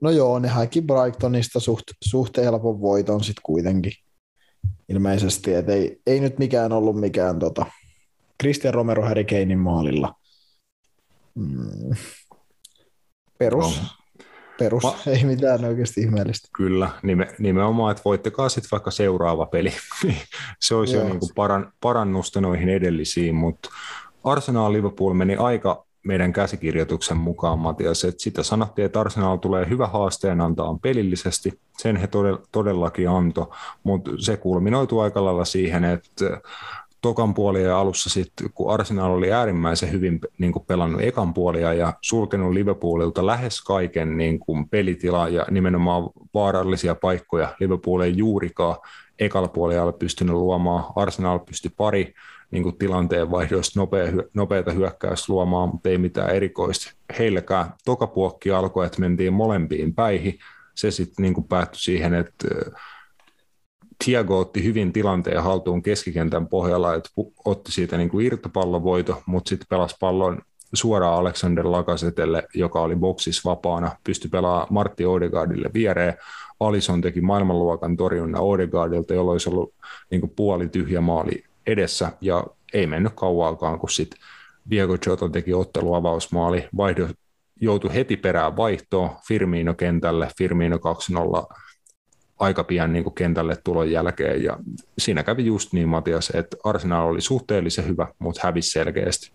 No 0.00 0.10
joo, 0.10 0.38
ne 0.38 0.48
haki 0.48 0.82
Brightonista 0.82 1.60
suht, 1.60 1.84
suht 2.04 2.36
helpon 2.36 2.80
voiton 2.80 3.24
sitten 3.24 3.42
kuitenkin 3.42 3.92
ilmeisesti, 4.88 5.54
että 5.54 5.72
ei, 5.72 6.00
ei 6.06 6.20
nyt 6.20 6.38
mikään 6.38 6.72
ollut 6.72 7.00
mikään 7.00 7.38
tota, 7.38 7.66
Christian 8.42 8.74
Romero 8.74 9.02
Harry 9.02 9.24
Kanein 9.24 9.58
maalilla. 9.58 10.14
Mm. 11.34 11.94
Perus, 13.38 13.82
no. 13.82 13.88
perus, 14.58 14.82
Ma- 14.82 14.96
ei 15.06 15.24
mitään 15.24 15.64
oikeasti 15.64 16.00
ihmeellistä. 16.00 16.48
Kyllä, 16.56 16.90
nime, 17.02 17.34
nimenomaan, 17.38 17.90
että 17.90 18.02
voittakaa 18.04 18.48
sitten 18.48 18.68
vaikka 18.70 18.90
seuraava 18.90 19.46
peli. 19.46 19.72
Se 20.60 20.74
olisi 20.74 20.94
Joo. 20.94 21.02
jo 21.02 21.08
niin 21.08 21.20
kuin 21.20 21.30
paran, 21.34 21.72
parannusta 21.80 22.40
noihin 22.40 22.68
edellisiin, 22.68 23.34
mutta 23.34 23.68
Arsenal 24.24 24.72
Liverpool 24.72 25.14
meni 25.14 25.36
aika 25.36 25.87
meidän 26.06 26.32
käsikirjoituksen 26.32 27.16
mukaan, 27.16 27.58
Matias, 27.58 28.04
että 28.04 28.22
sitä 28.22 28.42
sanottiin, 28.42 28.86
että 28.86 29.00
Arsenal 29.00 29.36
tulee 29.36 29.68
hyvä 29.68 29.86
haasteen 29.86 30.40
antaa 30.40 30.78
pelillisesti, 30.82 31.60
sen 31.78 31.96
he 31.96 32.08
todellakin 32.52 33.08
antoi, 33.08 33.46
mutta 33.84 34.10
se 34.18 34.36
kulminoitu 34.36 35.00
aika 35.00 35.24
lailla 35.24 35.44
siihen, 35.44 35.84
että 35.84 36.40
tokan 37.00 37.34
puolia 37.34 37.78
alussa 37.78 38.10
sitten, 38.10 38.50
kun 38.54 38.74
Arsenal 38.74 39.12
oli 39.12 39.32
äärimmäisen 39.32 39.92
hyvin 39.92 40.20
niin 40.38 40.52
kuin 40.52 40.64
pelannut 40.66 41.02
ekan 41.02 41.34
puolia 41.34 41.74
ja 41.74 41.92
sulkenut 42.00 42.52
Liverpoolilta 42.52 43.26
lähes 43.26 43.60
kaiken 43.60 44.16
niin 44.16 44.38
kuin 44.38 44.68
pelitila 44.68 45.28
ja 45.28 45.46
nimenomaan 45.50 46.10
vaarallisia 46.34 46.94
paikkoja 46.94 47.54
Liverpool 47.60 48.02
juurikaan 48.02 48.76
ekalla 49.18 49.48
puolella 49.48 49.92
pystynyt 49.92 50.34
luomaan. 50.34 50.84
Arsenal 50.96 51.38
pystyi 51.38 51.70
pari 51.76 52.14
niin 52.50 52.62
kuin 52.62 52.78
tilanteen 52.78 53.30
vaihdoista 53.30 53.80
nopea, 53.80 54.12
nopeata 54.34 54.72
hyökkäystä 54.72 55.32
luomaan, 55.32 55.68
mutta 55.68 55.88
ei 55.88 55.98
mitään 55.98 56.30
erikoista. 56.30 56.92
Heilläkään 57.18 57.72
tokapuokki 57.84 58.50
alkoi, 58.50 58.86
että 58.86 59.00
mentiin 59.00 59.32
molempiin 59.32 59.94
päihin. 59.94 60.38
Se 60.74 60.90
sitten 60.90 61.22
niin 61.22 61.44
päättyi 61.48 61.80
siihen, 61.80 62.14
että 62.14 62.48
Thiago 64.04 64.38
otti 64.38 64.64
hyvin 64.64 64.92
tilanteen 64.92 65.42
haltuun 65.42 65.82
keskikentän 65.82 66.48
pohjalla, 66.48 66.94
että 66.94 67.10
otti 67.44 67.72
siitä 67.72 67.96
niin 67.96 68.08
kuin 68.08 68.26
irtopallovoito, 68.26 69.22
mutta 69.26 69.48
sitten 69.48 69.66
pelasi 69.70 69.96
pallon 70.00 70.42
suoraan 70.72 71.18
Alexander 71.18 71.70
Lakasetelle, 71.70 72.46
joka 72.54 72.80
oli 72.80 72.96
boksissa 72.96 73.50
vapaana, 73.50 73.96
pystyi 74.04 74.30
pelaamaan 74.30 74.66
Martti 74.70 75.06
Odegaardille 75.06 75.70
viereen. 75.74 76.14
Alison 76.60 77.00
teki 77.00 77.20
maailmanluokan 77.20 77.96
torjunnan 77.96 78.42
Odegaardilta, 78.42 79.14
jolloin 79.14 79.34
olisi 79.34 79.50
ollut 79.50 79.74
niin 80.10 80.20
kuin 80.20 80.32
puoli 80.36 80.68
tyhjä 80.68 81.00
maali 81.00 81.44
edessä, 81.68 82.12
ja 82.20 82.44
ei 82.72 82.86
mennyt 82.86 83.12
kauaakaan, 83.16 83.78
kun 83.78 83.90
sitten 83.90 84.20
Diego 84.70 84.96
Jota 85.06 85.28
teki 85.28 85.54
otteluavausmaali, 85.54 86.68
vaihdo 86.76 87.08
joutui 87.60 87.94
heti 87.94 88.16
perään 88.16 88.56
vaihtoon 88.56 89.10
Firmino 89.28 89.74
kentälle, 89.74 90.28
Firmino 90.38 90.76
2-0 90.76 91.54
aika 92.38 92.64
pian 92.64 92.92
niin 92.92 93.14
kentälle 93.14 93.56
tulon 93.64 93.90
jälkeen, 93.90 94.42
ja 94.42 94.58
siinä 94.98 95.22
kävi 95.22 95.46
just 95.46 95.72
niin 95.72 95.88
Matias, 95.88 96.30
että 96.34 96.56
Arsenal 96.64 97.08
oli 97.08 97.20
suhteellisen 97.20 97.86
hyvä, 97.86 98.08
mutta 98.18 98.40
hävisi 98.44 98.70
selkeästi. 98.70 99.30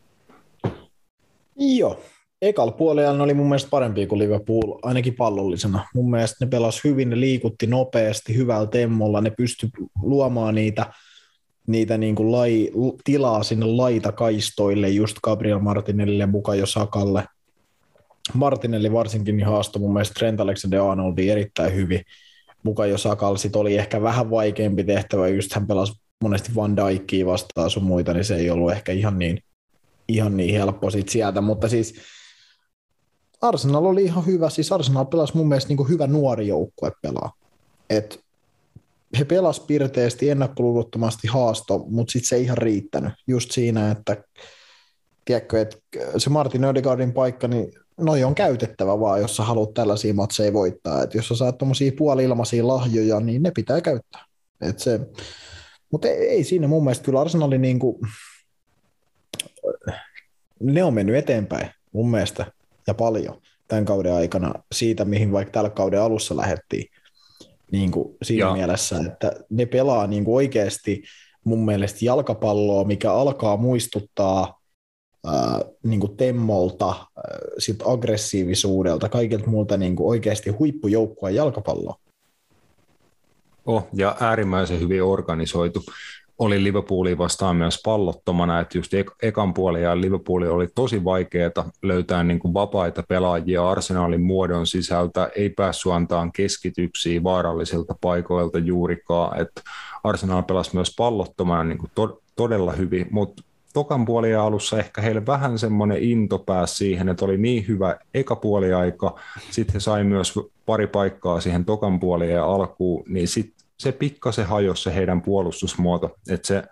Joo, 1.55 2.01
ekal 2.41 2.71
puolella 2.71 3.23
oli 3.23 3.34
mun 3.34 3.47
mielestä 3.47 3.69
parempi 3.69 4.07
kuin 4.07 4.19
Liverpool, 4.19 4.79
ainakin 4.84 5.15
pallollisena. 5.15 5.88
Mun 5.93 6.11
mielestä 6.11 6.45
ne 6.45 6.49
pelasi 6.49 6.84
hyvin, 6.84 7.09
ne 7.09 7.19
liikutti 7.19 7.67
nopeasti, 7.67 8.36
hyvällä 8.36 8.67
temmolla, 8.67 9.21
ne 9.21 9.31
pystyi 9.38 9.69
luomaan 10.01 10.55
niitä, 10.55 10.93
niitä 11.68 11.97
niin 11.97 12.16
kuin 12.16 12.32
lai, 12.32 12.70
tilaa 13.03 13.43
sinne 13.43 13.66
laitakaistoille, 13.66 14.89
just 14.89 15.18
Gabriel 15.24 15.59
Martinelle 15.59 16.28
Bukayo 16.28 16.66
Sakalle. 16.66 17.26
Martinelli 18.34 18.91
varsinkin 18.91 19.38
niin 19.38 19.47
haastoi 19.47 19.80
mun 19.80 19.93
mielestä 19.93 20.14
Trent 20.14 20.39
Alexander-Arnoldi 20.39 21.30
erittäin 21.30 21.76
hyvin. 21.76 22.01
Bukayo 22.64 22.97
Sakal 22.97 23.38
sit 23.38 23.55
oli 23.55 23.78
ehkä 23.78 24.01
vähän 24.01 24.30
vaikeampi 24.30 24.84
tehtävä, 24.84 25.28
just 25.28 25.53
hän 25.53 25.68
pelasi 25.68 25.93
monesti 26.24 26.55
Van 26.55 26.78
Dijkia 26.78 27.26
vastaan 27.26 27.70
sun 27.70 27.84
muita, 27.84 28.14
niin 28.14 28.26
se 28.26 28.36
ei 28.36 28.49
ollut 28.49 28.72
ehkä 28.72 28.91
ihan 28.91 29.20
niin, 29.20 29.39
ihan 30.07 30.38
niin 30.38 30.55
helppo 30.55 30.89
sit 30.89 31.09
sieltä, 31.09 31.41
mutta 31.41 31.70
siis 31.70 31.95
Arsenal 33.41 33.86
oli 33.86 34.03
ihan 34.03 34.26
hyvä, 34.26 34.49
siis 34.49 34.72
Arsenal 34.72 35.05
pelasi 35.05 35.38
mun 35.38 35.47
mielestä 35.47 35.74
niin 35.74 35.89
hyvä 35.89 36.07
nuori 36.07 36.47
joukkue 36.47 36.91
pelaa. 37.01 37.34
Et 37.89 38.22
he 39.20 39.26
pelas 39.26 39.59
pirteästi, 39.59 40.30
ennakkoluulottomasti 40.30 41.28
haasto, 41.28 41.86
mutta 41.89 42.11
sitten 42.11 42.30
se 42.30 42.36
ei 42.36 42.43
ihan 42.43 42.57
riittänyt. 42.57 43.14
Just 43.28 43.51
siinä, 43.51 43.91
että 43.91 44.24
tiedätkö, 45.26 45.61
että 45.61 45.78
se 46.18 46.30
Martin 46.30 46.64
Ödegaardin 46.64 47.14
paikka, 47.14 47.47
niin 47.47 47.74
noi 47.97 48.24
on 48.24 48.36
käytettävä 48.36 48.99
vaan, 48.99 49.22
jos 49.22 49.36
sä 49.36 49.43
haluat 49.43 49.74
tällaisia 49.74 50.14
matseja 50.14 50.53
voittaa. 50.53 51.03
Et 51.03 51.14
jos 51.14 51.28
sä 51.28 51.36
saat 51.36 51.57
tuommoisia 51.57 51.91
puoli-ilmaisia 51.97 52.68
lahjoja, 52.68 53.20
niin 53.20 53.43
ne 53.43 53.51
pitää 53.51 53.82
käyttää. 53.82 54.26
Et 54.61 54.80
se, 54.80 54.99
mutta 55.91 56.07
ei, 56.07 56.28
ei, 56.28 56.43
siinä 56.43 56.68
mun 56.68 56.84
mielestä 56.84 57.05
kyllä 57.05 57.22
Arsenali 57.22 57.57
niin 57.57 57.80
kuin, 57.80 57.95
ne 60.59 60.84
on 60.84 60.93
mennyt 60.93 61.16
eteenpäin 61.16 61.70
mun 61.91 62.11
mielestä 62.11 62.45
ja 62.88 62.93
paljon 62.93 63.41
tämän 63.68 63.86
kauden 63.86 64.14
aikana 64.14 64.53
siitä, 64.72 65.05
mihin 65.05 65.32
vaikka 65.32 65.51
tällä 65.51 65.70
kauden 65.70 66.01
alussa 66.01 66.38
lähettiin. 66.38 66.86
Niin 67.74 67.91
kuin 67.91 68.17
siinä 68.21 68.45
ja. 68.45 68.53
mielessä, 68.53 68.97
että 69.05 69.32
ne 69.49 69.65
pelaa 69.65 70.07
niin 70.07 70.26
kuin 70.26 70.36
oikeasti 70.36 71.03
mun 71.43 71.65
mielestä 71.65 71.99
jalkapalloa, 72.01 72.84
mikä 72.84 73.13
alkaa 73.13 73.57
muistuttaa 73.57 74.59
ää, 75.26 75.61
niin 75.84 75.99
kuin 75.99 76.17
Temmolta, 76.17 76.88
ää, 76.88 77.05
sit 77.57 77.80
aggressiivisuudelta, 77.86 79.09
kaikilta 79.09 79.47
muulta 79.47 79.78
niin 79.78 79.95
kuin 79.95 80.07
oikeasti 80.07 80.49
huippujoukkua 80.49 81.30
jalkapalloa. 81.30 81.95
Oh, 83.65 83.88
ja 83.93 84.15
äärimmäisen 84.19 84.80
hyvin 84.80 85.03
organisoitu. 85.03 85.84
Oli 86.39 86.63
Liverpoolin 86.63 87.17
vastaan 87.17 87.55
myös 87.55 87.81
pallottomana, 87.86 88.59
että 88.59 88.77
just 88.77 88.91
ekan 89.21 89.53
puolen 89.53 89.81
ja 89.81 90.01
Liverpooli 90.01 90.47
oli 90.47 90.67
tosi 90.75 91.03
vaikeaa 91.03 91.71
löytää 91.81 92.23
niin 92.23 92.39
kuin 92.39 92.53
vapaita 92.53 93.03
pelaajia 93.07 93.69
arsenaalin 93.69 94.21
muodon 94.21 94.67
sisältä, 94.67 95.29
ei 95.36 95.49
päässyt 95.49 95.91
antaa 95.91 96.29
keskityksiä 96.36 97.23
vaarallisilta 97.23 97.95
paikoilta 98.01 98.59
juurikaan, 98.59 99.41
että 99.41 99.61
Arsenal 100.03 100.43
pelasi 100.43 100.75
myös 100.75 100.93
pallottomana 100.97 101.63
niin 101.63 101.77
kuin 101.77 101.91
to- 101.95 102.21
todella 102.36 102.71
hyvin, 102.71 103.07
mutta 103.11 103.43
tokan 103.73 104.05
puolien 104.05 104.39
alussa 104.39 104.79
ehkä 104.79 105.01
heille 105.01 105.25
vähän 105.25 105.59
semmoinen 105.59 106.03
into 106.03 106.39
pääsi 106.39 106.75
siihen, 106.75 107.09
että 107.09 107.25
oli 107.25 107.38
niin 107.38 107.67
hyvä 107.67 107.97
eka 108.13 108.36
puoliaika, 108.36 109.19
sitten 109.51 109.73
he 109.73 109.79
sai 109.79 110.03
myös 110.03 110.34
pari 110.65 110.88
paikkaa 110.88 111.39
siihen 111.39 111.65
tokan 111.65 111.99
puolien 111.99 112.43
alkuun, 112.43 113.03
niin 113.07 113.27
sitten 113.27 113.62
se 113.84 113.91
pikkasen 113.91 114.45
hajosi 114.45 114.84
se 114.84 114.95
heidän 114.95 115.21
puolustusmuoto, 115.21 116.17
että 116.29 116.47
se 116.47 116.63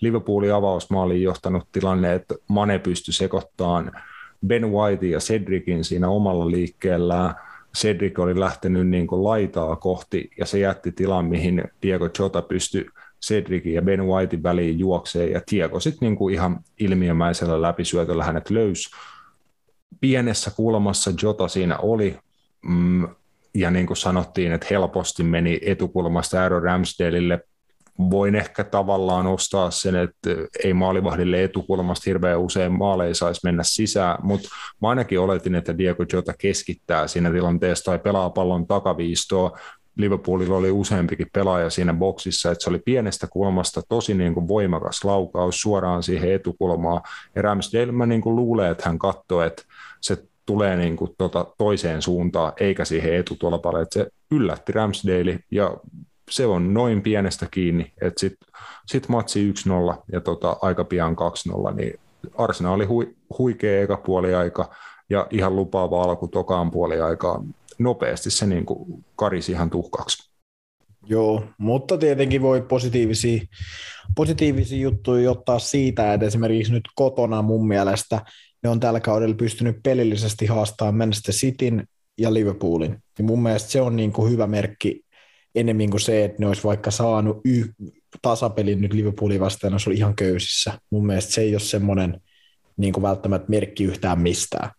Liverpoolin 0.00 0.54
avausmaaliin 0.54 1.22
johtanut 1.22 1.68
tilanne, 1.72 2.14
että 2.14 2.34
Mane 2.48 2.78
pystyi 2.78 3.14
sekoittamaan 3.14 3.92
Ben 4.46 4.72
White 4.72 5.06
ja 5.06 5.18
Cedricin 5.18 5.84
siinä 5.84 6.08
omalla 6.08 6.50
liikkeellään, 6.50 7.34
Cedric 7.76 8.18
oli 8.18 8.40
lähtenyt 8.40 8.88
niin 8.88 9.06
kuin 9.06 9.24
laitaa 9.24 9.76
kohti 9.76 10.30
ja 10.38 10.46
se 10.46 10.58
jätti 10.58 10.92
tilan, 10.92 11.24
mihin 11.24 11.64
Diego 11.82 12.08
Jota 12.18 12.42
pystyi 12.42 12.86
Cedricin 13.26 13.74
ja 13.74 13.82
Ben 13.82 14.06
Whitein 14.06 14.42
väliin 14.42 14.78
juoksee 14.78 15.30
ja 15.30 15.40
Tiego 15.46 15.80
sitten 15.80 16.06
niinku 16.06 16.28
ihan 16.28 16.60
ilmiömäisellä 16.78 17.62
läpisyötöllä 17.62 18.24
hänet 18.24 18.50
löysi. 18.50 18.90
Pienessä 20.00 20.50
kulmassa 20.50 21.12
Jota 21.22 21.48
siinä 21.48 21.78
oli, 21.78 22.18
mm, 22.62 23.08
ja 23.54 23.70
niin 23.70 23.86
kuin 23.86 23.96
sanottiin, 23.96 24.52
että 24.52 24.66
helposti 24.70 25.22
meni 25.22 25.60
etukulmasta 25.62 26.42
Aaron 26.42 26.62
Ramsdaleille. 26.62 27.40
Voin 28.10 28.34
ehkä 28.34 28.64
tavallaan 28.64 29.26
ostaa 29.26 29.70
sen, 29.70 29.96
että 29.96 30.30
ei 30.64 30.74
maalivahdille 30.74 31.44
etukulmasta 31.44 32.02
hirveän 32.06 32.40
usein 32.40 32.72
maaleja 32.72 33.14
saisi 33.14 33.40
mennä 33.44 33.62
sisään, 33.62 34.18
mutta 34.22 34.48
mä 34.82 34.88
ainakin 34.88 35.20
oletin, 35.20 35.54
että 35.54 35.78
Diego 35.78 36.04
Jota 36.12 36.32
keskittää 36.38 37.06
siinä 37.06 37.30
tilanteessa 37.30 37.84
tai 37.84 37.98
pelaa 37.98 38.30
pallon 38.30 38.66
takaviistoa, 38.66 39.58
Liverpoolilla 39.98 40.56
oli 40.56 40.70
useampikin 40.70 41.26
pelaaja 41.32 41.70
siinä 41.70 41.94
boksissa, 41.94 42.50
että 42.50 42.64
se 42.64 42.70
oli 42.70 42.78
pienestä 42.78 43.26
kulmasta 43.26 43.82
tosi 43.88 44.14
niin 44.14 44.34
kuin 44.34 44.48
voimakas 44.48 45.04
laukaus 45.04 45.60
suoraan 45.60 46.02
siihen 46.02 46.32
etukulmaan. 46.32 47.02
Ja 47.34 47.42
Ramsdale 47.42 47.92
mä 47.92 48.06
niin 48.06 48.20
kuin 48.20 48.36
luulen, 48.36 48.70
että 48.72 48.88
hän 48.88 48.98
katsoi, 48.98 49.46
että 49.46 49.62
se 50.00 50.27
tulee 50.48 50.76
niin 50.76 50.96
kuin 50.96 51.10
tota 51.18 51.46
toiseen 51.58 52.02
suuntaan, 52.02 52.52
eikä 52.60 52.84
siihen 52.84 53.14
etutolpalle, 53.14 53.82
että 53.82 53.94
se 53.94 54.06
yllätti 54.30 54.72
Ramsdale 54.72 55.38
ja 55.50 55.76
se 56.30 56.46
on 56.46 56.74
noin 56.74 57.02
pienestä 57.02 57.46
kiinni, 57.50 57.92
että 58.02 58.20
sitten 58.20 58.48
sit 58.86 59.08
matsi 59.08 59.52
1-0 59.96 60.02
ja 60.12 60.20
tota, 60.20 60.56
aika 60.62 60.84
pian 60.84 61.16
2-0, 61.70 61.74
niin 61.74 62.00
Arsenal 62.38 62.74
oli 62.74 62.84
hui, 62.84 63.14
huikea 63.38 63.82
eka 63.82 63.96
puoliaika 63.96 64.70
ja 65.10 65.26
ihan 65.30 65.56
lupaava 65.56 66.02
alku 66.02 66.28
tokaan 66.28 66.70
puoliaikaan 66.70 67.54
nopeasti 67.78 68.30
se 68.30 68.46
niin 68.46 68.66
kuin 68.66 69.04
karisi 69.16 69.52
ihan 69.52 69.70
tuhkaksi. 69.70 70.30
Joo, 71.06 71.44
mutta 71.58 71.98
tietenkin 71.98 72.42
voi 72.42 72.62
positiivisia, 72.62 73.40
positiivisia 74.16 74.78
juttuja 74.78 75.30
ottaa 75.30 75.58
siitä, 75.58 76.14
että 76.14 76.26
esimerkiksi 76.26 76.72
nyt 76.72 76.84
kotona 76.94 77.42
mun 77.42 77.68
mielestä 77.68 78.20
ne 78.62 78.68
on 78.68 78.80
tällä 78.80 79.00
kaudella 79.00 79.34
pystynyt 79.34 79.76
pelillisesti 79.82 80.46
haastamaan 80.46 80.96
Manchester 80.96 81.34
Cityn 81.34 81.86
ja 82.18 82.34
Liverpoolin. 82.34 82.96
Ja 83.18 83.24
mun 83.24 83.42
mielestä 83.42 83.70
se 83.70 83.80
on 83.80 83.96
niin 83.96 84.12
kuin 84.12 84.32
hyvä 84.32 84.46
merkki 84.46 85.04
enemmän 85.54 85.90
kuin 85.90 86.00
se, 86.00 86.24
että 86.24 86.36
ne 86.40 86.46
olisi 86.46 86.64
vaikka 86.64 86.90
saanut 86.90 87.40
y- 87.44 87.72
tasapelin 88.22 88.80
nyt 88.80 88.92
Liverpoolin 88.92 89.40
vastaan, 89.40 89.80
se 89.80 89.90
oli 89.90 89.96
ihan 89.96 90.14
köysissä. 90.14 90.78
Mun 90.90 91.06
mielestä 91.06 91.32
se 91.32 91.40
ei 91.40 91.54
ole 91.54 91.60
semmoinen 91.60 92.20
niin 92.76 92.92
kuin 92.92 93.02
välttämättä 93.02 93.50
merkki 93.50 93.84
yhtään 93.84 94.20
mistään 94.20 94.70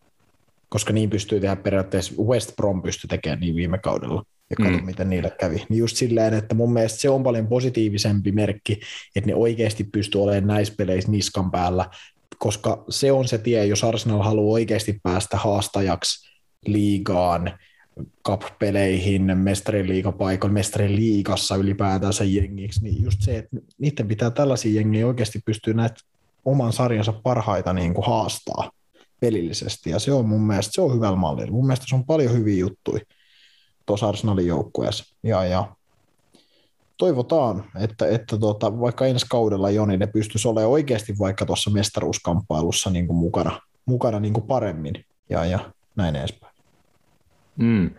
koska 0.69 0.93
niin 0.93 1.09
pystyy 1.09 1.39
tehdä 1.39 1.55
periaatteessa, 1.55 2.13
West 2.21 2.55
Brom 2.55 2.81
pystyi 2.81 3.07
tekemään 3.07 3.39
niin 3.39 3.55
viime 3.55 3.77
kaudella, 3.77 4.23
ja 4.49 4.55
katso 4.55 4.79
mm. 4.79 4.85
miten 4.85 5.09
niille 5.09 5.31
kävi. 5.39 5.65
Niin 5.69 5.77
just 5.77 5.97
silleen, 5.97 6.33
että 6.33 6.55
mun 6.55 6.73
mielestä 6.73 6.99
se 6.99 7.09
on 7.09 7.23
paljon 7.23 7.47
positiivisempi 7.47 8.31
merkki, 8.31 8.79
että 9.15 9.27
ne 9.27 9.35
oikeasti 9.35 9.83
pystyy 9.83 10.23
olemaan 10.23 10.47
näissä 10.47 10.73
peleissä 10.77 11.11
niskan 11.11 11.51
päällä, 11.51 11.85
koska 12.39 12.83
se 12.89 13.11
on 13.11 13.27
se 13.27 13.37
tie, 13.37 13.65
jos 13.65 13.83
Arsenal 13.83 14.21
haluaa 14.21 14.53
oikeasti 14.53 14.99
päästä 15.03 15.37
haastajaksi 15.37 16.29
liigaan, 16.65 17.59
cup-peleihin, 18.27 19.37
mestariliigapaikoilla, 19.37 20.53
mestariliigassa 20.53 21.55
ylipäätänsä 21.55 22.23
jengiksi, 22.23 22.83
niin 22.83 23.03
just 23.03 23.21
se, 23.21 23.37
että 23.37 23.57
niiden 23.77 24.07
pitää 24.07 24.31
tällaisia 24.31 24.75
jengiä 24.75 25.07
oikeasti 25.07 25.39
pystyä 25.45 25.73
näitä 25.73 25.95
oman 26.45 26.73
sarjansa 26.73 27.13
parhaita 27.13 27.73
niin 27.73 27.93
kuin 27.93 28.05
haastaa 28.05 28.71
pelillisesti, 29.19 29.89
ja 29.89 29.99
se 29.99 30.11
on 30.11 30.29
mun 30.29 30.47
mielestä, 30.47 30.71
se 30.73 30.81
on 30.81 30.95
hyvällä 30.95 31.15
mallilla. 31.15 31.51
Mun 31.51 31.67
mielestä 31.67 31.85
se 31.89 31.95
on 31.95 32.05
paljon 32.05 32.33
hyviä 32.33 32.59
juttuja 32.59 33.01
tuossa 33.85 34.09
Arsenalin 34.09 34.47
joukkueessa, 34.47 35.15
ja, 35.23 35.45
ja 35.45 35.75
toivotaan, 36.99 37.63
että, 37.79 38.07
että 38.07 38.37
tuota, 38.37 38.79
vaikka 38.79 39.05
ensi 39.05 39.25
kaudella 39.29 39.69
Joni 39.69 39.97
ne 39.97 40.07
pystyisi 40.07 40.47
olemaan 40.47 40.71
oikeasti 40.71 41.15
vaikka 41.19 41.45
tuossa 41.45 41.71
mestaruuskamppailussa 41.71 42.89
niin 42.89 43.07
kuin 43.07 43.17
mukana, 43.17 43.61
mukana 43.85 44.19
niin 44.19 44.33
kuin 44.33 44.47
paremmin, 44.47 45.05
ja, 45.29 45.45
ja 45.45 45.59
näin 45.95 46.15
edespäin. 46.15 46.53
Mm. 47.57 47.89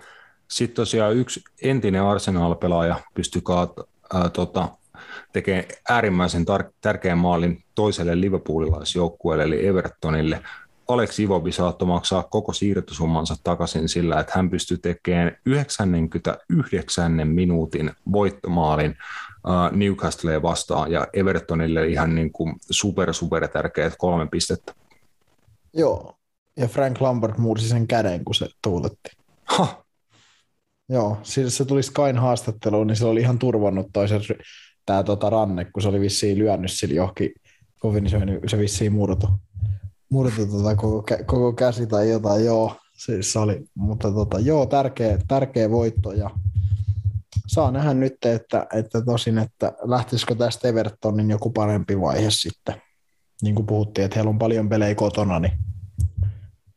Sitten 0.48 0.76
tosiaan 0.76 1.16
yksi 1.16 1.40
entinen 1.62 2.03
Arsenal-pelaaja 2.03 2.96
pystyi 3.14 3.42
kaat, 3.44 3.72
ää, 4.14 4.28
tota, 4.28 4.68
tekemään 5.32 5.64
äärimmäisen 5.88 6.42
tar- 6.42 6.72
tärkeän 6.80 7.18
maalin 7.18 7.64
toiselle 7.74 8.20
liverpoolilaisjoukkueelle 8.20 9.44
eli 9.44 9.66
Evertonille. 9.66 10.42
Alex 10.93 11.18
Ivobi 11.18 11.53
saattoi 11.53 11.88
maksaa 11.88 12.22
koko 12.22 12.53
siirtosummansa 12.53 13.36
takaisin 13.45 13.88
sillä, 13.88 14.20
että 14.20 14.32
hän 14.36 14.51
pystyi 14.51 14.78
tekemään 14.78 15.36
99 15.47 17.28
minuutin 17.28 17.91
voittomaalin 18.12 18.91
uh, 18.91 19.76
Newcastle 19.76 20.43
vastaan 20.43 20.93
ja 20.93 21.07
Evertonille 21.12 21.86
ihan 21.86 22.14
niin 22.14 22.32
kuin 22.32 22.55
super 22.70 23.14
super 23.14 23.49
tärkeät 23.49 23.95
kolme 23.99 24.26
pistettä. 24.26 24.74
Joo, 25.74 26.14
ja 26.57 26.68
Frank 26.68 27.01
Lambert 27.01 27.38
mursi 27.38 27.68
sen 27.68 27.86
käden, 27.86 28.24
kun 28.24 28.34
se 28.34 28.49
tuuletti. 28.62 29.11
Ha. 29.45 29.84
Joo, 30.88 31.18
siis 31.22 31.57
se 31.57 31.64
tuli 31.64 31.82
Skyn 31.82 32.18
haastatteluun, 32.18 32.86
niin 32.86 32.97
se 32.97 33.05
oli 33.05 33.20
ihan 33.20 33.38
turvannut 33.38 33.86
toisen 33.93 34.20
tämä 34.86 35.03
tota 35.03 35.30
ranne, 35.30 35.64
kun 35.64 35.82
se 35.82 35.88
oli 35.88 36.01
vissiin 36.01 36.38
lyönnyt 36.38 36.70
sille 36.70 36.95
johonkin 36.95 37.32
kovin, 37.78 38.05
niin 38.05 38.11
se, 38.11 38.18
se 38.47 38.59
vissiin 38.59 38.93
murtu, 38.93 39.28
murtu 40.11 40.46
tota 40.46 40.76
koko, 40.76 41.04
koko, 41.26 41.52
käsi 41.52 41.86
tai 41.86 42.11
jotain, 42.11 42.44
joo, 42.44 42.76
siis 42.92 43.36
oli, 43.36 43.64
mutta 43.74 44.12
tota, 44.12 44.38
joo, 44.38 44.66
tärkeä, 44.66 45.18
tärkeä 45.28 45.70
voitto 45.70 46.12
ja 46.12 46.30
saa 47.46 47.70
nähdä 47.70 47.94
nyt, 47.94 48.24
että, 48.24 48.66
että 48.74 49.02
tosin, 49.02 49.38
että 49.38 49.72
lähtisikö 49.82 50.34
tästä 50.34 50.68
Evertonin 50.68 51.30
joku 51.30 51.50
parempi 51.50 52.00
vaihe 52.00 52.30
sitten. 52.30 52.74
Niin 53.42 53.54
kuin 53.54 53.66
puhuttiin, 53.66 54.04
että 54.04 54.14
heillä 54.14 54.28
on 54.28 54.38
paljon 54.38 54.68
pelejä 54.68 54.94
kotona, 54.94 55.40
niin, 55.40 55.58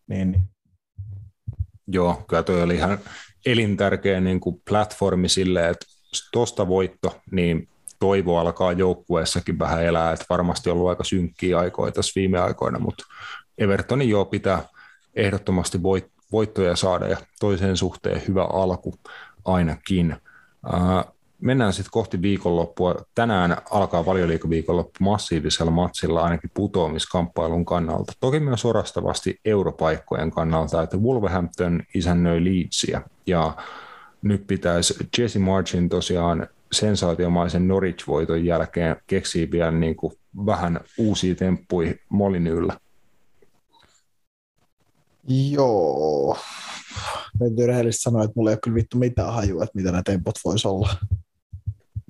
niin 0.08 0.54
Joo, 1.88 2.24
kyllä 2.28 2.44
toi 2.44 2.62
oli 2.62 2.76
ihan 2.76 3.00
elintärkeä 3.46 4.22
niin 4.22 4.40
kuin 4.40 4.62
platformi 4.70 5.30
sille, 5.30 5.70
että 5.70 5.86
tuosta 6.32 6.68
voitto, 6.68 7.22
niin 7.32 7.70
toivo 8.04 8.38
alkaa 8.38 8.72
joukkueessakin 8.72 9.60
vähän 9.60 9.84
elää, 9.84 10.12
että 10.12 10.26
varmasti 10.30 10.70
on 10.70 10.78
ollut 10.78 10.90
aika 10.90 11.04
synkkiä 11.04 11.60
aikoja 11.60 11.92
tässä 11.92 12.12
viime 12.16 12.40
aikoina, 12.40 12.80
mutta 12.80 13.06
Evertonin 13.58 14.10
joo 14.10 14.26
pitää 14.26 14.64
ehdottomasti 15.16 15.84
voit, 15.84 16.12
voittoja 16.32 16.76
saada 16.76 17.08
ja 17.08 17.18
toiseen 17.40 17.78
suhteen 17.78 18.22
hyvä 18.28 18.44
alku 18.44 18.94
ainakin. 19.46 20.16
Mennään 21.42 21.74
sitten 21.74 21.92
kohti 21.92 22.22
viikonloppua. 22.22 22.96
Tänään 23.16 23.58
alkaa 23.72 24.06
valioliikaviikonloppu 24.06 24.98
massiivisella 25.00 25.72
matsilla 25.72 26.24
ainakin 26.24 26.52
putoamiskamppailun 26.54 27.66
kannalta. 27.66 28.14
Toki 28.20 28.40
myös 28.40 28.66
orastavasti 28.66 29.40
europaikkojen 29.46 30.32
kannalta, 30.32 30.82
että 30.82 30.98
Wolverhampton 30.98 31.84
isännöi 31.96 32.46
Leedsia 32.46 33.02
ja 33.28 33.54
nyt 34.22 34.48
pitäisi 34.48 35.08
Jesse 35.18 35.40
Marchin 35.40 35.90
tosiaan 35.90 36.48
sensaatiomaisen 36.74 37.68
Norwich-voiton 37.68 38.46
jälkeen 38.46 38.96
keksiä 39.08 39.48
vielä 39.52 39.72
niin 39.72 39.96
kuin 39.96 40.14
vähän 40.46 40.80
uusia 40.98 41.36
temppuja 41.36 41.94
Molinyllä. 42.10 42.78
Joo. 45.28 46.38
Täytyy 47.40 47.68
rehellisesti 47.68 48.04
sanoa, 48.04 48.24
että 48.24 48.34
mulla 48.36 48.50
ei 48.50 48.54
ole 48.54 48.60
kyllä 48.64 48.76
vittu 48.76 48.98
mitään 48.98 49.34
hajua, 49.34 49.64
että 49.64 49.76
mitä 49.76 49.92
nämä 49.92 50.04
tempot 50.04 50.36
voisi 50.46 50.68
olla. 50.68 50.90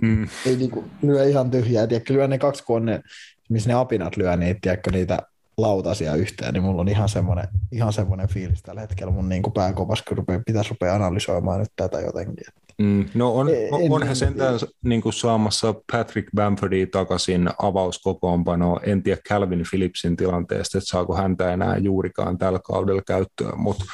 Mm. 0.02 0.28
Ei 0.46 0.56
niinku 0.56 0.84
lyö 1.02 1.24
ihan 1.24 1.52
tyhjää, 1.52 1.88
tiedätkö, 1.88 2.14
lyö 2.14 2.28
ne 2.28 2.38
kaksi, 2.38 2.64
kun 2.64 2.86
ne, 2.86 3.02
missä 3.50 3.70
ne 3.70 3.74
apinat 3.74 4.18
lyö 4.18 4.38
niitä, 4.38 4.60
tiedätkö, 4.62 4.92
niitä 4.92 5.20
lautasia 5.58 6.16
yhteen, 6.16 6.54
niin 6.54 6.64
mulla 6.64 6.82
on 6.82 6.90
ihan 6.90 7.10
semmoinen, 7.10 7.48
ihan 7.72 7.94
semmoinen 7.94 8.28
fiilis 8.28 8.62
tällä 8.62 8.82
hetkellä 8.82 9.14
mun 9.14 9.30
niin 9.30 9.44
pääkopas, 9.54 10.02
kun 10.02 10.18
rupeaa, 10.18 10.42
pitäisi 10.46 10.70
rupea 10.70 10.96
analysoimaan 10.96 11.60
nyt 11.60 11.72
tätä 11.76 12.00
jotenkin. 12.00 12.46
Mm, 12.78 13.06
no 13.14 13.36
on, 13.36 13.48
on, 13.72 13.82
onhan 13.92 14.16
sentään 14.16 14.60
niin 14.84 15.02
kuin 15.02 15.14
saamassa 15.14 15.76
Patrick 15.92 16.30
Bamfordia 16.36 16.88
takaisin 16.92 17.50
avauskokoonpano. 17.62 18.80
En 18.84 19.04
tiedä 19.04 19.22
Calvin 19.30 19.64
Phillipsin 19.70 20.16
tilanteesta, 20.16 20.78
että 20.78 20.90
saako 20.90 21.16
häntä 21.16 21.54
enää 21.54 21.78
juurikaan 21.78 22.38
tällä 22.38 22.60
kaudella 22.60 23.02
käyttöön, 23.08 23.60
mutta 23.60 23.86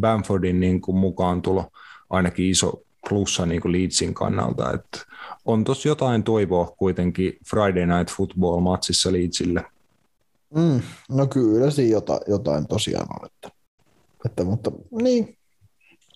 Bamfordin 0.00 0.60
niin 0.60 0.80
kuin 0.80 0.96
mukaan 0.96 1.42
tulo 1.42 1.70
ainakin 2.10 2.46
iso 2.50 2.82
plussa 3.08 3.46
niin 3.46 3.60
kuin 3.60 3.72
Leedsin 3.72 4.14
kannalta. 4.14 4.72
Että 4.72 4.98
on 5.44 5.64
tossa 5.64 5.88
jotain 5.88 6.22
toivoa 6.22 6.74
kuitenkin 6.78 7.38
Friday 7.50 7.86
Night 7.86 8.16
Football-matsissa 8.16 9.12
Leedsille. 9.12 9.64
Mm, 10.54 10.80
no 11.08 11.26
kyllä 11.26 11.70
siinä 11.70 11.92
jotain, 11.92 12.20
jotain 12.26 12.66
tosiaan 12.66 13.06
on. 13.10 13.26
Että, 13.26 13.58
että, 14.26 14.44
mutta 14.44 14.72
niin, 15.02 15.38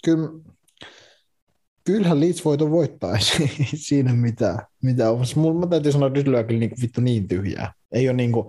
kyllä, 0.04 0.28
kyllähän 1.84 2.20
Leeds 2.20 2.44
voiton 2.44 2.70
voittaa, 2.70 3.18
siinä 3.74 4.12
mitään. 4.12 4.58
mitä 4.82 5.10
on. 5.10 5.24
Mulla, 5.36 5.60
mä 5.60 5.66
täytyy 5.66 5.92
sanoa, 5.92 6.06
että 6.06 6.18
nyt 6.18 6.26
lyö 6.26 6.44
kyllä 6.44 6.60
niin, 6.60 6.70
vittu 6.82 7.00
niin 7.00 7.28
tyhjää. 7.28 7.72
Ei 7.92 8.08
ole, 8.08 8.16
niin 8.16 8.32
kuin, 8.32 8.46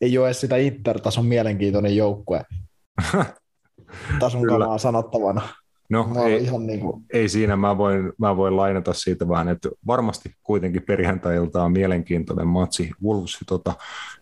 ei 0.00 0.18
ole 0.18 0.26
edes 0.28 0.40
sitä 0.40 0.56
Inter-tason 0.56 1.26
mielenkiintoinen 1.26 1.96
joukkue. 1.96 2.44
Tason 4.20 4.46
kamaa 4.46 4.78
sanottavana. 4.78 5.48
No 5.88 6.08
ei, 6.26 6.42
ihan 6.42 6.66
niin 6.66 6.80
kuin... 6.80 7.04
ei 7.12 7.28
siinä, 7.28 7.56
mä 7.56 7.78
voin, 7.78 8.12
mä 8.18 8.36
voin 8.36 8.56
lainata 8.56 8.92
siitä 8.92 9.28
vähän, 9.28 9.48
että 9.48 9.68
varmasti 9.86 10.34
kuitenkin 10.42 10.82
perjantailta 10.82 11.64
on 11.64 11.72
mielenkiintoinen 11.72 12.46
matsi. 12.46 12.90
Wolves, 13.04 13.38
tota, 13.46 13.74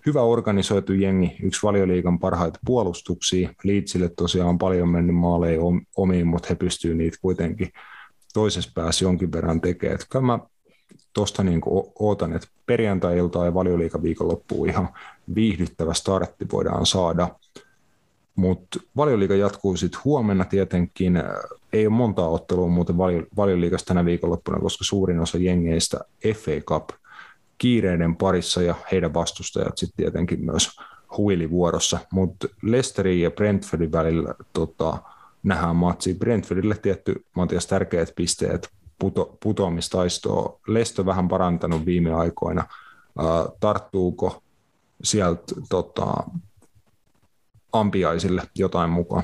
hyvä 0.07 0.23
organisoitu 0.23 0.93
jengi, 0.93 1.37
yksi 1.43 1.62
valioliikan 1.62 2.19
parhaita 2.19 2.59
puolustuksia. 2.67 3.51
Leedsille 3.65 4.09
tosiaan 4.09 4.49
on 4.49 4.59
paljon 4.59 4.89
mennyt 4.89 5.17
maaleja 5.17 5.61
omiin, 5.97 6.27
mutta 6.27 6.49
he 6.49 6.55
pystyvät 6.55 6.97
niitä 6.97 7.19
kuitenkin 7.21 7.69
toisessa 8.35 8.71
päässä 8.75 9.05
jonkin 9.05 9.33
verran 9.33 9.61
tekemään. 9.61 9.99
Kyllä 10.11 10.27
mä 10.27 10.39
tuosta 11.12 11.43
niin 11.43 11.61
ootan, 11.99 12.33
että 12.33 12.49
perjantai-ilta 12.67 13.45
ja 13.45 13.55
valioliikaviikonloppuun 13.55 14.69
ihan 14.69 14.89
viihdyttävä 15.35 15.95
startti 15.95 16.47
voidaan 16.53 16.87
saada. 16.87 17.29
Mutta 18.37 18.80
valioliiga 18.97 19.35
jatkuu 19.35 19.76
sitten 19.76 20.01
huomenna 20.05 20.45
tietenkin. 20.45 21.22
Ei 21.72 21.87
ole 21.87 21.95
montaa 21.95 22.28
ottelua 22.28 22.68
muuten 22.68 22.97
valioliigasta 23.37 23.89
tänä 23.89 24.05
viikonloppuna, 24.05 24.61
koska 24.61 24.85
suurin 24.85 25.20
osa 25.20 25.39
jengeistä 25.39 26.01
FA 26.35 26.61
Cup 26.68 26.89
kiireiden 27.59 28.16
parissa 28.16 28.62
ja 28.62 28.74
heidän 28.93 29.14
vastustajat 29.14 29.78
sitten 29.78 29.97
tietenkin 29.97 30.45
myös 30.45 30.76
huilivuorossa. 31.16 31.99
Mutta 32.12 32.49
Leicesterin 32.62 33.20
ja 33.20 33.30
Brentfordin 33.30 33.93
välillä 33.93 34.35
tota, 34.53 34.99
nähdään 35.43 35.76
matsi. 35.76 36.14
Brentfordille 36.14 36.76
tietty 36.82 37.24
Matias 37.37 37.66
tärkeät 37.66 38.12
pisteet 38.16 38.70
puto, 38.99 39.37
putoamistaistoa. 39.43 40.61
Lesto 40.66 41.07
vähän 41.07 41.28
parantanut 41.28 41.87
viime 41.87 42.14
aikoina. 42.14 42.66
Uh, 43.18 43.57
tarttuuko 43.61 44.43
sieltä 45.03 45.55
tota, 45.68 46.14
ampiaisille 47.75 48.43
jotain 48.55 48.91
mukaan? 48.91 49.22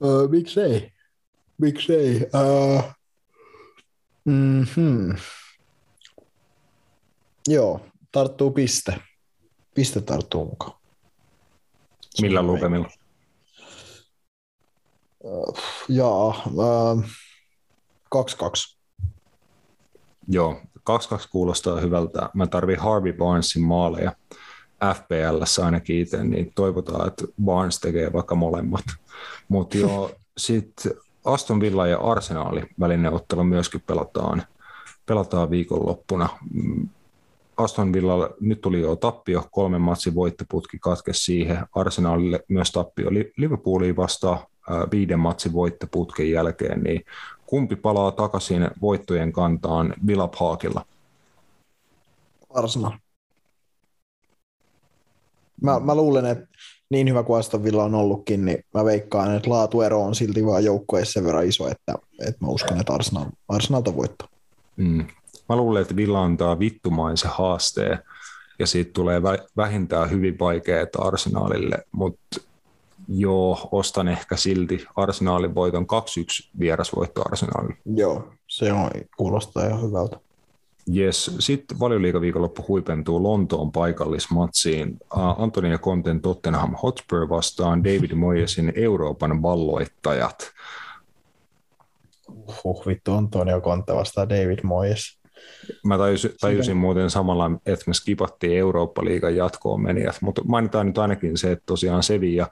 Uh, 0.00 0.28
miksei? 0.30 0.92
Miksei? 1.58 2.16
Uh, 2.16 2.84
mm-hmm. 4.24 5.16
Joo, 7.48 7.80
tarttuu 8.12 8.50
piste. 8.50 9.00
Piste 9.74 10.00
tarttuu 10.00 10.44
mukaan. 10.44 10.78
Millä 12.20 12.42
lukemilla? 12.42 12.88
Jaa, 15.88 16.28
uh, 16.28 17.04
2-2. 18.14 18.78
Joo, 20.28 20.60
2-2 20.78 21.28
kuulostaa 21.30 21.80
hyvältä. 21.80 22.30
Mä 22.34 22.46
tarvin 22.46 22.78
Harvey 22.78 23.12
Barnesin 23.12 23.62
maaleja 23.62 24.12
FPL 24.94 25.64
ainakin 25.64 25.98
itse, 25.98 26.24
niin 26.24 26.52
toivotaan, 26.54 27.08
että 27.08 27.24
Barnes 27.44 27.80
tekee 27.80 28.12
vaikka 28.12 28.34
molemmat. 28.34 28.84
Mutta 29.48 29.78
joo, 29.78 30.10
sitten 30.36 30.92
Aston 31.24 31.60
Villa 31.60 31.86
ja 31.86 31.98
Arsenali 31.98 32.62
välinen 32.80 33.12
ottelu 33.12 33.44
myöskin 33.44 33.82
pelataan, 33.86 34.42
pelataan 35.06 35.50
viikonloppuna. 35.50 36.28
Aston 37.56 37.92
Villa 37.92 38.30
nyt 38.40 38.60
tuli 38.60 38.80
jo 38.80 38.96
tappio, 38.96 39.48
kolmen 39.50 39.80
matsin 39.80 40.14
voittoputki 40.14 40.78
katkesi 40.78 41.24
siihen. 41.24 41.66
Arsenalille 41.74 42.44
myös 42.48 42.70
tappio 42.72 43.10
Liverpooliin 43.36 43.96
vastaan 43.96 44.38
viiden 44.92 45.18
matsin 45.18 45.52
voittoputken 45.52 46.30
jälkeen, 46.30 46.82
niin 46.82 47.04
kumpi 47.46 47.76
palaa 47.76 48.12
takaisin 48.12 48.70
voittojen 48.80 49.32
kantaan 49.32 49.94
Villa 50.06 50.28
Parkilla? 50.38 50.84
Arsenal. 52.54 52.92
Mä, 55.62 55.80
mä 55.80 55.94
luulen, 55.94 56.26
että 56.26 56.46
niin 56.90 57.08
hyvä 57.08 57.22
kuin 57.22 57.38
Aston 57.38 57.64
Villa 57.64 57.84
on 57.84 57.94
ollutkin, 57.94 58.44
niin 58.44 58.64
mä 58.74 58.84
veikkaan, 58.84 59.36
että 59.36 59.50
laatuero 59.50 60.02
on 60.02 60.14
silti 60.14 60.46
vaan 60.46 60.64
joukkueessa 60.64 61.12
sen 61.12 61.24
verran 61.24 61.46
iso, 61.46 61.68
että, 61.68 61.94
että 62.28 62.44
mä 62.44 62.48
uskon, 62.48 62.80
että 62.80 62.92
Arsenal, 62.92 63.26
Arsenalta 63.48 63.96
voittaa. 63.96 64.28
Mm. 64.76 65.06
Mä 65.48 65.56
luulen, 65.56 65.82
että 65.82 65.96
Villa 65.96 66.24
antaa 66.24 66.58
vittumaisen 66.58 67.30
haasteen 67.30 67.98
ja 68.58 68.66
siitä 68.66 68.90
tulee 68.92 69.22
vähintään 69.56 70.10
hyvin 70.10 70.38
vaikeaa 70.38 70.86
Arsenaalille, 70.98 71.78
mutta 71.92 72.40
joo, 73.08 73.68
ostan 73.72 74.08
ehkä 74.08 74.36
silti 74.36 74.86
Arsenaalin 74.96 75.54
voiton 75.54 75.86
2-1 76.48 76.50
vierasvoitto 76.58 77.22
Arsenaalille. 77.24 77.76
Joo, 77.84 78.32
se 78.48 78.72
on, 78.72 78.90
kuulostaa 79.16 79.66
ihan 79.66 79.82
hyvältä. 79.82 80.20
Yes. 80.96 81.36
Sitten 81.38 81.80
valioliikaviikonloppu 81.80 82.64
huipentuu 82.68 83.22
Lontoon 83.22 83.72
paikallismatsiin. 83.72 84.98
Antonia 85.38 85.78
Conten 85.78 86.20
Tottenham 86.20 86.74
Hotspur 86.82 87.28
vastaan 87.28 87.84
David 87.84 88.14
Moyesin 88.14 88.72
Euroopan 88.76 89.42
valloittajat. 89.42 90.52
Huh, 92.64 92.86
vittu 92.86 93.12
Antonio 93.12 93.60
Conte 93.60 93.94
vastaan 93.94 94.28
David 94.28 94.58
Moyes. 94.62 95.18
Mä 95.84 95.98
tajusin, 95.98 96.30
tajusin 96.40 96.76
muuten 96.76 97.10
samalla, 97.10 97.50
että 97.66 97.84
me 97.86 97.94
skipattiin 97.94 98.58
Eurooppa-liigan 98.58 99.36
jatkoon 99.36 99.82
menijät, 99.82 100.16
mutta 100.20 100.42
mainitaan 100.44 100.86
nyt 100.86 100.98
ainakin 100.98 101.38
se, 101.38 101.52
että 101.52 101.62
tosiaan 101.66 102.02
Sevilla, 102.02 102.48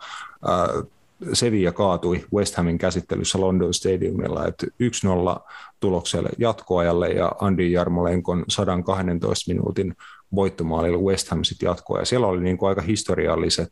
äh, 0.48 0.86
Sevilla 1.32 1.72
kaatui 1.72 2.24
West 2.34 2.54
Hamin 2.54 2.78
käsittelyssä 2.78 3.40
London 3.40 3.74
Stadiumilla, 3.74 4.46
että 4.46 4.66
1-0 4.66 5.50
tulokselle 5.80 6.28
jatkoajalle 6.38 7.08
ja 7.08 7.32
Andy 7.40 7.66
Jarmolenkon 7.66 8.44
112 8.48 9.52
minuutin 9.52 9.94
voittomaalilla 10.34 10.98
West 10.98 11.28
Ham 11.28 11.44
sitten 11.44 11.66
jatkoa. 11.66 11.98
Ja 11.98 12.04
siellä 12.04 12.26
oli 12.26 12.40
niin 12.40 12.58
aika 12.68 12.82
historialliset 12.82 13.68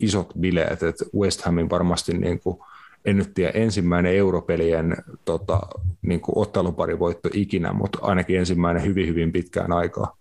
isot 0.00 0.32
bileet, 0.40 0.82
että 0.82 1.04
West 1.18 1.42
Hamin 1.42 1.70
varmasti 1.70 2.12
niin 2.12 2.40
kuin 2.40 2.58
en 3.04 3.16
nyt 3.16 3.34
tiedä, 3.34 3.50
ensimmäinen 3.54 4.14
europelien 4.14 4.96
tota, 5.24 5.60
niin 6.02 6.20
kuin 6.20 6.38
otteluparivoitto 6.38 7.28
ikinä, 7.34 7.72
mutta 7.72 7.98
ainakin 8.02 8.38
ensimmäinen 8.38 8.84
hyvin, 8.84 9.06
hyvin 9.06 9.32
pitkään 9.32 9.72
aikaa. 9.72 10.16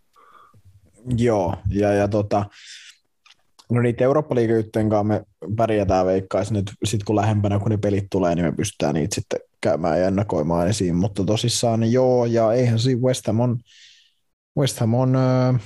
Joo, 1.17 1.55
ja, 1.69 1.93
ja 1.93 2.07
tota, 2.07 2.45
no 3.71 3.81
niitä 3.81 4.03
eurooppa 4.03 4.35
kanssa 4.89 5.03
me 5.03 5.23
pärjätään 5.55 6.05
veikkaisin 6.05 6.53
nyt 6.53 6.71
sit 6.83 7.03
kun 7.03 7.15
lähempänä, 7.15 7.59
kun 7.59 7.71
ne 7.71 7.77
pelit 7.77 8.05
tulee, 8.11 8.35
niin 8.35 8.45
me 8.45 8.51
pystytään 8.51 8.95
niitä 8.95 9.15
sitten 9.15 9.39
käymään 9.61 9.99
ja 9.99 10.07
ennakoimaan 10.07 10.67
esiin, 10.67 10.95
mutta 10.95 11.23
tosissaan 11.23 11.79
niin 11.79 11.93
joo, 11.93 12.25
ja 12.25 12.53
eihän 12.53 12.79
siinä 12.79 13.01
West 13.01 13.27
Ham 13.27 13.39
on, 13.39 13.59
West 14.57 14.79
Ham 14.79 14.93
on 14.93 15.15
äh, 15.15 15.61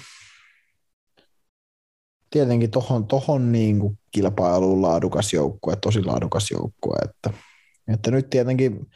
tietenkin 2.29 2.71
tohon, 2.71 3.07
tohon 3.07 3.51
niin 3.51 3.79
kuin 3.79 3.99
kilpailuun 4.11 4.81
laadukas 4.81 5.33
joukkue, 5.33 5.75
tosi 5.75 6.03
laadukas 6.03 6.51
joukkue, 6.51 6.97
että, 7.03 7.39
että 7.87 8.11
nyt 8.11 8.29
tietenkin 8.29 8.87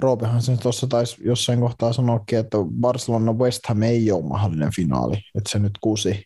Roopehan 0.00 0.42
sen 0.42 0.58
tuossa 0.58 0.86
taisi 0.86 1.16
jossain 1.24 1.60
kohtaa 1.60 1.92
sanoakin, 1.92 2.38
että 2.38 2.58
Barcelona 2.80 3.32
West 3.32 3.60
Ham 3.68 3.82
ei 3.82 4.12
ole 4.12 4.24
mahdollinen 4.24 4.74
finaali, 4.76 5.16
että 5.34 5.50
se 5.50 5.58
nyt 5.58 5.78
kusi, 5.80 6.24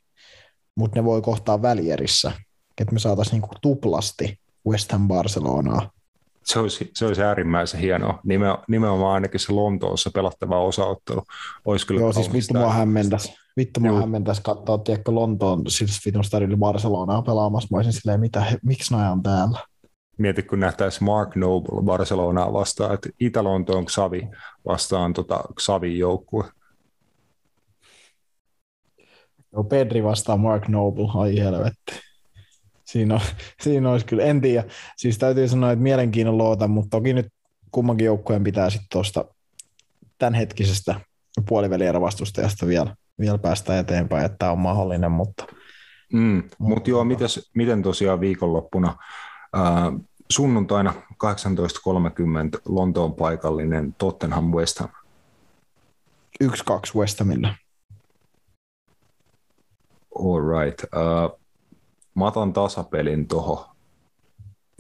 mutta 0.77 0.99
ne 0.99 1.05
voi 1.05 1.23
kohtaa 1.23 1.63
välierissä, 1.63 2.33
että 2.81 2.95
me 2.95 2.99
saataisiin 2.99 3.33
niinku 3.33 3.55
tuplasti 3.63 4.39
West 4.69 4.93
Ham 4.93 5.09
Barcelonaa. 5.09 5.91
Se 6.45 6.59
olisi, 6.59 6.91
se 6.95 7.07
olisi 7.07 7.23
äärimmäisen 7.23 7.81
hienoa. 7.81 8.21
Nime, 8.25 8.47
nimenomaan 8.69 9.15
ainakin 9.15 9.41
se 9.41 9.53
Lontoossa 9.53 10.11
pelattava 10.15 10.61
osaottelu. 10.61 11.23
Olisi 11.65 11.87
kyllä 11.87 12.01
Joo, 12.01 12.13
siis 12.13 12.33
vittu 12.33 12.55
mua 12.55 12.73
hämmentäisi. 12.73 13.35
Vittu 13.57 13.81
mua 13.81 14.01
hämmentäisi 14.01 14.43
katsoa, 14.43 14.79
tiedätkö, 14.79 15.15
Lontoon 15.15 15.63
siis 15.69 16.07
vitun 16.07 16.25
stadionilla 16.25 16.59
Barcelonaa 16.59 17.23
pelaamassa. 17.23 17.69
Mä 17.71 17.77
olisin 17.77 17.93
silleen, 17.93 18.21
mitä, 18.21 18.45
miksi 18.63 18.95
noin 18.95 19.07
on 19.07 19.23
täällä? 19.23 19.59
Mieti, 20.19 20.43
kun 20.43 20.61
nähtäisi 20.61 21.05
Mark 21.05 21.37
Noble 21.37 21.83
Barcelonaa 21.83 22.53
vastaan, 22.53 22.95
että 22.95 23.09
Itä-Lontoon 23.21 23.87
Xavi 23.87 24.29
vastaan 24.67 25.13
tota 25.13 25.41
Xavi 25.61 25.99
joukkue. 25.99 26.45
Joo, 29.55 29.65
Pedri 29.65 30.05
vastaan 30.05 30.41
Mark 30.41 30.69
Noble, 30.69 31.09
ai 31.15 31.39
helvetti. 31.39 32.01
Siinä, 32.85 33.15
on, 33.15 33.21
siinä 33.63 33.91
olisi 33.91 34.07
kyllä, 34.07 34.23
en 34.23 34.41
tiedä. 34.41 34.65
Siis 34.97 35.19
täytyy 35.19 35.49
sanoa, 35.49 35.73
että 35.73 35.83
mielenkiinnon 35.83 36.39
loota, 36.39 36.69
mutta 36.69 36.91
toki 36.91 37.13
nyt 37.13 37.27
kummankin 37.71 38.05
joukkueen 38.05 38.45
pitää 38.45 38.71
sitten 38.71 38.89
tuosta 38.93 39.25
tämänhetkisestä 40.19 41.01
puolivälierä-vastustajasta 41.49 42.67
vielä, 42.67 42.97
vielä 43.21 43.39
päästä 43.39 43.79
eteenpäin, 43.79 44.27
että 44.27 44.39
tämä 44.39 44.53
on 44.53 44.59
mahdollinen, 44.59 45.13
mutta... 45.13 45.47
Mm, 46.13 46.43
mutta 46.59 46.91
joo, 46.91 47.05
mites, 47.05 47.51
miten 47.55 47.83
tosiaan 47.83 48.21
viikonloppuna 48.21 48.97
ää, 49.53 49.93
sunnuntaina 50.31 50.95
18.30 51.25 52.61
Lontoon 52.69 53.15
paikallinen 53.15 53.95
Tottenham 53.99 54.45
West 54.45 54.79
Ham? 54.79 54.91
1-2 56.45 56.47
West 56.97 57.19
Hamille. 57.19 57.64
All 60.15 60.61
right. 60.61 60.83
Uh, 60.85 61.41
mä 62.15 62.27
otan 62.27 62.53
tasapelin 62.53 63.29
tuohon 63.29 63.65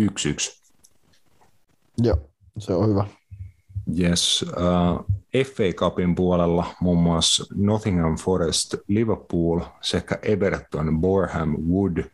1-1. 0.03 0.07
Joo, 1.99 2.17
se 2.59 2.75
on 2.75 2.89
hyvä. 2.89 3.07
Yes. 4.01 4.45
Uh, 4.49 5.07
FA 5.45 5.73
Cupin 5.77 6.15
puolella 6.15 6.67
muun 6.81 7.03
muassa 7.03 7.45
Nottingham 7.55 8.17
Forest, 8.17 8.75
Liverpool 8.89 9.61
sekä 9.81 10.19
Everton, 10.23 11.01
Boreham, 11.01 11.57
Wood. 11.69 12.05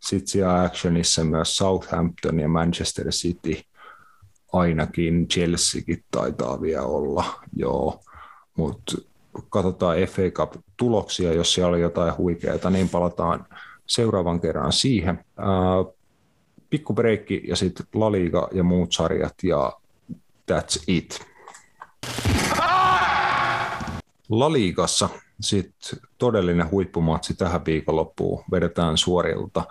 Sitten 0.00 0.28
siellä 0.28 0.62
actionissa 0.62 1.24
myös 1.24 1.56
Southampton 1.56 2.40
ja 2.40 2.48
Manchester 2.48 3.08
City. 3.08 3.56
Ainakin 4.52 5.28
Chelseakin 5.28 6.04
taitaa 6.10 6.60
vielä 6.60 6.82
olla, 6.82 7.24
joo. 7.56 8.00
Mutta 8.56 9.09
katsotaan 9.48 9.96
FA 9.96 10.22
Cup-tuloksia, 10.32 11.32
jos 11.32 11.54
siellä 11.54 11.68
oli 11.68 11.80
jotain 11.80 12.16
huikeaa, 12.16 12.70
niin 12.70 12.88
palataan 12.88 13.46
seuraavan 13.86 14.40
kerran 14.40 14.72
siihen. 14.72 15.24
Pikku 16.70 16.94
breikki 16.94 17.42
ja 17.48 17.56
sitten 17.56 17.86
La 17.94 18.12
Liga 18.12 18.48
ja 18.52 18.62
muut 18.62 18.92
sarjat 18.92 19.34
ja 19.42 19.72
that's 20.52 20.84
it. 20.86 21.26
La 24.28 24.52
Ligassa 24.52 25.08
sitten 25.40 25.98
todellinen 26.18 26.70
huippumatsi 26.70 27.34
tähän 27.34 27.64
viikonloppuun 27.66 28.44
vedetään 28.50 28.98
suorilta 28.98 29.64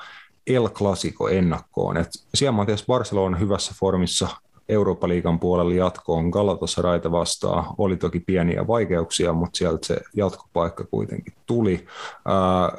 El 0.47 0.69
Clasico 0.69 1.27
ennakkoon. 1.29 1.97
Et 1.97 2.09
siellä 2.33 2.51
Matias 2.51 2.85
Barcelona 2.85 3.37
hyvässä 3.37 3.73
formissa 3.79 4.27
Eurooppa-liigan 4.69 5.39
puolella 5.39 5.73
jatkoon 5.73 6.29
Galatasarayta 6.29 7.11
vastaan. 7.11 7.65
Oli 7.77 7.97
toki 7.97 8.19
pieniä 8.19 8.67
vaikeuksia, 8.67 9.33
mutta 9.33 9.57
sieltä 9.57 9.87
se 9.87 9.97
jatkopaikka 10.15 10.83
kuitenkin 10.83 11.33
tuli. 11.45 11.85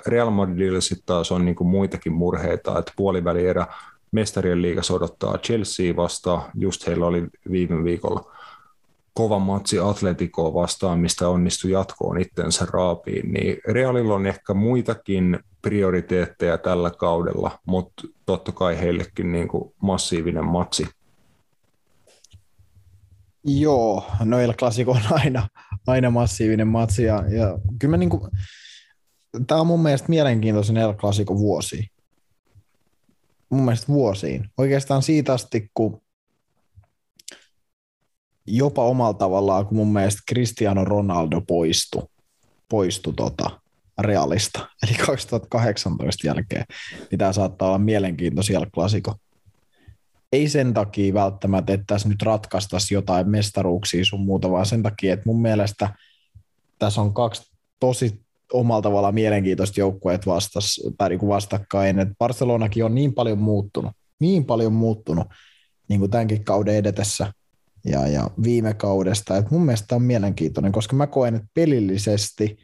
Real 0.06 0.30
Madridilla 0.30 0.80
sitten 0.80 1.06
taas 1.06 1.32
on 1.32 1.44
niinku 1.44 1.64
muitakin 1.64 2.12
murheita, 2.12 2.78
että 2.78 2.92
puolivälierä 2.96 3.66
mestarien 4.12 4.62
liiga 4.62 4.80
odottaa 4.92 5.38
Chelsea 5.38 5.96
vastaan. 5.96 6.42
Just 6.54 6.86
heillä 6.86 7.06
oli 7.06 7.26
viime 7.50 7.84
viikolla 7.84 8.32
kova 9.14 9.38
matsi 9.38 9.78
Atleticoa 9.78 10.54
vastaan, 10.54 10.98
mistä 10.98 11.28
onnistui 11.28 11.70
jatkoon 11.70 12.20
itsensä 12.20 12.66
raapiin, 12.72 13.32
niin 13.32 13.56
Realilla 13.68 14.14
on 14.14 14.26
ehkä 14.26 14.54
muitakin 14.54 15.38
prioriteetteja 15.62 16.58
tällä 16.58 16.90
kaudella, 16.90 17.50
mutta 17.66 18.02
totta 18.26 18.52
kai 18.52 18.80
heillekin 18.80 19.32
niin 19.32 19.48
kuin 19.48 19.74
massiivinen 19.82 20.44
matsi 20.44 20.86
Joo, 23.44 24.04
noilla 24.24 24.54
klasiko 24.54 24.90
on 24.90 25.02
aina, 25.10 25.48
aina 25.86 26.10
massiivinen 26.10 26.68
matsi 26.68 27.02
ja, 27.04 27.24
ja 27.28 27.58
kyllä 27.78 27.90
mä 27.90 27.96
niinku, 27.96 28.28
tämä 29.46 29.60
on 29.60 29.66
mun 29.66 29.82
mielestä 29.82 30.08
mielenkiintoisen 30.08 30.76
El 30.76 30.94
Clasico 30.94 31.38
vuosi. 31.38 31.86
Mun 33.50 33.62
mielestä 33.64 33.88
vuosiin. 33.88 34.48
Oikeastaan 34.58 35.02
siitä 35.02 35.32
asti, 35.32 35.70
kun 35.74 36.02
jopa 38.46 38.84
omalla 38.84 39.14
tavallaan, 39.14 39.66
kun 39.66 39.76
mun 39.76 39.92
mielestä 39.92 40.20
Cristiano 40.30 40.84
Ronaldo 40.84 41.40
poistui, 41.40 42.02
poistui 42.68 43.14
tota 43.14 43.60
Realista, 43.98 44.68
eli 44.82 44.94
2018 45.06 46.26
jälkeen, 46.26 46.64
niin 47.10 47.18
tämä 47.18 47.32
saattaa 47.32 47.68
olla 47.68 47.78
mielenkiintoisia 47.78 48.60
klasiko 48.74 49.14
ei 50.32 50.48
sen 50.48 50.74
takia 50.74 51.14
välttämättä, 51.14 51.72
että 51.72 51.84
tässä 51.86 52.08
nyt 52.08 52.22
ratkaistaisi 52.22 52.94
jotain 52.94 53.28
mestaruuksia 53.28 54.04
sun 54.04 54.20
muuta, 54.20 54.50
vaan 54.50 54.66
sen 54.66 54.82
takia, 54.82 55.14
että 55.14 55.26
mun 55.26 55.42
mielestä 55.42 55.94
tässä 56.78 57.00
on 57.00 57.14
kaksi 57.14 57.52
tosi 57.80 58.20
omalla 58.52 58.82
tavalla 58.82 59.12
mielenkiintoista 59.12 59.80
joukkueet 59.80 60.26
vastas, 60.26 60.80
tai 60.98 61.08
niin 61.08 61.18
kuin 61.18 61.28
vastakkain, 61.30 61.98
että 61.98 62.14
Barcelonakin 62.18 62.84
on 62.84 62.94
niin 62.94 63.14
paljon 63.14 63.38
muuttunut, 63.38 63.92
niin 64.20 64.44
paljon 64.44 64.72
muuttunut, 64.72 65.26
niin 65.88 66.00
kuin 66.00 66.10
tämänkin 66.10 66.44
kauden 66.44 66.74
edetessä 66.74 67.32
ja, 67.84 68.06
ja 68.06 68.30
viime 68.42 68.74
kaudesta. 68.74 69.36
Et 69.36 69.50
mun 69.50 69.64
mielestä 69.64 69.94
on 69.94 70.02
mielenkiintoinen, 70.02 70.72
koska 70.72 70.96
mä 70.96 71.06
koen, 71.06 71.34
että 71.34 71.48
pelillisesti 71.54 72.58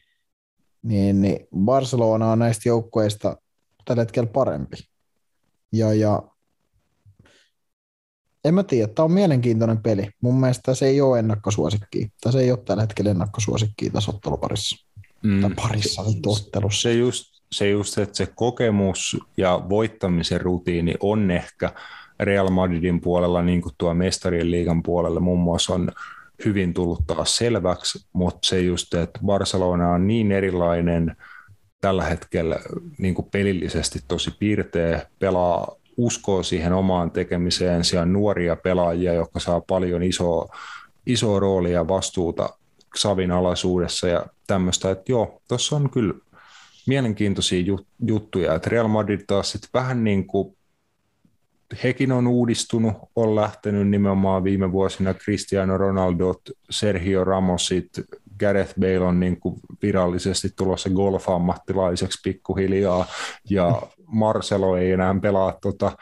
niin, 0.83 1.23
niin 1.23 1.47
Barcelona 1.59 2.33
on 2.33 2.39
näistä 2.39 2.69
joukkueista 2.69 3.37
tällä 3.85 4.03
hetkellä 4.03 4.31
parempi. 4.33 4.77
Ja, 5.73 5.95
ja 5.95 6.23
en 8.49 8.55
mä 8.55 8.63
tiedä, 8.63 8.93
tämä 8.93 9.05
on 9.05 9.13
mielenkiintoinen 9.13 9.79
peli. 9.79 10.09
Mun 10.21 10.41
mielestä 10.41 10.75
se 10.75 10.87
ei 10.87 11.01
ole 11.01 11.19
ennakkosuosikki. 11.19 12.09
Tai 12.21 12.33
se 12.33 12.39
ei 12.39 12.51
ole 12.51 12.59
tällä 12.65 12.83
hetkellä 12.83 13.11
ennakkosuosikki 13.11 13.91
tässä 13.91 14.11
otteluparissa. 14.11 14.87
Mm. 15.23 15.41
Tai 15.41 15.51
parissa 15.57 16.03
ottelussa. 16.03 16.83
Se 16.83 16.95
just, 16.95 17.25
se 17.53 17.71
just, 17.71 17.99
että 17.99 18.17
se 18.17 18.29
kokemus 18.35 19.17
ja 19.37 19.63
voittamisen 19.69 20.41
rutiini 20.41 20.95
on 21.01 21.31
ehkä 21.31 21.73
Real 22.21 22.51
Madridin 22.51 23.01
puolella, 23.01 23.43
niin 23.43 23.63
kuin 23.63 23.75
tuo 23.79 23.95
mestarien 23.95 24.51
liigan 24.51 24.83
puolella 24.83 25.21
muun 25.21 25.41
muassa 25.41 25.75
on 25.75 25.93
hyvin 26.45 26.75
tullut 26.75 27.07
taas 27.07 27.37
selväksi, 27.37 28.07
mutta 28.13 28.49
se 28.49 28.61
just, 28.61 28.95
että 28.95 29.21
Barcelona 29.27 29.91
on 29.91 30.07
niin 30.07 30.33
erilainen 30.33 31.17
tällä 31.81 32.05
hetkellä 32.05 32.57
niin 32.99 33.15
kuin 33.15 33.29
pelillisesti 33.31 33.99
tosi 34.09 34.31
piirteä, 34.39 35.07
pelaa 35.19 35.77
uskoo 35.97 36.43
siihen 36.43 36.73
omaan 36.73 37.11
tekemiseen, 37.11 37.85
siellä 37.85 38.03
on 38.03 38.13
nuoria 38.13 38.57
pelaajia, 38.57 39.13
jotka 39.13 39.41
saa 39.41 39.61
paljon 39.61 40.03
isoa, 40.03 40.57
isoa 41.07 41.41
roolia 41.41 41.73
ja 41.73 41.89
vastuuta 41.89 42.49
Savin 42.97 43.31
alaisuudessa 43.31 44.09
ja 44.09 44.27
tämmöistä, 44.47 44.91
että 44.91 45.13
joo, 45.13 45.43
tuossa 45.49 45.77
on 45.77 45.91
kyllä 45.91 46.15
mielenkiintoisia 46.87 47.77
juttuja, 48.07 48.55
että 48.55 48.71
Real 48.71 48.89
Madrid 48.89 49.21
taas 49.27 49.53
sitten 49.53 49.71
vähän 49.75 50.05
niin 50.05 50.27
kuin 50.27 50.57
hekin 51.83 52.13
on 52.13 52.27
uudistunut, 52.27 52.95
on 53.17 53.35
lähtenyt 53.35 53.89
nimenomaan 53.89 54.45
viime 54.45 54.73
vuosina 54.73 55.15
Cristiano 55.15 55.79
Ronaldo, 55.79 56.35
Sergio 56.71 57.25
Ramosit, 57.25 57.89
Gareth 58.41 58.75
Bale 58.81 58.99
on 58.99 59.21
niin 59.21 59.41
kuin 59.41 59.61
virallisesti 59.83 60.49
tulossa 60.57 60.91
golf-ammattilaiseksi 60.91 62.21
pikkuhiljaa, 62.25 63.07
ja 63.51 63.83
Marcelo 64.07 64.77
ei 64.77 64.93
enää 64.93 65.17
pelaa 65.23 65.59
tota 65.63 65.97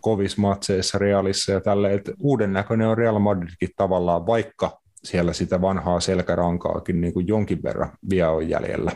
kovissa 0.00 0.40
matseissa 0.40 0.98
Realissa 0.98 1.52
ja 1.52 1.60
tälle, 1.60 1.94
että 1.94 2.12
uuden 2.18 2.52
näköinen 2.52 2.88
on 2.88 2.98
Real 2.98 3.18
Madridkin 3.18 3.68
tavallaan, 3.76 4.26
vaikka 4.26 4.80
siellä 5.04 5.32
sitä 5.32 5.60
vanhaa 5.60 6.00
selkärankaakin 6.00 7.00
niin 7.00 7.12
kuin 7.12 7.26
jonkin 7.26 7.62
verran 7.62 7.90
vielä 8.10 8.30
on 8.30 8.48
jäljellä. 8.48 8.92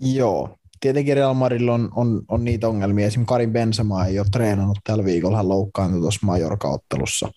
Joo, 0.00 0.56
tietenkin 0.80 1.16
Real 1.16 1.34
Madrid 1.34 1.68
on, 1.68 1.88
on, 1.96 2.22
on 2.28 2.44
niitä 2.44 2.68
ongelmia. 2.68 3.06
Esimerkiksi 3.06 3.28
Karin 3.28 3.52
Benzema 3.52 4.06
ei 4.06 4.18
ole 4.18 4.26
treenannut 4.32 4.78
tällä 4.84 5.04
viikolla, 5.04 5.36
hän 5.36 5.48
loukkaantui 5.48 6.00
tuossa 6.00 6.26
Majorka-ottelussa. 6.26 7.30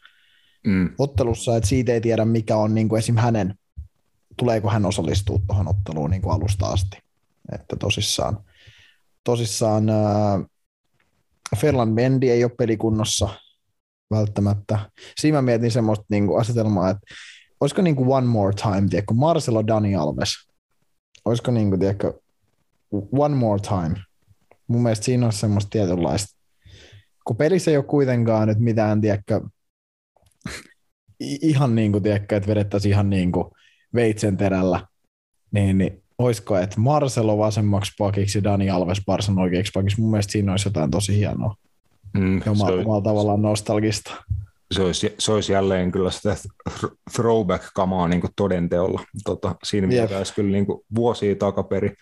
Mm. 0.68 0.90
Ottelussa, 0.98 1.58
että 1.58 1.70
siitä 1.70 1.94
ei 1.94 2.02
tiedä 2.02 2.26
mikä 2.26 2.58
on 2.58 2.76
niin 2.76 2.90
kuin 2.90 3.00
esim. 3.00 3.16
hänen, 3.16 3.56
tuleeko 4.38 4.70
hän 4.70 4.86
osallistua 4.86 5.40
tuohon 5.48 5.68
otteluun 5.68 6.10
niin 6.10 6.22
kuin 6.22 6.34
alusta 6.34 6.68
asti. 6.68 6.98
Että 7.52 7.76
tosissaan, 7.76 8.38
tosissaan 9.24 9.90
äh, 9.90 10.46
Ferland 11.58 11.94
Mendy 11.94 12.30
ei 12.30 12.44
ole 12.44 12.52
pelikunnossa 12.58 13.30
välttämättä. 14.12 14.80
Siinä 15.20 15.38
mä 15.38 15.41
mietin 15.41 15.72
semmoista 15.72 16.06
niin 16.10 16.28
kuin 16.28 16.41
asetelmaa, 16.41 16.90
että 16.90 17.16
olisiko 17.62 17.82
niin 17.82 17.96
kuin 17.96 18.10
one 18.10 18.28
more 18.28 18.54
time, 18.54 18.88
tiedätkö, 18.90 19.14
Marcelo 19.14 19.68
Dani 19.68 19.96
Alves, 19.96 20.30
olisiko 21.26 21.52
niin 21.52 21.70
kuin, 21.70 21.80
tiedätkö, 21.80 22.14
one 23.12 23.36
more 23.36 23.62
time. 23.62 23.96
Mun 24.68 24.84
mielestä 24.84 25.06
siinä 25.06 25.26
on 25.26 25.34
semmoista 25.34 25.70
tietynlaista. 25.70 26.40
Kun 27.26 27.38
pelissä 27.38 27.72
ei 27.72 27.78
ole 27.78 27.86
kuitenkaan 27.86 28.48
nyt 28.48 28.60
mitään, 28.60 29.02
tiedätkö, 29.02 29.41
ihan 31.20 31.76
niin 31.76 31.91
kuin, 31.91 32.04
tiedätkö, 32.04 32.38
että 32.38 32.50
vedettäisiin 32.50 32.91
ihan 32.91 33.10
niin 33.10 33.32
kuin 33.32 33.46
veitsen 33.94 34.38
terällä, 34.38 34.88
niin, 35.52 35.78
niin 35.78 36.04
olisiko, 36.20 36.58
että 36.58 36.80
Marcelo 36.80 37.38
vasemmaksi 37.38 37.91
pakiksi 37.98 38.44
Dani 38.44 38.70
Alves 38.70 39.02
Barsan 39.06 39.40
oikeaksi 39.40 39.72
pakiksi. 39.74 40.02
Mun 40.02 40.12
mielestä 40.12 40.32
siinä 40.32 40.52
olisi 40.52 40.68
jotain 40.68 40.91
tosi 40.91 41.18
hienoa. 41.18 41.56
Mm, 42.14 42.41
ja 42.46 42.52
omalla, 42.52 42.82
omalla 42.82 43.02
tavallaan 43.02 43.41
nostalgista. 43.41 44.12
Se 44.72 44.82
olisi, 44.82 45.16
se 45.20 45.32
olisi 45.32 45.54
jälleen 45.54 45.91
kyllä 45.91 46.12
sitä 46.12 46.36
throwback-kamaa 47.14 48.08
niin 48.08 48.22
todenteolla. 48.36 49.02
Tota, 49.26 49.56
siinä 49.64 49.88
pitäisi 49.88 50.34
kyllä 50.34 50.52
niin 50.52 50.66
kuin 50.66 50.82
vuosia 50.96 51.36
takaperi 51.36 51.94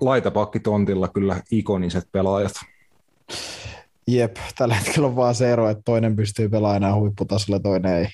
laitapakkitontilla 0.00 1.08
kyllä 1.08 1.42
ikoniset 1.50 2.04
pelaajat. 2.12 2.52
Jep, 4.08 4.36
tällä 4.58 4.74
hetkellä 4.74 5.08
on 5.08 5.16
vaan 5.16 5.34
se 5.34 5.52
ero, 5.52 5.68
että 5.68 5.82
toinen 5.84 6.16
pystyy 6.16 6.48
pelaamaan 6.48 6.94
huipputasolla, 6.94 7.60
toinen 7.60 7.94
ei. 7.94 8.06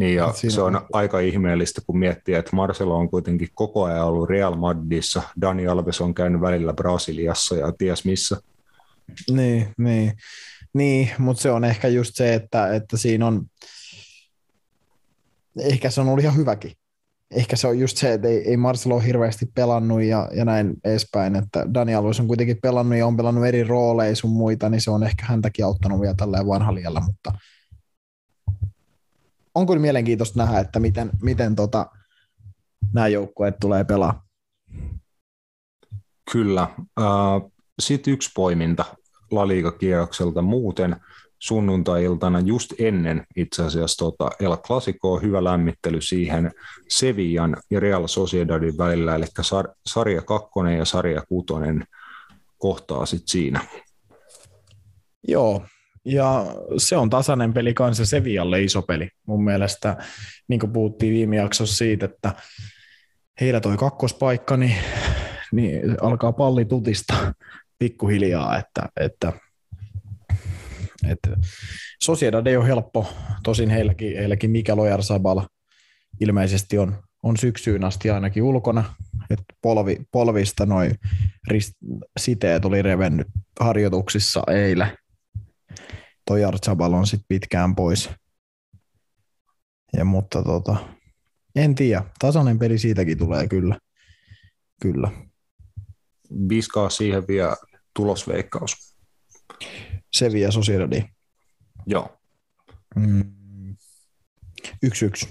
Niin 0.00 0.14
ja 0.14 0.32
se 0.48 0.62
on, 0.62 0.76
on 0.76 0.86
aika 0.92 1.20
ihmeellistä, 1.20 1.80
kun 1.86 1.98
miettii, 1.98 2.34
että 2.34 2.56
Marcelo 2.56 2.96
on 2.96 3.10
kuitenkin 3.10 3.48
koko 3.54 3.84
ajan 3.84 4.06
ollut 4.06 4.28
Real 4.28 4.56
Madridissa, 4.56 5.22
Dani 5.40 5.66
Alves 5.66 6.00
on 6.00 6.14
käynyt 6.14 6.40
välillä 6.40 6.72
Brasiliassa 6.72 7.56
ja 7.56 7.72
ties 7.72 8.04
missä. 8.04 8.36
Niin, 9.30 9.68
niin. 9.78 10.12
niin 10.74 11.10
mutta 11.18 11.42
se 11.42 11.50
on 11.50 11.64
ehkä 11.64 11.88
just 11.88 12.14
se, 12.14 12.34
että, 12.34 12.74
että 12.74 12.96
siinä 12.96 13.26
on, 13.26 13.46
ehkä 15.58 15.90
se 15.90 16.00
on 16.00 16.08
ollut 16.08 16.24
ihan 16.24 16.36
hyväkin, 16.36 16.72
ehkä 17.30 17.56
se 17.56 17.66
on 17.66 17.78
just 17.78 17.96
se, 17.96 18.12
että 18.12 18.28
ei, 18.28 18.48
ei 18.48 18.56
Marcelo 18.56 18.94
ole 18.94 19.06
hirveästi 19.06 19.46
pelannut 19.54 20.02
ja, 20.02 20.28
ja 20.34 20.44
näin 20.44 20.74
edespäin, 20.84 21.36
että 21.36 21.66
Dani 21.74 21.94
Alves 21.94 22.20
on 22.20 22.28
kuitenkin 22.28 22.58
pelannut 22.62 22.98
ja 22.98 23.06
on 23.06 23.16
pelannut 23.16 23.46
eri 23.46 23.64
rooleja 23.64 24.16
sun 24.16 24.30
muita, 24.30 24.68
niin 24.68 24.80
se 24.80 24.90
on 24.90 25.02
ehkä 25.02 25.26
häntäkin 25.26 25.64
auttanut 25.64 26.00
vielä 26.00 26.14
tälleen 26.14 26.46
vanhalialla, 26.46 27.00
mutta 27.00 27.32
on 29.54 29.66
kyllä 29.66 29.80
mielenkiintoista 29.80 30.38
nähdä, 30.38 30.58
että 30.58 30.80
miten, 30.80 31.10
miten 31.22 31.56
tota, 31.56 31.86
nämä 32.94 33.08
joukkueet 33.08 33.54
tulee 33.60 33.84
pelaa. 33.84 34.22
Kyllä. 36.32 36.68
Sitten 37.80 38.14
yksi 38.14 38.30
poiminta 38.34 38.84
La 39.30 39.48
Liga-kierrokselta 39.48 40.42
muuten– 40.42 40.96
sunnuntai-iltana 41.40 42.40
just 42.40 42.72
ennen 42.78 43.26
itse 43.36 43.62
asiassa 43.62 44.04
tota 44.04 44.30
El 44.40 44.56
Clasicoa, 44.56 45.20
hyvä 45.20 45.44
lämmittely 45.44 46.00
siihen 46.00 46.52
Sevillan 46.88 47.56
ja 47.70 47.80
Real 47.80 48.06
Sociedadin 48.06 48.78
välillä, 48.78 49.14
eli 49.14 49.24
sar- 49.24 49.74
sarja 49.86 50.22
kakkonen 50.22 50.78
ja 50.78 50.84
sarja 50.84 51.22
kutonen 51.28 51.84
kohtaa 52.58 53.06
sitten 53.06 53.28
siinä. 53.28 53.60
Joo, 55.28 55.62
ja 56.04 56.46
se 56.76 56.96
on 56.96 57.10
tasainen 57.10 57.52
peli 57.52 57.74
kanssa 57.74 58.06
Sevillalle 58.06 58.62
iso 58.62 58.82
peli. 58.82 59.08
Mun 59.26 59.44
mielestä, 59.44 59.96
niin 60.48 60.60
kuin 60.60 60.72
puhuttiin 60.72 61.14
viime 61.14 61.36
jaksossa 61.36 61.76
siitä, 61.76 62.06
että 62.06 62.34
heillä 63.40 63.60
toi 63.60 63.76
kakkospaikka, 63.76 64.56
niin, 64.56 64.74
niin 65.52 65.96
alkaa 66.00 66.32
palli 66.32 66.64
tutista 66.64 67.34
pikkuhiljaa, 67.78 68.58
että, 68.58 68.82
että 69.00 69.32
et 71.08 71.18
Sociedad 72.02 72.46
ei 72.46 72.56
ole 72.56 72.66
helppo, 72.66 73.12
tosin 73.42 73.70
heilläkin, 73.70 74.16
heilläkin 74.16 74.50
Mikael 74.50 74.78
Ojarzabal 74.78 75.40
ilmeisesti 76.20 76.78
on, 76.78 76.96
on 77.22 77.36
syksyyn 77.36 77.84
asti 77.84 78.10
ainakin 78.10 78.42
ulkona, 78.42 78.84
että 79.30 79.44
polvi, 79.62 79.96
polvista 80.12 80.66
noin 80.66 80.94
siteet 82.20 82.64
oli 82.64 82.82
revennyt 82.82 83.26
harjoituksissa 83.60 84.42
eilen. 84.50 84.88
Toi 86.30 86.44
Arzabal 86.44 86.92
on 86.92 87.06
sitten 87.06 87.24
pitkään 87.28 87.74
pois. 87.74 88.10
Ja, 89.96 90.04
mutta 90.04 90.42
tota, 90.42 90.76
en 91.54 91.74
tiedä, 91.74 92.04
tasainen 92.18 92.58
peli 92.58 92.78
siitäkin 92.78 93.18
tulee 93.18 93.48
kyllä. 93.48 93.78
Kyllä. 94.82 95.10
Viskaa 96.48 96.90
siihen 96.90 97.26
vielä 97.28 97.56
tulosveikkaus. 97.94 98.96
Sevilla 100.12 100.50
Sociedadi. 100.50 101.04
Joo. 101.86 102.20
Mm. 102.96 103.76
Yksi 104.82 105.04
yksi. 105.04 105.28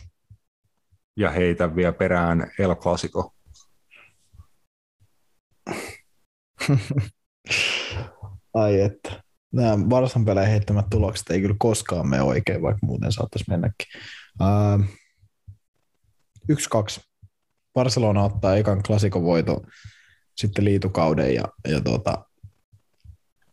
Ja 1.18 1.30
heitä 1.30 1.76
vielä 1.76 1.94
perään 1.94 2.52
El 2.60 2.76
Clasico. 2.76 3.36
Ai 8.54 8.82
että. 8.82 9.29
Nämä 9.54 9.90
Varsan 9.90 10.26
peleihin 10.26 10.52
heittämät 10.52 10.86
tulokset 10.90 11.30
ei 11.30 11.42
kyllä 11.42 11.56
koskaan 11.60 12.08
mene 12.08 12.22
oikein, 12.22 12.62
vaikka 12.62 12.86
muuten 12.86 13.12
saattaisi 13.12 13.46
mennäkin. 13.50 13.88
Uh, 14.42 14.86
yksi 16.50 16.70
kaksi. 16.70 17.02
Barcelona 17.74 18.24
ottaa 18.24 18.56
ekan 18.56 18.84
klassikon 18.84 19.24
voito 19.24 19.62
sitten 20.38 20.66
liitukauden 20.66 21.36
ja, 21.36 21.44
ja 21.68 21.82
tota, 21.82 22.26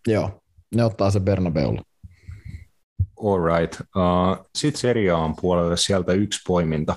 joo, 0.08 0.42
ne 0.74 0.84
ottaa 0.84 1.10
se 1.10 1.20
Bernabeulla. 1.20 1.82
All 3.24 3.58
right. 3.58 3.80
Uh, 3.80 4.46
Sitten 4.58 4.80
Serie 4.80 5.12
puolelle 5.40 5.76
sieltä 5.76 6.12
yksi 6.12 6.40
poiminta. 6.46 6.96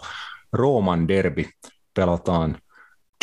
Rooman 0.53 1.07
derby 1.07 1.45
pelataan 1.93 2.57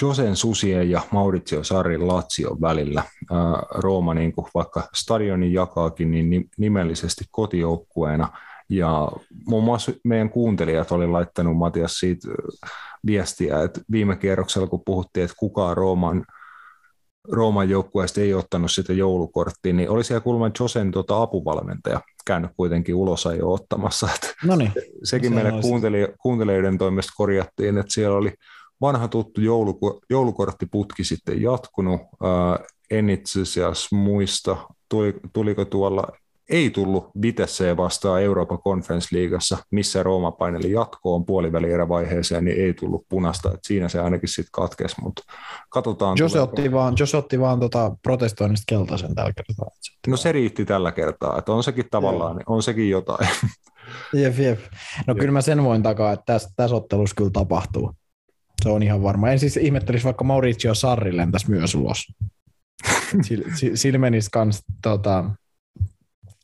Josen 0.02 0.36
Susien 0.36 0.90
ja 0.90 1.00
Maurizio 1.10 1.64
Sarrin 1.64 2.08
Lazio 2.08 2.56
välillä. 2.60 3.02
Rooma, 3.70 4.14
niin 4.14 4.32
kuin 4.32 4.46
vaikka 4.54 4.88
stadionin 4.94 5.52
jakaakin, 5.52 6.10
niin 6.10 6.50
nimellisesti 6.58 7.24
kotijoukkueena. 7.30 8.28
Ja 8.68 9.08
muun 9.46 9.64
muassa 9.64 9.92
meidän 10.04 10.30
kuuntelijat 10.30 10.92
oli 10.92 11.06
laittanut 11.06 11.56
Matias 11.56 11.98
siitä 11.98 12.28
viestiä, 13.06 13.62
että 13.62 13.80
viime 13.90 14.16
kierroksella 14.16 14.66
kun 14.66 14.82
puhuttiin, 14.86 15.24
että 15.24 15.36
kukaan 15.38 15.76
Rooman, 15.76 16.24
Rooman 17.32 17.70
joukkueesta 17.70 18.20
ei 18.20 18.34
ottanut 18.34 18.70
sitä 18.70 18.92
joulukorttia, 18.92 19.72
niin 19.72 19.90
oli 19.90 20.04
siellä 20.04 20.20
kuulemma 20.20 20.50
Josen 20.60 20.90
tota, 20.90 21.22
apuvalmentaja 21.22 22.00
käynyt 22.26 22.50
kuitenkin 22.56 22.94
ulos 22.94 23.28
jo 23.38 23.52
ottamassa. 23.52 24.08
Että 24.14 24.34
Noniin. 24.44 24.72
Sekin 25.04 25.34
se 25.34 25.34
meille 25.34 26.14
kuuntelijoiden 26.22 26.78
toimesta 26.78 27.12
korjattiin, 27.16 27.78
että 27.78 27.92
siellä 27.92 28.16
oli 28.16 28.32
vanha 28.80 29.08
tuttu 29.08 29.40
jouluko, 29.40 30.00
joulukorttiputki 30.10 31.04
sitten 31.04 31.42
jatkunut. 31.42 32.00
Äh, 32.00 32.66
en 32.90 33.10
itse 33.10 33.40
asiassa 33.40 33.96
muista, 33.96 34.56
tuli, 34.88 35.14
tuliko 35.32 35.64
tuolla, 35.64 36.06
ei 36.48 36.70
tullut 36.70 37.10
Vitesse 37.22 37.76
vastaan 37.76 38.22
Euroopan 38.22 38.58
Conference 38.58 39.16
Leagueassa, 39.16 39.58
missä 39.70 40.02
Rooma 40.02 40.30
paineli 40.30 40.70
jatkoon 40.70 41.24
puolivälierävaiheeseen, 41.24 42.44
niin 42.44 42.60
ei 42.60 42.74
tullut 42.74 43.06
punasta, 43.08 43.48
että 43.48 43.66
siinä 43.66 43.88
se 43.88 44.00
ainakin 44.00 44.28
sitten 44.28 44.52
katkesi, 44.52 44.96
mutta 45.02 45.22
katsotaan. 45.68 46.16
Jos 46.18 46.36
otti 46.36 46.72
vaan, 46.72 46.94
jos 46.98 47.14
otti 47.14 47.40
vaan 47.40 47.60
tota 47.60 47.96
protestoinnista 48.02 48.64
keltaisen 48.68 49.14
tällä 49.14 49.32
kertaa. 49.32 49.68
No 50.06 50.16
se 50.16 50.32
riitti 50.32 50.64
tällä 50.64 50.92
kertaa, 50.92 51.38
että 51.38 51.52
on 51.52 51.62
sekin 51.62 51.84
tavallaan, 51.90 52.42
on 52.46 52.62
sekin 52.62 52.90
jotain. 52.90 53.28
Jep, 54.12 54.38
jep. 54.38 54.58
No 55.06 55.14
jep. 55.14 55.18
kyllä 55.18 55.32
mä 55.32 55.40
sen 55.40 55.64
voin 55.64 55.82
takaa, 55.82 56.12
että 56.12 56.24
tässä, 56.26 56.50
tässä 56.56 56.76
ottelussa 56.76 57.14
kyllä 57.16 57.30
tapahtuu. 57.30 57.92
Se 58.66 58.70
on 58.70 58.82
ihan 58.82 59.02
varma. 59.02 59.30
En 59.30 59.38
siis 59.38 59.56
ihmettelisi 59.56 60.04
vaikka 60.04 60.24
Mauricio 60.24 60.74
Sarri 60.74 61.16
lentäisi 61.16 61.50
myös 61.50 61.74
ulos. 61.74 62.06
Sillä 63.74 63.98
menisi 63.98 64.28
kans 64.32 64.62
tota, 64.82 65.30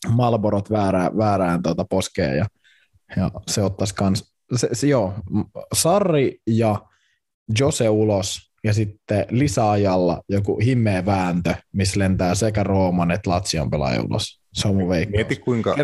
Malborot 0.08 0.70
väärään, 0.70 1.16
väärään 1.16 1.62
tota, 1.62 1.84
poskeen 1.84 2.36
ja, 2.36 2.46
ja 3.16 3.30
se 3.46 3.62
ottaisi 3.62 3.94
kans, 3.94 4.34
se, 4.56 4.68
se, 4.72 4.86
joo, 4.86 5.14
Sarri 5.74 6.38
ja 6.46 6.82
Jose 7.58 7.88
ulos 7.88 8.52
ja 8.64 8.74
sitten 8.74 9.26
lisäajalla 9.30 10.22
joku 10.28 10.58
himmeä 10.58 11.06
vääntö, 11.06 11.54
missä 11.72 11.98
lentää 11.98 12.34
sekä 12.34 12.62
Rooman 12.62 13.10
että 13.10 13.30
Latsion 13.30 13.70
pelaaja 13.70 14.02
ulos. 14.02 14.40
Se 14.52 14.68
on 14.68 14.74
mun 14.74 14.88
veikkaus. 14.88 15.16
Mieti 15.16 15.36
kuinka, 15.36 15.76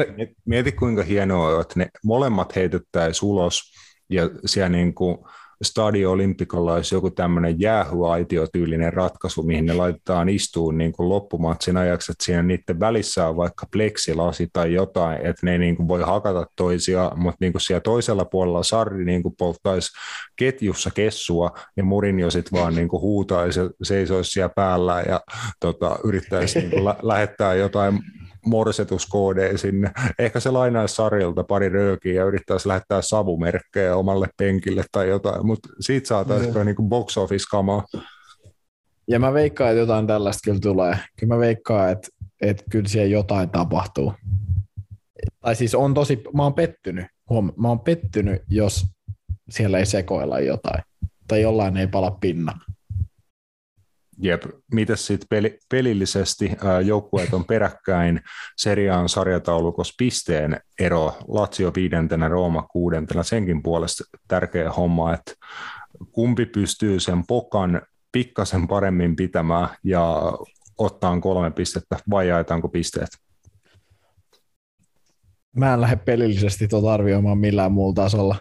mieti 0.45 0.73
kuinka 0.73 1.03
hienoa 1.03 1.55
on, 1.55 1.61
että 1.61 1.75
ne 1.79 1.89
molemmat 2.05 2.57
heitettäisiin 2.57 3.29
ulos 3.29 3.63
ja 4.11 4.31
siellä 4.47 4.69
niin 4.69 4.95
kuin 4.95 5.19
Stadio 5.63 6.11
Olympikolla 6.11 6.75
olisi 6.75 6.95
joku 6.95 7.11
tämmöinen 7.11 7.61
jäähyaitiotyylinen 7.61 8.93
ratkaisu, 8.93 9.43
mihin 9.43 9.67
ne 9.67 9.75
laitetaan 9.75 10.29
istuun 10.29 10.79
niin 10.79 10.93
kuin 10.93 11.09
loppumatsin 11.09 11.77
ajaksi, 11.77 12.13
että 12.13 12.25
siinä 12.25 12.43
niiden 12.43 12.81
välissä 12.81 13.29
on 13.29 13.37
vaikka 13.37 13.67
pleksilasi 13.73 14.49
tai 14.53 14.73
jotain, 14.73 15.17
että 15.17 15.47
ne 15.47 15.59
niin 15.59 15.77
kuin 15.77 15.89
voi 15.89 16.03
hakata 16.03 16.47
toisia, 16.57 17.13
mutta 17.17 17.37
niin 17.41 17.53
kuin 17.53 17.63
siellä 17.63 17.81
toisella 17.81 18.25
puolella 18.25 18.63
Sarri 18.63 19.05
niin 19.05 19.23
kuin 19.23 19.35
polttaisi 19.39 19.93
ketjussa 20.37 20.91
kessua 20.91 21.51
ja 21.77 21.85
Murinjo 21.85 22.31
sitten 22.31 22.61
vaan 22.61 22.75
niin 22.75 22.89
kuin 22.89 23.01
huutaisi 23.01 23.61
ja 23.61 23.71
seisoisi 23.83 24.31
siellä 24.31 24.53
päällä 24.57 25.01
ja 25.09 25.21
tota, 25.61 25.99
yrittäisi 26.05 26.59
niin 26.59 26.71
kuin 26.71 26.85
lä- 26.85 26.97
lähettää 27.03 27.55
jotain 27.55 27.99
morsetuskoodeen 28.49 29.59
sinne. 29.59 29.91
Ehkä 30.19 30.41
se 30.41 30.51
lainaisi 30.51 30.95
Sarilta 30.95 31.45
pari 31.45 31.69
röökiä 31.69 32.15
ja 32.15 32.25
yrittäisi 32.25 32.69
lähettää 32.69 33.03
savumerkkejä 33.03 33.97
omalle 33.97 34.29
penkille 34.37 34.85
tai 34.93 35.09
jotain, 35.09 35.47
mutta 35.47 35.69
siitä 35.81 36.09
saataisiin 36.09 36.55
mm. 36.55 36.65
niin 36.65 36.89
box 36.89 37.17
office 37.17 37.45
kamaa. 37.51 37.85
Ja 39.09 39.19
mä 39.19 39.33
veikkaan, 39.33 39.71
että 39.71 39.81
jotain 39.81 40.07
tällaista 40.07 40.41
kyllä 40.45 40.61
tulee. 40.61 40.99
Kyllä 41.21 41.35
mä 41.35 41.41
veikkaan, 41.41 41.91
että, 41.91 42.09
että 42.41 42.65
kyllä 42.71 42.89
siellä 42.89 43.13
jotain 43.13 43.51
tapahtuu. 43.51 44.13
Tai 45.41 45.57
siis 45.57 45.75
on 45.75 45.95
tosi, 45.95 46.23
mä 46.35 46.43
oon 46.43 46.55
pettynyt, 46.55 47.07
huom, 47.31 47.53
mä 47.57 47.69
oon 47.69 47.81
pettynyt, 47.81 48.43
jos 48.49 48.87
siellä 49.51 49.79
ei 49.79 49.87
sekoilla 49.87 50.41
jotain. 50.41 50.83
Tai 51.29 51.43
jollain 51.43 51.77
ei 51.77 51.87
pala 51.87 52.11
pinna. 52.11 52.59
Jep, 54.21 54.43
mitäs 54.73 55.07
sitten 55.07 55.27
peli, 55.31 55.59
pelillisesti 55.71 56.53
joukkueet 56.85 57.35
on 57.35 57.45
peräkkäin 57.45 58.21
seriaan 58.57 59.09
sarjataulukossa 59.09 59.95
pisteen 59.99 60.61
ero, 60.81 61.17
Lazio 61.29 61.73
viidentenä, 61.77 62.29
Rooma 62.29 62.63
kuudentena, 62.63 63.23
senkin 63.23 63.63
puolesta 63.63 64.05
tärkeä 64.29 64.73
homma, 64.73 65.15
että 65.15 65.33
kumpi 66.13 66.47
pystyy 66.47 67.01
sen 67.01 67.27
pokan 67.27 67.83
pikkasen 68.13 68.69
paremmin 68.69 69.17
pitämään 69.17 69.69
ja 69.85 70.33
ottaa 70.79 71.21
kolme 71.21 71.51
pistettä 71.51 71.97
vai 72.11 72.29
jaetaanko 72.29 72.69
pisteet? 72.69 73.09
Mä 75.57 75.75
en 75.75 75.81
lähde 75.81 75.97
pelillisesti 75.97 76.69
tuota 76.69 76.93
arvioimaan 76.93 77.39
millään 77.39 77.73
muulla 77.73 77.95
tasolla 77.95 78.37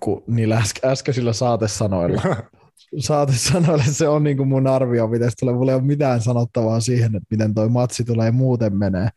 kuin 0.00 0.24
niillä 0.26 0.62
äskeisillä 0.84 1.32
saatesanoilla. 1.32 2.22
saatesanoille 2.98 3.84
se 3.84 4.08
on 4.08 4.24
niin 4.24 4.36
kuin 4.36 4.48
mun 4.48 4.66
arvio, 4.66 5.06
miten 5.06 5.30
tulee. 5.40 5.54
Mulla 5.54 5.72
ei 5.72 5.76
ole 5.76 5.84
mitään 5.84 6.20
sanottavaa 6.20 6.80
siihen, 6.80 7.16
että 7.16 7.26
miten 7.30 7.54
toi 7.54 7.68
matsi 7.68 8.04
tulee 8.04 8.30
muuten 8.30 8.76
menee. 8.76 9.08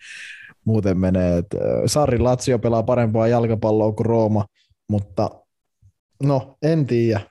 Muuten 0.66 0.98
menee. 0.98 1.44
Sarri 1.86 2.20
Lazio 2.20 2.60
pelaa 2.60 2.84
parempaa 2.84 3.28
jalkapalloa 3.28 3.92
kuin 3.92 4.06
Rooma, 4.06 4.46
mutta 4.90 5.30
no, 6.24 6.58
en 6.62 6.86
tiedä. 6.86 7.22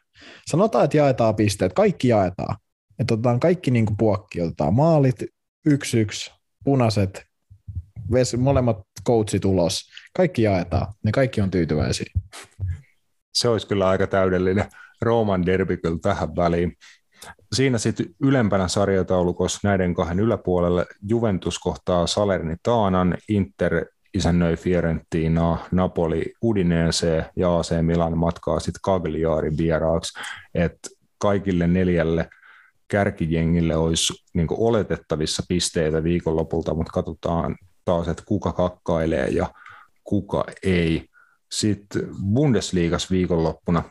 Sanotaan, 0.51 0.85
että 0.85 0.97
jaetaan 0.97 1.37
pisteet. 1.37 1.73
Kaikki 1.73 2.09
jaetaan. 2.09 2.57
Että 2.99 3.15
otetaan 3.15 3.41
kaikki 3.41 3.71
niin 3.71 3.87
kuin 3.87 3.97
puokki. 3.97 4.41
Otetaan 4.41 4.75
maalit, 4.75 5.25
yksi 5.67 6.01
yksi, 6.01 6.31
punaiset, 6.65 7.23
molemmat 8.39 8.81
coachit 9.07 9.45
ulos. 9.45 9.81
Kaikki 10.17 10.43
jaetaan. 10.43 10.93
Ne 11.05 11.13
kaikki 11.13 11.41
on 11.41 11.51
tyytyväisiä. 11.51 12.07
Se 13.35 13.49
olisi 13.49 13.67
kyllä 13.67 13.89
aika 13.89 14.07
täydellinen 14.07 14.65
Rooman 15.03 15.47
derby 15.47 15.77
kyllä 15.77 15.99
tähän 16.03 16.37
väliin. 16.37 16.73
Siinä 17.53 17.79
sitten 17.79 18.07
ylempänä 18.23 18.69
sarjataulukossa 18.69 19.61
näiden 19.63 19.95
kahden 19.95 20.21
yläpuolelle 20.21 20.87
Juventus 21.09 21.59
kohtaa 21.59 22.07
Salernitanan, 22.07 23.19
Inter 23.29 23.87
isännöi 24.15 24.57
Fiorentina, 24.57 25.59
Napoli 25.73 26.33
Udinese 26.43 27.25
ja 27.37 27.59
AC 27.59 27.83
Milan 27.83 28.19
matkaa 28.19 28.61
sitten 28.61 28.83
Cagliari 28.87 29.51
vieraaksi. 29.57 30.19
että 30.55 30.89
kaikille 31.19 31.67
neljälle 31.67 32.29
kärkijengille 32.89 33.77
olisi 33.77 34.13
niin 34.35 34.47
oletettavissa 34.51 35.43
pisteitä 35.49 36.05
viikonlopulta, 36.05 36.75
mutta 36.75 36.93
katsotaan 36.93 37.57
taas, 37.85 38.09
että 38.09 38.23
kuka 38.27 38.53
kakkailee 38.53 39.29
ja 39.29 39.47
kuka 40.05 40.45
ei. 40.63 41.07
Sitten 41.53 42.03
Bundesliigas 42.35 43.11
viikonloppuna 43.11 43.83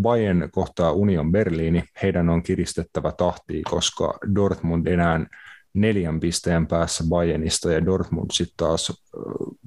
Bayern 0.00 0.48
kohtaa 0.52 0.92
Union 0.92 1.32
Berliini, 1.32 1.84
heidän 2.02 2.28
on 2.28 2.42
kiristettävä 2.42 3.12
tahtia, 3.12 3.62
koska 3.70 4.18
Dortmund 4.34 4.86
enää 4.86 5.26
neljän 5.74 6.20
pisteen 6.20 6.66
päässä 6.66 7.04
Bayernista 7.08 7.72
ja 7.72 7.86
Dortmund 7.86 8.30
sitten 8.32 8.56
taas 8.56 9.04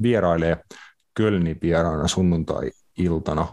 vierailee 0.01 0.57
Kölnin 1.14 1.57
vieraana 1.61 2.07
sunnuntai-iltana. 2.07 3.47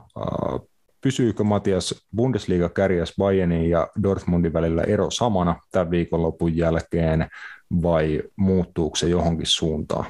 Pysyykö 1.00 1.44
Matias 1.44 2.08
Bundesliga 2.16 2.68
kärjäs 2.68 3.14
Bayernin 3.18 3.70
ja 3.70 3.88
Dortmundin 4.02 4.52
välillä 4.52 4.82
ero 4.82 5.10
samana 5.10 5.60
tämän 5.72 5.90
viikonlopun 5.90 6.56
jälkeen 6.56 7.28
vai 7.82 8.22
muuttuuko 8.36 8.96
se 8.96 9.08
johonkin 9.08 9.46
suuntaan? 9.46 10.04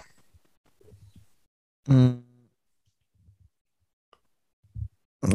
Mm 1.89 2.30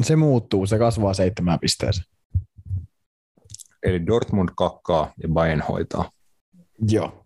se 0.02 0.16
muuttuu, 0.16 0.66
se 0.66 0.78
kasvaa 0.78 1.14
seitsemään 1.14 1.60
pisteeseen. 1.60 2.06
Eli 3.84 4.06
Dortmund 4.06 4.50
kakkaa 4.58 5.14
ja 5.24 5.30
Bayern 5.30 5.62
hoitaa. 5.62 6.12
Joo. 6.88 7.26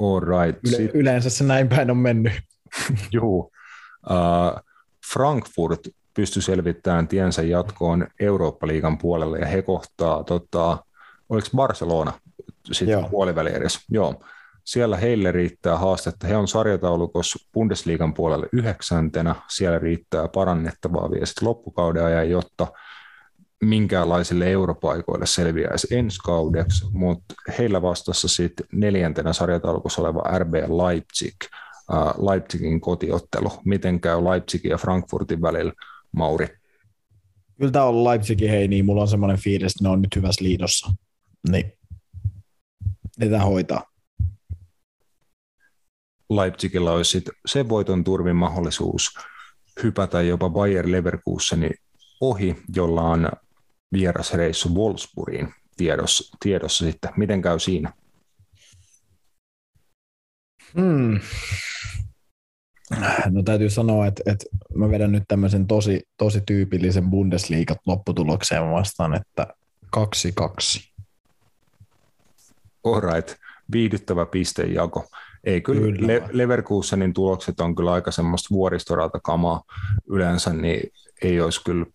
All 0.00 0.20
right. 0.20 0.60
Yle- 0.68 0.90
yleensä 0.94 1.30
se 1.30 1.44
näin 1.44 1.68
päin 1.68 1.90
on 1.90 1.96
mennyt. 1.96 2.32
Joo. 3.12 3.50
Uh, 4.10 4.60
Frankfurt 5.12 5.80
pystyi 6.14 6.42
selvittämään 6.42 7.08
tiensä 7.08 7.42
jatkoon 7.42 8.06
Eurooppa-liigan 8.20 8.98
puolelle 8.98 9.38
ja 9.38 9.46
he 9.46 9.62
kohtaa, 9.62 10.24
tota, 10.24 10.84
oliko 11.28 11.48
Barcelona 11.56 12.12
sitten 12.72 13.04
puoliväli 13.10 13.50
edes? 13.54 13.78
Joo 13.88 14.22
siellä 14.64 14.96
heille 14.96 15.32
riittää 15.32 15.78
haastetta. 15.78 16.26
He 16.26 16.36
on 16.36 16.48
sarjataulukossa 16.48 17.48
Bundesliigan 17.52 18.14
puolelle 18.14 18.46
yhdeksäntenä. 18.52 19.34
Siellä 19.48 19.78
riittää 19.78 20.28
parannettavaa 20.28 21.10
vielä 21.10 21.26
sitten 21.26 21.48
loppukauden 21.48 22.04
ajan, 22.04 22.30
jotta 22.30 22.66
minkäänlaisille 23.64 24.50
europaikoille 24.50 25.26
selviäisi 25.26 25.94
ensi 25.94 26.18
kaudeksi, 26.24 26.84
mutta 26.92 27.34
heillä 27.58 27.82
vastassa 27.82 28.28
sitten 28.28 28.66
neljäntenä 28.72 29.32
sarjataulukossa 29.32 30.02
oleva 30.02 30.38
RB 30.38 30.54
Leipzig, 30.54 31.34
Leipzigin 32.30 32.80
kotiottelu. 32.80 33.52
Miten 33.64 34.00
käy 34.00 34.24
Leipzigin 34.24 34.70
ja 34.70 34.78
Frankfurtin 34.78 35.42
välillä, 35.42 35.72
Mauri? 36.12 36.48
Kyllä 37.58 37.72
tämä 37.72 37.84
on 37.84 38.04
Leipzigin 38.04 38.50
hei, 38.50 38.68
niin 38.68 38.84
mulla 38.84 39.02
on 39.02 39.08
semmoinen 39.08 39.38
fiilis, 39.38 39.72
että 39.72 39.84
ne 39.84 39.88
on 39.88 40.02
nyt 40.02 40.16
hyvässä 40.16 40.44
liidossa. 40.44 40.92
Niin. 41.48 41.72
Ne 43.18 43.38
hoitaa. 43.38 43.91
Leipzigillä 46.36 46.92
olisi 46.92 47.10
sit 47.10 47.24
se 47.46 47.68
voiton 47.68 48.04
turvin 48.04 48.36
mahdollisuus 48.36 49.18
hypätä 49.82 50.22
jopa 50.22 50.50
Bayer 50.50 50.92
Leverkusenin 50.92 51.74
ohi, 52.20 52.56
jolla 52.76 53.02
on 53.02 53.28
vierasreissu 53.92 54.74
Wolfsburgiin 54.74 55.54
tiedossa, 55.76 56.36
tiedossa 56.42 56.84
sitten. 56.84 57.10
Miten 57.16 57.42
käy 57.42 57.58
siinä? 57.58 57.92
Hmm. 60.74 61.20
No 63.30 63.42
täytyy 63.42 63.70
sanoa, 63.70 64.06
että, 64.06 64.22
että 64.26 64.44
mä 64.74 64.90
vedän 64.90 65.12
nyt 65.12 65.22
tämmöisen 65.28 65.66
tosi, 65.66 66.02
tosi 66.16 66.40
tyypillisen 66.46 67.10
Bundesliigat 67.10 67.78
lopputulokseen 67.86 68.70
vastaan, 68.70 69.14
että 69.14 69.46
2-2. 69.96 70.92
Alright, 72.84 73.34
viihdyttävä 73.72 74.26
pistejako. 74.26 75.08
Ei 75.44 75.60
kyllä, 75.60 75.80
kyllä. 75.80 76.06
Le- 76.06 76.28
Leverkusenin 76.32 77.12
tulokset 77.12 77.60
on 77.60 77.74
kyllä 77.74 77.92
aika 77.92 78.10
semmoista 78.10 78.48
vuoristorata 78.54 79.20
kamaa 79.20 79.62
yleensä, 80.10 80.52
niin 80.52 80.90
ei 81.22 81.40
olisi 81.40 81.64
kyllä 81.64 81.86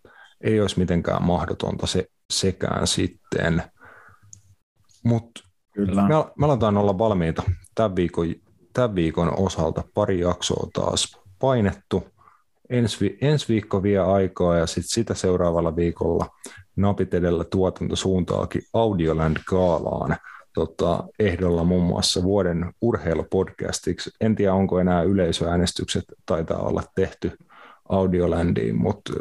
ei 0.41 0.61
olisi 0.61 0.79
mitenkään 0.79 1.23
mahdotonta 1.23 1.87
se, 1.87 2.05
sekään 2.29 2.87
sitten. 2.87 3.63
Mutta 5.03 5.41
me, 5.77 6.13
me 6.37 6.45
aletaan 6.45 6.77
olla 6.77 6.97
valmiita 6.97 7.43
tämän 7.75 7.95
viikon, 7.95 8.27
tämän 8.73 8.95
viikon 8.95 9.39
osalta. 9.39 9.83
Pari 9.93 10.19
jaksoa 10.19 10.67
taas 10.73 11.17
painettu. 11.39 12.03
Ensi, 12.69 13.17
ensi 13.21 13.47
viikko 13.47 13.83
vie 13.83 13.99
aikaa 13.99 14.57
ja 14.57 14.67
sit 14.67 14.85
sitä 14.87 15.13
seuraavalla 15.13 15.75
viikolla 15.75 16.29
napit 16.75 17.13
edellä 17.13 17.43
tuotantosuuntaakin 17.43 18.61
Audioland 18.73 19.37
Gaalaan 19.47 20.17
tota, 20.57 21.03
ehdolla 21.19 21.63
muun 21.63 21.83
muassa 21.83 22.23
vuoden 22.23 22.73
urheilupodcastiksi. 22.81 24.09
En 24.21 24.35
tiedä, 24.35 24.53
onko 24.53 24.79
enää 24.79 25.03
yleisöäänestykset, 25.03 26.03
taitaa 26.25 26.59
olla 26.59 26.83
tehty 26.95 27.37
Audiolandiin, 27.89 28.75
mutta 28.75 29.13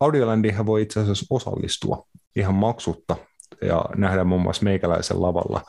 Audiolandiinhan 0.00 0.66
voi 0.66 0.82
itse 0.82 1.00
asiassa 1.00 1.26
osallistua 1.30 2.06
ihan 2.36 2.54
maksutta 2.54 3.16
ja 3.62 3.84
nähdä 3.96 4.24
muun 4.24 4.42
muassa 4.42 4.64
meikäläisen 4.64 5.22
lavalla, 5.22 5.62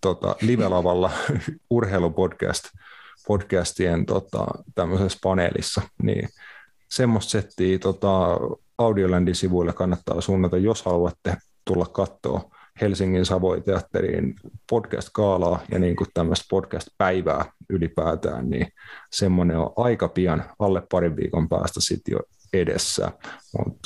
tota, 0.00 0.36
live-lavalla 0.40 1.10
urheilupodcast 1.70 2.64
podcastien 3.26 4.06
tota, 4.06 4.46
tämmöisessä 4.74 5.18
paneelissa, 5.22 5.82
niin 6.02 6.28
semmoista 6.88 7.30
settiä 7.30 7.78
tota, 7.78 8.38
Audiolandin 8.78 9.34
sivuille 9.34 9.72
kannattaa 9.72 10.20
suunnata, 10.20 10.56
jos 10.56 10.84
haluatte 10.84 11.36
tulla 11.64 11.86
katsoa 11.86 12.59
Helsingin 12.80 13.26
Savoiteatteriin 13.26 14.34
podcast-kaalaa 14.70 15.60
ja 15.70 15.78
niin 15.78 15.96
kuin 15.96 16.08
tämmöistä 16.14 16.44
podcast-päivää 16.50 17.52
ylipäätään, 17.70 18.50
niin 18.50 18.66
semmoinen 19.10 19.58
on 19.58 19.72
aika 19.76 20.08
pian, 20.08 20.44
alle 20.58 20.82
parin 20.90 21.16
viikon 21.16 21.48
päästä 21.48 21.80
sitten 21.80 22.12
jo 22.12 22.18
edessä. 22.52 23.12
Mut 23.58 23.78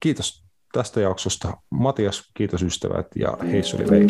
kiitos 0.00 0.44
tästä 0.72 1.00
jaksosta. 1.00 1.56
Matias, 1.70 2.30
kiitos 2.34 2.62
ystävät 2.62 3.06
ja 3.16 3.36
heisseli 3.42 3.90
vei. 3.90 4.06